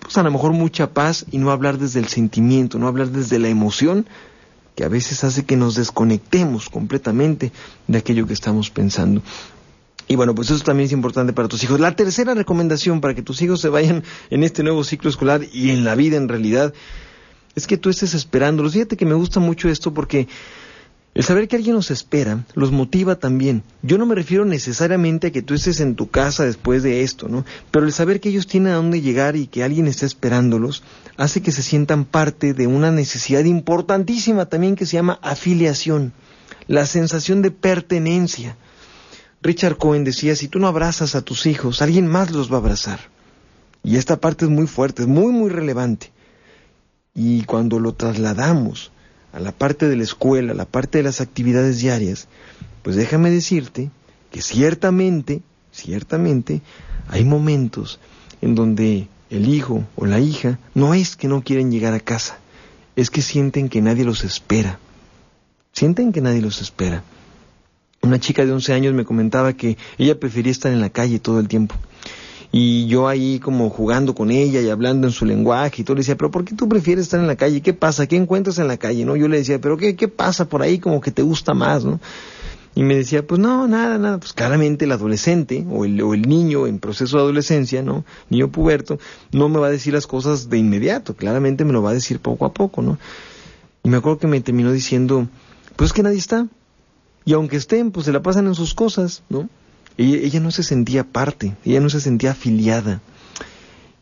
pues 0.00 0.16
a 0.16 0.22
lo 0.22 0.30
mejor 0.30 0.52
mucha 0.52 0.90
paz 0.90 1.26
y 1.30 1.38
no 1.38 1.50
hablar 1.50 1.78
desde 1.78 2.00
el 2.00 2.08
sentimiento, 2.08 2.78
no 2.78 2.88
hablar 2.88 3.10
desde 3.10 3.38
la 3.38 3.48
emoción, 3.48 4.06
que 4.78 4.84
a 4.84 4.88
veces 4.88 5.24
hace 5.24 5.44
que 5.44 5.56
nos 5.56 5.74
desconectemos 5.74 6.68
completamente 6.68 7.50
de 7.88 7.98
aquello 7.98 8.28
que 8.28 8.32
estamos 8.32 8.70
pensando. 8.70 9.22
Y 10.06 10.14
bueno, 10.14 10.36
pues 10.36 10.50
eso 10.50 10.62
también 10.62 10.86
es 10.86 10.92
importante 10.92 11.32
para 11.32 11.48
tus 11.48 11.64
hijos. 11.64 11.80
La 11.80 11.96
tercera 11.96 12.32
recomendación 12.32 13.00
para 13.00 13.12
que 13.12 13.22
tus 13.22 13.42
hijos 13.42 13.60
se 13.60 13.70
vayan 13.70 14.04
en 14.30 14.44
este 14.44 14.62
nuevo 14.62 14.84
ciclo 14.84 15.10
escolar 15.10 15.40
y 15.52 15.70
en 15.70 15.82
la 15.82 15.96
vida 15.96 16.16
en 16.16 16.28
realidad 16.28 16.72
es 17.56 17.66
que 17.66 17.76
tú 17.76 17.90
estés 17.90 18.14
esperándolos. 18.14 18.74
Fíjate 18.74 18.96
que 18.96 19.04
me 19.04 19.14
gusta 19.14 19.40
mucho 19.40 19.68
esto 19.68 19.92
porque 19.92 20.28
el 21.14 21.24
saber 21.24 21.48
que 21.48 21.56
alguien 21.56 21.74
nos 21.74 21.90
espera 21.90 22.44
los 22.54 22.70
motiva 22.70 23.16
también. 23.16 23.64
Yo 23.82 23.98
no 23.98 24.06
me 24.06 24.14
refiero 24.14 24.44
necesariamente 24.44 25.28
a 25.28 25.30
que 25.32 25.42
tú 25.42 25.54
estés 25.54 25.80
en 25.80 25.96
tu 25.96 26.10
casa 26.10 26.44
después 26.44 26.82
de 26.82 27.02
esto, 27.02 27.28
¿no? 27.28 27.44
Pero 27.70 27.86
el 27.86 27.92
saber 27.92 28.20
que 28.20 28.28
ellos 28.28 28.46
tienen 28.46 28.72
a 28.72 28.76
dónde 28.76 29.00
llegar 29.00 29.34
y 29.34 29.46
que 29.46 29.64
alguien 29.64 29.88
está 29.88 30.06
esperándolos 30.06 30.82
hace 31.16 31.42
que 31.42 31.50
se 31.50 31.62
sientan 31.62 32.04
parte 32.04 32.54
de 32.54 32.66
una 32.66 32.92
necesidad 32.92 33.44
importantísima 33.44 34.46
también 34.46 34.76
que 34.76 34.86
se 34.86 34.96
llama 34.96 35.18
afiliación, 35.22 36.12
la 36.68 36.86
sensación 36.86 37.42
de 37.42 37.50
pertenencia. 37.50 38.56
Richard 39.42 39.76
Cohen 39.76 40.04
decía, 40.04 40.36
si 40.36 40.46
tú 40.48 40.58
no 40.58 40.68
abrazas 40.68 41.14
a 41.14 41.22
tus 41.22 41.46
hijos, 41.46 41.82
alguien 41.82 42.06
más 42.06 42.30
los 42.30 42.50
va 42.50 42.56
a 42.56 42.60
abrazar. 42.60 43.00
Y 43.82 43.96
esta 43.96 44.20
parte 44.20 44.44
es 44.44 44.50
muy 44.50 44.66
fuerte, 44.66 45.02
es 45.02 45.08
muy, 45.08 45.32
muy 45.32 45.50
relevante. 45.50 46.12
y 47.14 47.42
cuando 47.42 47.80
lo 47.80 47.94
trasladamos 47.94 48.92
a 49.32 49.40
la 49.40 49.52
parte 49.52 49.88
de 49.88 49.96
la 49.96 50.02
escuela, 50.02 50.52
a 50.52 50.56
la 50.56 50.64
parte 50.64 50.98
de 50.98 51.04
las 51.04 51.20
actividades 51.20 51.80
diarias, 51.80 52.28
pues 52.82 52.96
déjame 52.96 53.30
decirte 53.30 53.90
que 54.30 54.42
ciertamente, 54.42 55.42
ciertamente, 55.72 56.62
hay 57.08 57.24
momentos 57.24 58.00
en 58.40 58.54
donde 58.54 59.08
el 59.30 59.48
hijo 59.48 59.84
o 59.96 60.06
la 60.06 60.20
hija 60.20 60.58
no 60.74 60.94
es 60.94 61.16
que 61.16 61.28
no 61.28 61.42
quieren 61.42 61.70
llegar 61.70 61.94
a 61.94 62.00
casa, 62.00 62.38
es 62.96 63.10
que 63.10 63.22
sienten 63.22 63.68
que 63.68 63.82
nadie 63.82 64.04
los 64.04 64.24
espera. 64.24 64.78
Sienten 65.72 66.12
que 66.12 66.20
nadie 66.20 66.40
los 66.40 66.60
espera. 66.60 67.04
Una 68.00 68.18
chica 68.18 68.44
de 68.44 68.52
11 68.52 68.72
años 68.72 68.94
me 68.94 69.04
comentaba 69.04 69.52
que 69.52 69.76
ella 69.98 70.18
prefería 70.18 70.52
estar 70.52 70.72
en 70.72 70.80
la 70.80 70.90
calle 70.90 71.18
todo 71.18 71.40
el 71.40 71.48
tiempo. 71.48 71.74
Y 72.50 72.86
yo 72.86 73.08
ahí 73.08 73.40
como 73.40 73.68
jugando 73.68 74.14
con 74.14 74.30
ella 74.30 74.60
y 74.60 74.70
hablando 74.70 75.06
en 75.06 75.12
su 75.12 75.26
lenguaje 75.26 75.82
y 75.82 75.84
todo 75.84 75.96
le 75.96 76.00
decía, 76.00 76.16
pero 76.16 76.30
¿por 76.30 76.44
qué 76.44 76.54
tú 76.54 76.68
prefieres 76.68 77.04
estar 77.04 77.20
en 77.20 77.26
la 77.26 77.36
calle? 77.36 77.60
¿Qué 77.60 77.74
pasa? 77.74 78.06
¿Qué 78.06 78.16
encuentras 78.16 78.58
en 78.58 78.68
la 78.68 78.78
calle? 78.78 79.04
¿No? 79.04 79.16
Yo 79.16 79.28
le 79.28 79.38
decía, 79.38 79.60
pero 79.60 79.76
¿qué, 79.76 79.96
qué 79.96 80.08
pasa 80.08 80.46
por 80.46 80.62
ahí 80.62 80.78
como 80.78 81.00
que 81.00 81.10
te 81.10 81.22
gusta 81.22 81.52
más? 81.52 81.84
¿no? 81.84 82.00
Y 82.78 82.84
me 82.84 82.94
decía, 82.94 83.26
pues 83.26 83.40
no, 83.40 83.66
nada, 83.66 83.98
nada. 83.98 84.18
Pues 84.18 84.32
claramente 84.32 84.84
el 84.84 84.92
adolescente 84.92 85.66
o 85.68 85.84
el, 85.84 86.00
o 86.00 86.14
el 86.14 86.22
niño 86.28 86.68
en 86.68 86.78
proceso 86.78 87.16
de 87.16 87.24
adolescencia, 87.24 87.82
¿no? 87.82 88.04
Niño 88.30 88.52
puberto, 88.52 89.00
no 89.32 89.48
me 89.48 89.58
va 89.58 89.66
a 89.66 89.70
decir 89.70 89.92
las 89.92 90.06
cosas 90.06 90.48
de 90.48 90.58
inmediato, 90.58 91.16
claramente 91.16 91.64
me 91.64 91.72
lo 91.72 91.82
va 91.82 91.90
a 91.90 91.94
decir 91.94 92.20
poco 92.20 92.44
a 92.44 92.52
poco, 92.52 92.80
¿no? 92.82 92.96
Y 93.82 93.88
me 93.88 93.96
acuerdo 93.96 94.18
que 94.20 94.28
me 94.28 94.40
terminó 94.40 94.70
diciendo, 94.70 95.26
pues 95.74 95.90
es 95.90 95.92
que 95.92 96.04
nadie 96.04 96.18
está. 96.18 96.46
Y 97.24 97.32
aunque 97.32 97.56
estén, 97.56 97.90
pues 97.90 98.06
se 98.06 98.12
la 98.12 98.22
pasan 98.22 98.46
en 98.46 98.54
sus 98.54 98.74
cosas, 98.74 99.24
¿no? 99.28 99.48
Ella, 99.98 100.16
ella 100.16 100.40
no 100.40 100.50
se 100.50 100.62
sentía 100.62 101.04
parte, 101.04 101.54
ella 101.64 101.80
no 101.80 101.90
se 101.90 102.00
sentía 102.00 102.30
afiliada. 102.30 103.02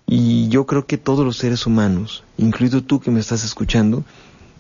Y 0.06 0.48
yo 0.48 0.66
creo 0.66 0.86
que 0.86 0.98
todos 0.98 1.24
los 1.24 1.36
seres 1.36 1.66
humanos, 1.66 2.22
incluido 2.38 2.84
tú 2.84 3.00
que 3.00 3.10
me 3.10 3.18
estás 3.18 3.44
escuchando, 3.44 4.04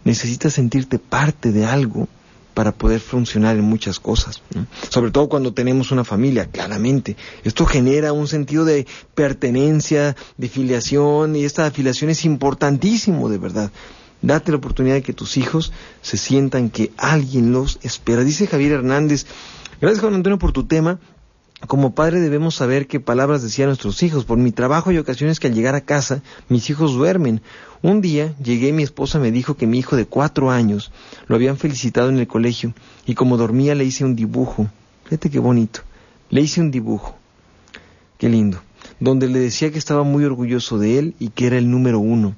necesitas 0.04 0.54
sentirte 0.54 0.98
parte 0.98 1.52
de 1.52 1.66
algo 1.66 2.08
para 2.56 2.72
poder 2.72 3.00
funcionar 3.00 3.56
en 3.56 3.64
muchas 3.64 4.00
cosas, 4.00 4.40
sobre 4.88 5.10
todo 5.10 5.28
cuando 5.28 5.52
tenemos 5.52 5.90
una 5.90 6.04
familia, 6.04 6.46
claramente. 6.46 7.14
Esto 7.44 7.66
genera 7.66 8.14
un 8.14 8.28
sentido 8.28 8.64
de 8.64 8.86
pertenencia, 9.14 10.16
de 10.38 10.48
filiación, 10.48 11.36
y 11.36 11.44
esta 11.44 11.66
afiliación 11.66 12.08
es 12.08 12.24
importantísimo, 12.24 13.28
de 13.28 13.36
verdad. 13.36 13.70
Date 14.22 14.52
la 14.52 14.56
oportunidad 14.56 14.94
de 14.94 15.02
que 15.02 15.12
tus 15.12 15.36
hijos 15.36 15.70
se 16.00 16.16
sientan 16.16 16.70
que 16.70 16.92
alguien 16.96 17.52
los 17.52 17.78
espera. 17.82 18.24
Dice 18.24 18.46
Javier 18.46 18.72
Hernández, 18.72 19.26
gracias 19.78 20.00
Juan 20.00 20.14
Antonio 20.14 20.38
por 20.38 20.52
tu 20.52 20.64
tema, 20.64 20.98
como 21.66 21.94
padre 21.94 22.20
debemos 22.20 22.54
saber 22.54 22.86
qué 22.86 23.00
palabras 23.00 23.42
decían 23.42 23.68
nuestros 23.68 24.02
hijos. 24.02 24.24
Por 24.24 24.36
mi 24.36 24.52
trabajo 24.52 24.90
hay 24.90 24.98
ocasiones 24.98 25.40
que 25.40 25.46
al 25.46 25.54
llegar 25.54 25.74
a 25.74 25.80
casa 25.80 26.22
mis 26.48 26.68
hijos 26.68 26.92
duermen. 26.92 27.40
Un 27.82 28.02
día 28.02 28.34
llegué 28.42 28.68
y 28.68 28.72
mi 28.72 28.82
esposa 28.82 29.18
me 29.18 29.30
dijo 29.30 29.56
que 29.56 29.66
mi 29.66 29.78
hijo 29.78 29.96
de 29.96 30.06
cuatro 30.06 30.50
años 30.50 30.92
lo 31.26 31.34
habían 31.34 31.56
felicitado 31.56 32.10
en 32.10 32.18
el 32.18 32.26
colegio 32.26 32.74
y 33.06 33.14
como 33.14 33.38
dormía 33.38 33.74
le 33.74 33.84
hice 33.84 34.04
un 34.04 34.14
dibujo. 34.14 34.68
Fíjate 35.04 35.30
qué 35.30 35.38
bonito. 35.38 35.80
Le 36.28 36.42
hice 36.42 36.60
un 36.60 36.70
dibujo. 36.70 37.16
Qué 38.18 38.28
lindo. 38.28 38.60
Donde 39.00 39.28
le 39.28 39.38
decía 39.38 39.72
que 39.72 39.78
estaba 39.78 40.02
muy 40.02 40.24
orgulloso 40.24 40.78
de 40.78 40.98
él 40.98 41.14
y 41.18 41.30
que 41.30 41.46
era 41.46 41.58
el 41.58 41.70
número 41.70 42.00
uno. 42.00 42.36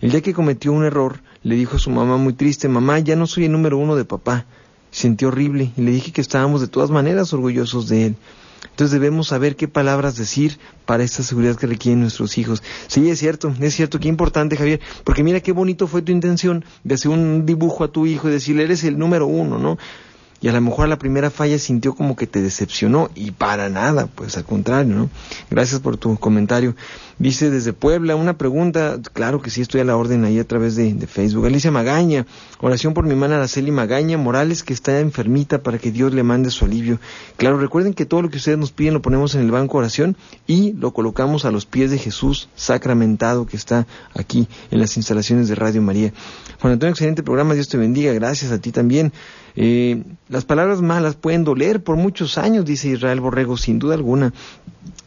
El 0.00 0.12
día 0.12 0.20
que 0.20 0.32
cometió 0.32 0.72
un 0.72 0.84
error, 0.84 1.20
le 1.42 1.56
dijo 1.56 1.76
a 1.76 1.80
su 1.80 1.90
mamá 1.90 2.16
muy 2.18 2.34
triste, 2.34 2.68
mamá, 2.68 2.98
ya 3.00 3.16
no 3.16 3.26
soy 3.26 3.46
el 3.46 3.52
número 3.52 3.78
uno 3.78 3.96
de 3.96 4.04
papá. 4.04 4.46
Sentí 4.90 5.24
horrible 5.24 5.72
y 5.76 5.82
le 5.82 5.90
dije 5.90 6.12
que 6.12 6.20
estábamos 6.20 6.60
de 6.60 6.68
todas 6.68 6.90
maneras 6.90 7.32
orgullosos 7.32 7.88
de 7.88 8.06
él. 8.06 8.16
Entonces 8.64 8.92
debemos 8.92 9.28
saber 9.28 9.56
qué 9.56 9.68
palabras 9.68 10.16
decir 10.16 10.58
para 10.86 11.02
esta 11.02 11.22
seguridad 11.22 11.56
que 11.56 11.66
requieren 11.66 12.00
nuestros 12.00 12.36
hijos. 12.38 12.62
Sí, 12.86 13.08
es 13.08 13.18
cierto, 13.18 13.54
es 13.60 13.74
cierto, 13.74 13.98
qué 13.98 14.08
importante 14.08 14.56
Javier, 14.56 14.80
porque 15.04 15.22
mira 15.22 15.40
qué 15.40 15.52
bonito 15.52 15.86
fue 15.86 16.02
tu 16.02 16.12
intención 16.12 16.64
de 16.84 16.94
hacer 16.94 17.10
un 17.10 17.46
dibujo 17.46 17.84
a 17.84 17.92
tu 17.92 18.06
hijo 18.06 18.28
y 18.28 18.32
decirle, 18.32 18.64
eres 18.64 18.84
el 18.84 18.98
número 18.98 19.26
uno, 19.26 19.58
¿no? 19.58 19.78
Y 20.40 20.48
a 20.48 20.52
lo 20.52 20.60
mejor 20.60 20.86
a 20.86 20.88
la 20.88 20.98
primera 20.98 21.30
falla 21.30 21.58
sintió 21.58 21.94
como 21.94 22.16
que 22.16 22.26
te 22.26 22.40
decepcionó 22.40 23.10
y 23.14 23.30
para 23.32 23.68
nada, 23.68 24.06
pues 24.06 24.36
al 24.36 24.44
contrario, 24.44 24.94
¿no? 24.94 25.10
Gracias 25.50 25.80
por 25.80 25.98
tu 25.98 26.16
comentario. 26.16 26.74
Dice 27.18 27.50
desde 27.50 27.74
Puebla 27.74 28.16
una 28.16 28.38
pregunta, 28.38 28.98
claro 29.12 29.42
que 29.42 29.50
sí 29.50 29.60
estoy 29.60 29.82
a 29.82 29.84
la 29.84 29.96
orden 29.96 30.24
ahí 30.24 30.38
a 30.38 30.48
través 30.48 30.76
de, 30.76 30.94
Facebook. 31.06 31.44
Alicia 31.44 31.70
Magaña, 31.70 32.26
oración 32.60 32.94
por 32.94 33.04
mi 33.04 33.10
hermana 33.10 33.36
Araceli 33.36 33.70
Magaña 33.70 34.16
Morales 34.16 34.62
que 34.62 34.72
está 34.72 35.00
enfermita 35.00 35.62
para 35.62 35.78
que 35.78 35.92
Dios 35.92 36.14
le 36.14 36.22
mande 36.22 36.50
su 36.50 36.64
alivio. 36.64 36.98
Claro, 37.36 37.58
recuerden 37.58 37.92
que 37.92 38.06
todo 38.06 38.22
lo 38.22 38.30
que 38.30 38.38
ustedes 38.38 38.56
nos 38.56 38.72
piden 38.72 38.94
lo 38.94 39.02
ponemos 39.02 39.34
en 39.34 39.42
el 39.42 39.50
banco 39.50 39.76
oración 39.76 40.16
y 40.46 40.72
lo 40.72 40.92
colocamos 40.92 41.44
a 41.44 41.50
los 41.50 41.66
pies 41.66 41.90
de 41.90 41.98
Jesús 41.98 42.48
sacramentado 42.54 43.44
que 43.44 43.58
está 43.58 43.86
aquí 44.14 44.48
en 44.70 44.80
las 44.80 44.96
instalaciones 44.96 45.48
de 45.48 45.54
Radio 45.56 45.82
María. 45.82 46.14
Juan 46.60 46.72
Antonio, 46.74 46.92
excelente 46.92 47.22
programa, 47.22 47.52
Dios 47.52 47.68
te 47.68 47.76
bendiga, 47.76 48.14
gracias 48.14 48.50
a 48.52 48.58
ti 48.58 48.72
también. 48.72 49.12
Eh, 49.62 50.04
las 50.30 50.46
palabras 50.46 50.80
malas 50.80 51.16
pueden 51.16 51.44
doler 51.44 51.84
por 51.84 51.96
muchos 51.96 52.38
años, 52.38 52.64
dice 52.64 52.88
Israel 52.88 53.20
Borrego, 53.20 53.58
sin 53.58 53.78
duda 53.78 53.92
alguna. 53.92 54.32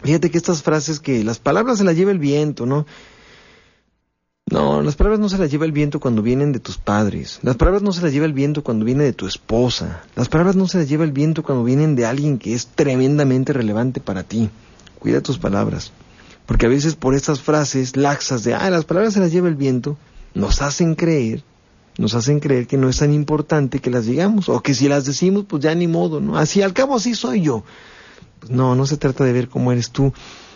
Fíjate 0.04 0.30
que 0.30 0.38
estas 0.38 0.62
frases 0.62 0.99
que 0.99 1.24
las 1.24 1.39
palabras 1.39 1.80
se 1.80 1.84
las 1.84 1.95
lleva 1.95 2.12
el 2.12 2.20
viento, 2.20 2.68
¿no? 2.68 2.86
No, 4.45 4.84
las 4.84 4.95
palabras 4.95 5.20
no 5.20 5.28
se 5.28 5.39
las 5.39 5.49
lleva 5.49 5.66
el 5.66 5.72
viento 5.72 5.99
cuando 5.99 6.22
vienen 6.22 6.51
de 6.51 6.60
tus 6.60 6.78
padres. 6.78 7.39
Las 7.41 7.56
palabras 7.56 7.82
no 7.82 7.93
se 7.93 8.04
las 8.04 8.14
lleva 8.14 8.28
el 8.28 8.34
viento 8.34 8.64
cuando 8.64 8.86
viene 8.86 9.04
de 9.04 9.14
tu 9.14 9.26
esposa. 9.26 10.04
Las 10.16 10.30
palabras 10.30 10.56
no 10.56 10.68
se 10.68 10.78
las 10.78 10.88
lleva 10.88 11.04
el 11.04 11.14
viento 11.14 11.41
cuando 11.41 11.64
vienen 11.64 11.95
de 11.95 12.06
alguien 12.06 12.38
que 12.38 12.54
es 12.54 12.68
tremendamente 12.68 13.54
relevante 13.54 14.01
para 14.01 14.22
ti. 14.22 14.51
Cuida 14.99 15.22
tus 15.22 15.39
palabras. 15.39 15.93
Porque 16.45 16.68
a 16.68 16.70
veces 16.70 16.95
por 16.95 17.16
estas 17.16 17.41
frases 17.41 17.97
laxas 17.97 18.43
de, 18.43 18.54
ah, 18.54 18.70
las 18.70 18.86
palabras 18.86 19.16
se 19.16 19.20
las 19.20 19.32
lleva 19.32 19.47
el 19.47 19.56
viento, 19.56 19.97
nos 20.36 20.62
hacen 20.62 20.93
creer 20.93 21.43
nos 21.98 22.16
hacen 22.16 22.39
creer 22.39 22.68
que 22.68 22.78
no 22.78 22.89
es 22.89 22.98
tan 22.98 23.14
importante 23.14 23.80
que 23.80 23.89
las 23.89 24.06
digamos, 24.06 24.50
o 24.50 24.62
que 24.62 24.74
si 24.74 24.88
las 24.88 25.06
decimos, 25.06 25.46
pues 25.48 25.64
ya 25.64 25.76
ni 25.76 25.88
modo, 25.88 26.20
¿no? 26.20 26.38
Así, 26.38 26.62
al 26.62 26.74
cabo 26.74 26.96
así 26.96 27.16
soy 27.16 27.41
yo. 27.41 27.64
Pues 28.39 28.52
no, 28.52 28.76
no 28.76 28.86
se 28.86 28.98
trata 28.98 29.24
de 29.24 29.34
ver 29.34 29.48
cómo 29.48 29.72
eres 29.72 29.91
tú 29.91 30.14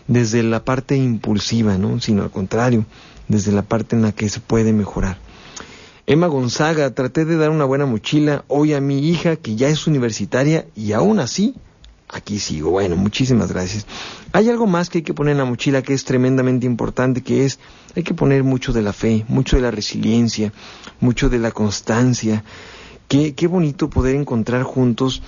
desde 0.07 0.43
la 0.43 0.63
parte 0.63 0.95
impulsiva, 0.95 1.77
¿no? 1.77 1.99
Sino 1.99 2.23
al 2.23 2.31
contrario, 2.31 2.85
desde 3.27 3.51
la 3.51 3.61
parte 3.61 3.95
en 3.95 4.01
la 4.01 4.11
que 4.11 4.29
se 4.29 4.39
puede 4.39 4.73
mejorar. 4.73 5.19
Emma 6.05 6.27
Gonzaga, 6.27 6.91
traté 6.91 7.25
de 7.25 7.35
dar 7.35 7.49
una 7.49 7.65
buena 7.65 7.85
mochila 7.85 8.45
hoy 8.47 8.73
a 8.73 8.79
mi 8.79 9.09
hija 9.09 9.35
que 9.35 9.57
ya 9.57 9.67
es 9.67 9.87
universitaria 9.87 10.65
y 10.73 10.93
aún 10.93 11.19
así 11.19 11.55
aquí 12.07 12.39
sigo. 12.39 12.71
Bueno, 12.71 12.95
muchísimas 12.95 13.51
gracias. 13.51 13.85
Hay 14.31 14.49
algo 14.49 14.67
más 14.67 14.89
que 14.89 14.99
hay 14.99 15.03
que 15.03 15.13
poner 15.13 15.33
en 15.33 15.39
la 15.39 15.45
mochila 15.45 15.81
que 15.81 15.93
es 15.93 16.05
tremendamente 16.05 16.65
importante, 16.65 17.21
que 17.21 17.45
es, 17.45 17.59
hay 17.95 18.03
que 18.03 18.13
poner 18.13 18.43
mucho 18.43 18.73
de 18.73 18.81
la 18.81 18.93
fe, 18.93 19.25
mucho 19.27 19.55
de 19.55 19.61
la 19.61 19.71
resiliencia, 19.71 20.53
mucho 20.99 21.29
de 21.29 21.39
la 21.39 21.51
constancia. 21.51 22.43
Qué, 23.07 23.35
qué 23.35 23.47
bonito 23.47 23.89
poder 23.89 24.15
encontrar 24.15 24.63
juntos 24.63 25.21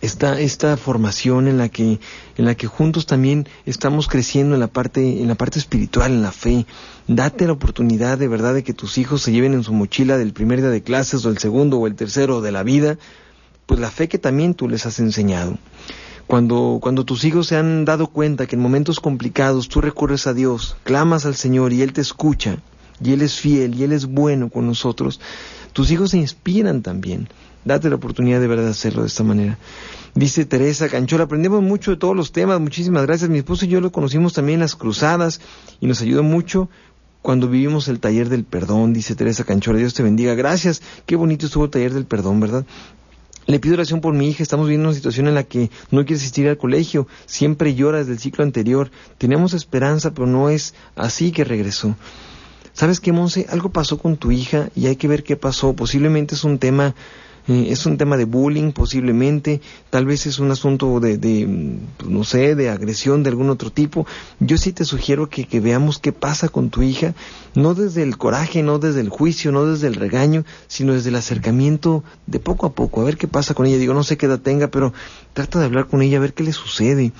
esta, 0.00 0.40
esta 0.40 0.76
formación 0.76 1.48
en 1.48 1.58
la 1.58 1.68
que, 1.68 2.00
en 2.36 2.44
la 2.44 2.54
que 2.54 2.66
juntos 2.66 3.06
también 3.06 3.48
estamos 3.64 4.08
creciendo 4.08 4.54
en 4.54 4.60
la 4.60 4.68
parte, 4.68 5.20
en 5.20 5.28
la 5.28 5.34
parte 5.34 5.58
espiritual, 5.58 6.12
en 6.12 6.22
la 6.22 6.32
fe. 6.32 6.66
Date 7.08 7.46
la 7.46 7.52
oportunidad 7.52 8.18
de 8.18 8.28
verdad 8.28 8.54
de 8.54 8.64
que 8.64 8.74
tus 8.74 8.98
hijos 8.98 9.22
se 9.22 9.32
lleven 9.32 9.54
en 9.54 9.64
su 9.64 9.72
mochila 9.72 10.18
del 10.18 10.32
primer 10.32 10.60
día 10.60 10.70
de 10.70 10.82
clases 10.82 11.24
o 11.24 11.30
el 11.30 11.38
segundo 11.38 11.78
o 11.78 11.86
el 11.86 11.94
tercero 11.94 12.40
de 12.40 12.52
la 12.52 12.62
vida, 12.62 12.98
pues 13.66 13.80
la 13.80 13.90
fe 13.90 14.08
que 14.08 14.18
también 14.18 14.54
tú 14.54 14.68
les 14.68 14.86
has 14.86 14.98
enseñado. 14.98 15.58
Cuando, 16.26 16.78
cuando 16.80 17.04
tus 17.04 17.24
hijos 17.24 17.48
se 17.48 17.56
han 17.56 17.84
dado 17.84 18.08
cuenta 18.08 18.46
que 18.46 18.56
en 18.56 18.62
momentos 18.62 18.98
complicados 18.98 19.68
tú 19.68 19.80
recurres 19.80 20.26
a 20.26 20.34
Dios, 20.34 20.76
clamas 20.82 21.24
al 21.26 21.36
Señor 21.36 21.72
y 21.72 21.82
Él 21.82 21.92
te 21.92 22.00
escucha, 22.00 22.58
y 23.00 23.12
Él 23.12 23.22
es 23.22 23.38
fiel 23.38 23.74
y 23.74 23.84
Él 23.84 23.92
es 23.92 24.06
bueno 24.06 24.48
con 24.48 24.66
nosotros, 24.66 25.20
tus 25.72 25.90
hijos 25.90 26.10
se 26.10 26.18
inspiran 26.18 26.82
también. 26.82 27.28
Date 27.64 27.90
la 27.90 27.96
oportunidad 27.96 28.40
de 28.40 28.46
verdad 28.46 28.64
de 28.64 28.70
hacerlo 28.70 29.02
de 29.02 29.08
esta 29.08 29.24
manera. 29.24 29.58
Dice 30.14 30.46
Teresa 30.46 30.88
Canchola, 30.88 31.24
aprendemos 31.24 31.62
mucho 31.62 31.90
de 31.90 31.96
todos 31.96 32.16
los 32.16 32.32
temas, 32.32 32.60
muchísimas 32.60 33.04
gracias. 33.04 33.28
Mi 33.28 33.38
esposo 33.38 33.64
y 33.64 33.68
yo 33.68 33.80
lo 33.80 33.92
conocimos 33.92 34.32
también 34.32 34.56
en 34.56 34.60
las 34.60 34.76
cruzadas 34.76 35.40
y 35.80 35.86
nos 35.86 36.00
ayudó 36.00 36.22
mucho 36.22 36.70
cuando 37.22 37.48
vivimos 37.48 37.88
el 37.88 37.98
taller 37.98 38.28
del 38.28 38.44
perdón, 38.44 38.92
dice 38.92 39.16
Teresa 39.16 39.42
Canchola, 39.42 39.78
Dios 39.78 39.94
te 39.94 40.04
bendiga. 40.04 40.34
Gracias, 40.34 40.80
qué 41.06 41.16
bonito 41.16 41.46
estuvo 41.46 41.64
el 41.64 41.70
taller 41.70 41.92
del 41.92 42.06
perdón, 42.06 42.38
¿verdad? 42.38 42.64
Le 43.46 43.60
pido 43.60 43.74
oración 43.74 44.00
por 44.00 44.12
mi 44.12 44.28
hija, 44.28 44.42
estamos 44.42 44.66
viviendo 44.66 44.88
una 44.88 44.96
situación 44.96 45.28
en 45.28 45.34
la 45.34 45.44
que 45.44 45.70
no 45.90 46.04
quiere 46.04 46.20
asistir 46.20 46.48
al 46.48 46.58
colegio, 46.58 47.06
siempre 47.26 47.74
llora 47.74 47.98
desde 47.98 48.12
el 48.12 48.18
ciclo 48.18 48.42
anterior, 48.42 48.90
tenemos 49.18 49.54
esperanza, 49.54 50.12
pero 50.12 50.26
no 50.26 50.50
es 50.50 50.74
así 50.96 51.30
que 51.30 51.44
regresó. 51.44 51.94
¿Sabes 52.72 53.00
qué, 53.00 53.12
Monse? 53.12 53.46
Algo 53.48 53.70
pasó 53.70 53.98
con 53.98 54.16
tu 54.16 54.32
hija 54.32 54.68
y 54.74 54.86
hay 54.86 54.96
que 54.96 55.08
ver 55.08 55.22
qué 55.22 55.34
pasó. 55.34 55.74
Posiblemente 55.74 56.34
es 56.34 56.44
un 56.44 56.58
tema 56.58 56.94
eh, 57.48 57.66
es 57.70 57.86
un 57.86 57.96
tema 57.96 58.16
de 58.16 58.24
bullying 58.24 58.72
posiblemente, 58.72 59.60
tal 59.90 60.06
vez 60.06 60.26
es 60.26 60.38
un 60.38 60.50
asunto 60.50 61.00
de, 61.00 61.18
de, 61.18 61.78
pues, 61.96 62.10
no 62.10 62.24
sé, 62.24 62.54
de 62.54 62.70
agresión 62.70 63.22
de 63.22 63.30
algún 63.30 63.50
otro 63.50 63.70
tipo. 63.70 64.06
Yo 64.40 64.58
sí 64.58 64.72
te 64.72 64.84
sugiero 64.84 65.28
que, 65.28 65.46
que 65.46 65.60
veamos 65.60 65.98
qué 65.98 66.12
pasa 66.12 66.48
con 66.48 66.70
tu 66.70 66.82
hija, 66.82 67.14
no 67.54 67.74
desde 67.74 68.02
el 68.02 68.18
coraje, 68.18 68.62
no 68.62 68.78
desde 68.78 69.00
el 69.00 69.08
juicio, 69.08 69.52
no 69.52 69.64
desde 69.66 69.86
el 69.86 69.94
regaño, 69.94 70.44
sino 70.66 70.92
desde 70.92 71.10
el 71.10 71.16
acercamiento 71.16 72.02
de 72.26 72.40
poco 72.40 72.66
a 72.66 72.72
poco, 72.72 73.00
a 73.00 73.04
ver 73.04 73.16
qué 73.16 73.28
pasa 73.28 73.54
con 73.54 73.66
ella. 73.66 73.78
Digo, 73.78 73.94
no 73.94 74.02
sé 74.02 74.16
qué 74.16 74.26
edad 74.26 74.40
tenga, 74.40 74.68
pero 74.68 74.92
trata 75.32 75.58
de 75.58 75.66
hablar 75.66 75.86
con 75.86 76.02
ella, 76.02 76.18
a 76.18 76.20
ver 76.20 76.34
qué 76.34 76.42
le 76.42 76.52
sucede. 76.52 77.12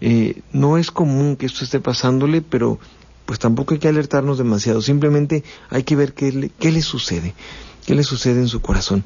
Eh, 0.00 0.42
no 0.52 0.78
es 0.78 0.90
común 0.90 1.36
que 1.36 1.46
esto 1.46 1.64
esté 1.64 1.80
pasándole, 1.80 2.42
pero 2.42 2.78
pues 3.26 3.38
tampoco 3.38 3.74
hay 3.74 3.80
que 3.80 3.86
alertarnos 3.86 4.38
demasiado, 4.38 4.82
simplemente 4.82 5.44
hay 5.68 5.84
que 5.84 5.94
ver 5.94 6.14
qué 6.14 6.32
le, 6.32 6.48
qué 6.48 6.72
le 6.72 6.82
sucede, 6.82 7.34
qué 7.86 7.94
le 7.94 8.02
sucede 8.02 8.40
en 8.40 8.48
su 8.48 8.60
corazón. 8.60 9.04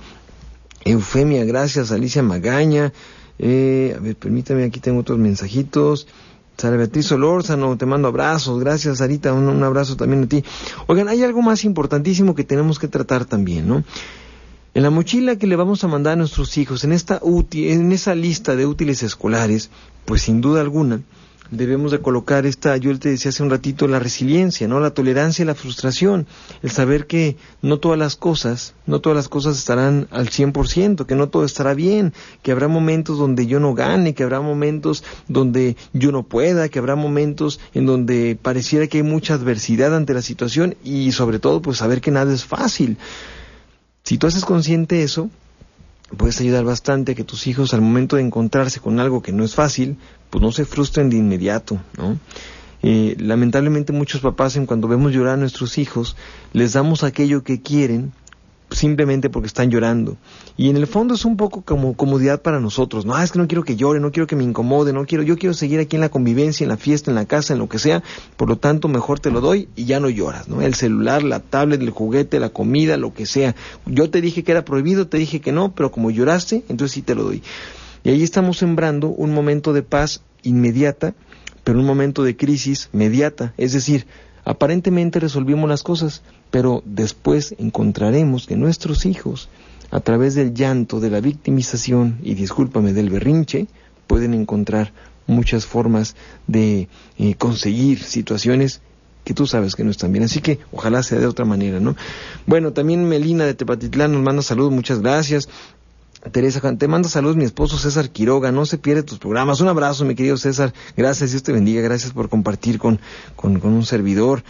Eufemia, 0.85 1.45
gracias, 1.45 1.93
Alicia 1.93 2.22
Magaña, 2.22 2.93
eh, 3.39 3.95
a 3.97 4.01
ver, 4.01 4.16
permítame, 4.16 4.64
aquí 4.64 4.80
tengo 4.80 5.01
otros 5.01 5.18
mensajitos. 5.18 6.07
Sara 6.57 6.76
Beatriz 6.76 7.07
Solórzano, 7.07 7.76
te 7.76 7.85
mando 7.85 8.07
abrazos. 8.09 8.61
Gracias, 8.61 8.99
Sarita, 8.99 9.32
un, 9.32 9.49
un, 9.49 9.62
abrazo 9.64 9.97
también 9.97 10.22
a 10.22 10.26
ti. 10.28 10.45
Oigan, 10.87 11.09
hay 11.09 11.22
algo 11.24 11.43
más 11.43 11.64
importantísimo 11.64 12.35
que 12.37 12.45
tenemos 12.45 12.78
que 12.78 12.87
tratar 12.87 13.24
también, 13.24 13.66
¿no? 13.66 13.82
En 14.74 14.82
la 14.82 14.91
mochila 14.91 15.37
que 15.37 15.47
le 15.47 15.57
vamos 15.57 15.85
a 15.85 15.89
mandar 15.89 16.14
a 16.14 16.16
nuestros 16.16 16.57
hijos, 16.59 16.82
en 16.82 16.93
esta 16.93 17.20
en 17.53 17.93
esa 17.93 18.14
lista 18.16 18.57
de 18.57 18.66
útiles 18.66 19.05
escolares, 19.05 19.70
pues 20.05 20.22
sin 20.22 20.41
duda 20.41 20.61
alguna, 20.61 21.01
debemos 21.51 21.90
de 21.90 22.01
colocar 22.01 22.47
esta, 22.47 22.76
yo 22.76 22.97
te 22.99 23.11
decía 23.11 23.28
hace 23.28 23.42
un 23.42 23.51
ratito, 23.51 23.86
la 23.86 23.99
resiliencia, 23.99 24.66
¿no? 24.68 24.80
La 24.80 24.90
tolerancia 24.90 25.42
y 25.42 25.47
la 25.47 25.55
frustración, 25.55 26.26
el 26.62 26.70
saber 26.70 27.07
que 27.07 27.36
no 27.62 27.78
todas 27.78 27.99
las 27.99 28.16
cosas, 28.16 28.74
no 28.86 29.01
todas 29.01 29.16
las 29.16 29.28
cosas 29.28 29.59
estarán 29.59 30.09
al 30.11 30.30
100%, 30.30 31.07
que 31.07 31.14
no 31.14 31.28
todo 31.28 31.45
estará 31.45 31.74
bien, 31.74 32.12
que 32.42 32.53
habrá 32.53 32.68
momentos 32.68 33.18
donde 33.18 33.47
yo 33.47 33.61
no 33.61 33.74
gane, 33.74 34.14
que 34.14 34.22
habrá 34.22 34.40
momentos 34.40 35.05
donde 35.28 35.76
yo 35.92 36.12
no 36.12 36.22
pueda, 36.22 36.68
que 36.68 36.78
habrá 36.78 36.97
momentos 36.97 37.61
en 37.74 37.86
donde 37.86 38.38
pareciera 38.40 38.86
que 38.86 38.99
hay 38.99 39.05
mucha 39.05 39.34
adversidad 39.34 39.95
ante 39.95 40.14
la 40.14 40.22
situación 40.22 40.76
y 40.82 41.12
sobre 41.12 41.38
todo 41.38 41.62
pues 41.62 41.78
saber 41.78 42.01
que 42.01 42.11
nada 42.11 42.32
es 42.32 42.45
fácil. 42.45 42.99
Si 44.03 44.18
tú 44.18 44.26
haces 44.26 44.45
consciente 44.45 45.03
eso, 45.03 45.30
puedes 46.14 46.40
ayudar 46.40 46.64
bastante 46.64 47.12
a 47.12 47.14
que 47.14 47.24
tus 47.24 47.46
hijos 47.46 47.74
al 47.74 47.80
momento 47.80 48.16
de 48.16 48.22
encontrarse 48.22 48.80
con 48.80 49.00
algo 49.00 49.22
que 49.22 49.32
no 49.32 49.44
es 49.44 49.54
fácil, 49.54 49.96
pues 50.30 50.42
no 50.42 50.52
se 50.52 50.64
frustren 50.64 51.10
de 51.10 51.16
inmediato, 51.16 51.80
¿no? 51.96 52.18
Eh, 52.82 53.16
lamentablemente 53.18 53.94
muchos 53.94 54.20
papás 54.20 54.56
en 54.56 54.66
cuando 54.66 54.88
vemos 54.88 55.12
llorar 55.12 55.34
a 55.34 55.38
nuestros 55.38 55.78
hijos, 55.78 56.16
les 56.52 56.74
damos 56.74 57.02
aquello 57.02 57.42
que 57.42 57.62
quieren 57.62 58.12
simplemente 58.70 59.30
porque 59.30 59.46
están 59.46 59.70
llorando. 59.70 60.16
Y 60.56 60.70
en 60.70 60.76
el 60.76 60.86
fondo 60.86 61.14
es 61.14 61.24
un 61.24 61.36
poco 61.36 61.62
como 61.62 61.94
comodidad 61.94 62.42
para 62.42 62.60
nosotros. 62.60 63.06
No, 63.06 63.14
ah, 63.14 63.24
es 63.24 63.32
que 63.32 63.38
no 63.38 63.46
quiero 63.46 63.64
que 63.64 63.76
llore, 63.76 64.00
no 64.00 64.12
quiero 64.12 64.26
que 64.26 64.36
me 64.36 64.44
incomode, 64.44 64.92
no 64.92 65.06
quiero, 65.06 65.22
yo 65.22 65.36
quiero 65.36 65.54
seguir 65.54 65.80
aquí 65.80 65.96
en 65.96 66.00
la 66.00 66.08
convivencia, 66.08 66.64
en 66.64 66.68
la 66.68 66.76
fiesta, 66.76 67.10
en 67.10 67.14
la 67.14 67.26
casa, 67.26 67.52
en 67.52 67.58
lo 67.58 67.68
que 67.68 67.78
sea. 67.78 68.02
Por 68.36 68.48
lo 68.48 68.56
tanto, 68.56 68.88
mejor 68.88 69.20
te 69.20 69.30
lo 69.30 69.40
doy 69.40 69.68
y 69.76 69.84
ya 69.84 70.00
no 70.00 70.08
lloras, 70.08 70.48
¿no? 70.48 70.62
El 70.62 70.74
celular, 70.74 71.22
la 71.22 71.40
tablet, 71.40 71.80
el 71.80 71.90
juguete, 71.90 72.40
la 72.40 72.50
comida, 72.50 72.96
lo 72.96 73.14
que 73.14 73.26
sea. 73.26 73.54
Yo 73.86 74.10
te 74.10 74.20
dije 74.20 74.42
que 74.42 74.52
era 74.52 74.64
prohibido, 74.64 75.06
te 75.06 75.18
dije 75.18 75.40
que 75.40 75.52
no, 75.52 75.74
pero 75.74 75.90
como 75.90 76.10
lloraste, 76.10 76.64
entonces 76.68 76.92
sí 76.92 77.02
te 77.02 77.14
lo 77.14 77.24
doy. 77.24 77.42
Y 78.02 78.10
ahí 78.10 78.22
estamos 78.22 78.58
sembrando 78.58 79.08
un 79.08 79.32
momento 79.32 79.72
de 79.72 79.82
paz 79.82 80.22
inmediata, 80.42 81.14
pero 81.64 81.78
un 81.78 81.86
momento 81.86 82.22
de 82.22 82.36
crisis 82.36 82.90
mediata. 82.92 83.54
Es 83.56 83.72
decir, 83.72 84.06
aparentemente 84.44 85.20
resolvimos 85.20 85.68
las 85.68 85.82
cosas, 85.82 86.22
pero 86.55 86.84
después 86.86 87.57
encontraremos 87.59 88.46
que 88.46 88.55
nuestros 88.55 89.07
hijos, 89.07 89.48
a 89.90 89.98
través 89.98 90.36
del 90.36 90.55
llanto, 90.55 91.00
de 91.00 91.11
la 91.11 91.20
victimización 91.20 92.20
y 92.22 92.34
discúlpame 92.34 92.92
del 92.92 93.11
berrinche, 93.11 93.66
pueden 94.07 94.34
encontrar 94.34 94.92
muchas 95.26 95.66
formas 95.66 96.14
de 96.46 96.88
eh, 97.18 97.34
conseguir 97.34 98.05
situaciones 98.05 98.82
que 99.24 99.34
tú 99.34 99.48
sabes 99.48 99.74
que 99.74 99.82
no 99.82 99.90
están 99.90 100.12
bien. 100.12 100.22
Así 100.22 100.40
que 100.40 100.61
ojalá 100.70 101.02
sea 101.02 101.18
de 101.18 101.26
otra 101.26 101.44
manera, 101.44 101.80
¿no? 101.80 101.96
Bueno, 102.46 102.72
también 102.72 103.09
Melina 103.09 103.46
de 103.46 103.55
Tepatitlán 103.55 104.12
nos 104.12 104.22
manda 104.22 104.40
saludos, 104.40 104.70
muchas 104.70 105.00
gracias. 105.00 105.48
Teresa, 106.30 106.61
te 106.76 106.86
manda 106.86 107.09
saludos 107.09 107.34
mi 107.34 107.44
esposo 107.44 107.78
César 107.78 108.11
Quiroga, 108.11 108.52
no 108.52 108.64
se 108.64 108.78
pierde 108.78 109.02
tus 109.02 109.18
programas. 109.18 109.61
Un 109.61 109.66
abrazo, 109.66 110.05
mi 110.05 110.14
querido 110.14 110.36
César. 110.36 110.72
Gracias, 110.96 111.32
Dios 111.32 111.42
te 111.42 111.52
bendiga, 111.52 111.82
gracias 111.82 112.12
por 112.12 112.28
compartir 112.28 112.78
con, 112.78 113.00
con, 113.34 113.59
con 113.59 113.72
un 113.72 113.84
servidor. 113.84 114.44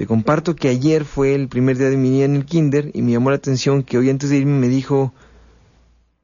Te 0.00 0.06
comparto 0.06 0.56
que 0.56 0.68
ayer 0.68 1.04
fue 1.04 1.34
el 1.34 1.48
primer 1.48 1.76
día 1.76 1.90
de 1.90 1.98
mi 1.98 2.08
niña 2.08 2.24
en 2.24 2.34
el 2.34 2.46
kinder 2.46 2.90
y 2.94 3.02
me 3.02 3.12
llamó 3.12 3.28
la 3.28 3.36
atención 3.36 3.82
que 3.82 3.98
hoy 3.98 4.08
antes 4.08 4.30
de 4.30 4.38
irme 4.38 4.58
me 4.58 4.68
dijo, 4.68 5.12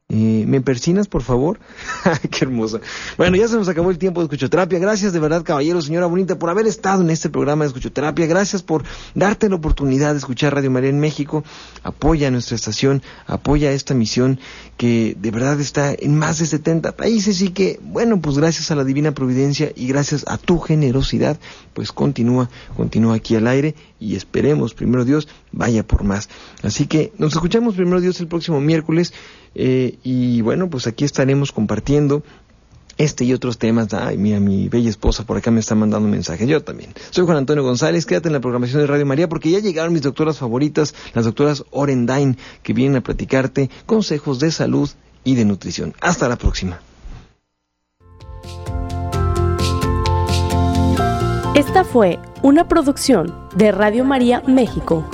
eh, 0.09 0.45
¿Me 0.47 0.61
persinas, 0.61 1.09
por 1.09 1.23
favor? 1.23 1.59
Qué 2.31 2.45
hermosa. 2.45 2.81
Bueno, 3.19 3.37
ya 3.37 3.49
se 3.49 3.57
nos 3.57 3.69
acabó 3.69 3.91
el 3.91 3.99
tiempo 3.99 4.21
de 4.21 4.27
escuchoterapia. 4.27 4.79
Gracias 4.79 5.13
de 5.13 5.19
verdad, 5.19 5.43
caballero, 5.43 5.83
señora 5.83 6.07
bonita, 6.07 6.39
por 6.39 6.49
haber 6.49 6.69
estado 6.69 7.03
en 7.03 7.11
este 7.11 7.29
programa 7.29 7.65
de 7.65 7.69
escuchoterapia. 7.69 8.27
Gracias 8.27 8.63
por 8.63 8.85
darte 9.17 9.49
la 9.49 9.57
oportunidad 9.57 10.13
de 10.13 10.19
escuchar 10.19 10.55
Radio 10.55 10.71
María 10.71 10.91
en 10.91 11.01
México. 11.01 11.43
Apoya 11.83 12.31
nuestra 12.31 12.55
estación, 12.55 13.03
apoya 13.27 13.73
esta 13.73 13.95
misión 13.95 14.39
que 14.77 15.17
de 15.19 15.31
verdad 15.33 15.61
está 15.61 15.93
en 15.93 16.17
más 16.17 16.39
de 16.39 16.47
70 16.47 16.93
países 16.93 17.43
y 17.43 17.49
que, 17.49 17.81
bueno, 17.83 18.21
pues 18.21 18.39
gracias 18.39 18.71
a 18.71 18.77
la 18.77 18.85
divina 18.85 19.11
providencia 19.11 19.73
y 19.75 19.89
gracias 19.89 20.25
a 20.29 20.39
tu 20.39 20.61
generosidad, 20.61 21.37
pues 21.75 21.91
continúa, 21.91 22.49
continúa 22.77 23.17
aquí 23.17 23.35
al 23.35 23.49
aire 23.49 23.75
y 23.99 24.15
esperemos, 24.15 24.75
primero 24.75 25.05
Dios, 25.05 25.27
vaya 25.51 25.83
por 25.85 26.05
más. 26.05 26.29
Así 26.63 26.87
que 26.87 27.13
nos 27.19 27.33
escuchamos 27.33 27.75
primero 27.75 28.01
Dios 28.01 28.21
el 28.21 28.29
próximo 28.29 28.61
miércoles. 28.61 29.13
Eh, 29.59 29.99
y 30.03 30.43
bueno, 30.43 30.69
pues 30.69 30.87
aquí 30.87 31.07
estaremos 31.07 31.51
compartiendo 31.51 32.23
este 32.99 33.25
y 33.25 33.33
otros 33.33 33.59
temas. 33.59 33.93
Ay, 33.95 34.19
mira, 34.19 34.39
mi 34.39 34.69
bella 34.69 34.91
esposa 34.91 35.25
por 35.25 35.39
acá 35.39 35.51
me 35.51 35.61
está 35.61 35.75
mandando 35.75 36.05
un 36.05 36.11
mensaje. 36.11 36.47
Yo 36.47 36.63
también. 36.63 36.93
Soy 37.11 37.25
Juan 37.25 37.39
Antonio 37.39 37.65
González. 37.65 38.05
Quédate 38.05 38.29
en 38.29 38.35
la 38.35 38.41
programación 38.41 38.83
de 38.83 38.87
Radio 38.87 39.07
María 39.07 39.29
porque 39.29 39.51
ya 39.51 39.61
llegaron 39.61 39.95
mis 39.95 40.03
doctoras 40.03 40.39
favoritas, 40.39 40.95
las 41.15 41.25
doctoras 41.25 41.65
Orendain, 41.71 42.37
que 42.63 42.75
vienen 42.75 42.99
a 42.99 43.01
platicarte 43.01 43.71
consejos 43.87 44.39
de 44.41 44.51
salud 44.51 44.91
y 45.25 45.35
de 45.35 45.47
nutrición. 45.47 45.95
Hasta 46.01 46.29
la 46.29 46.37
próxima. 46.37 46.81
Esta 51.55 51.85
fue 51.85 52.19
una 52.43 52.69
producción 52.69 53.35
de 53.55 53.73
Radio 53.73 54.05
María 54.05 54.43
México. 54.47 55.09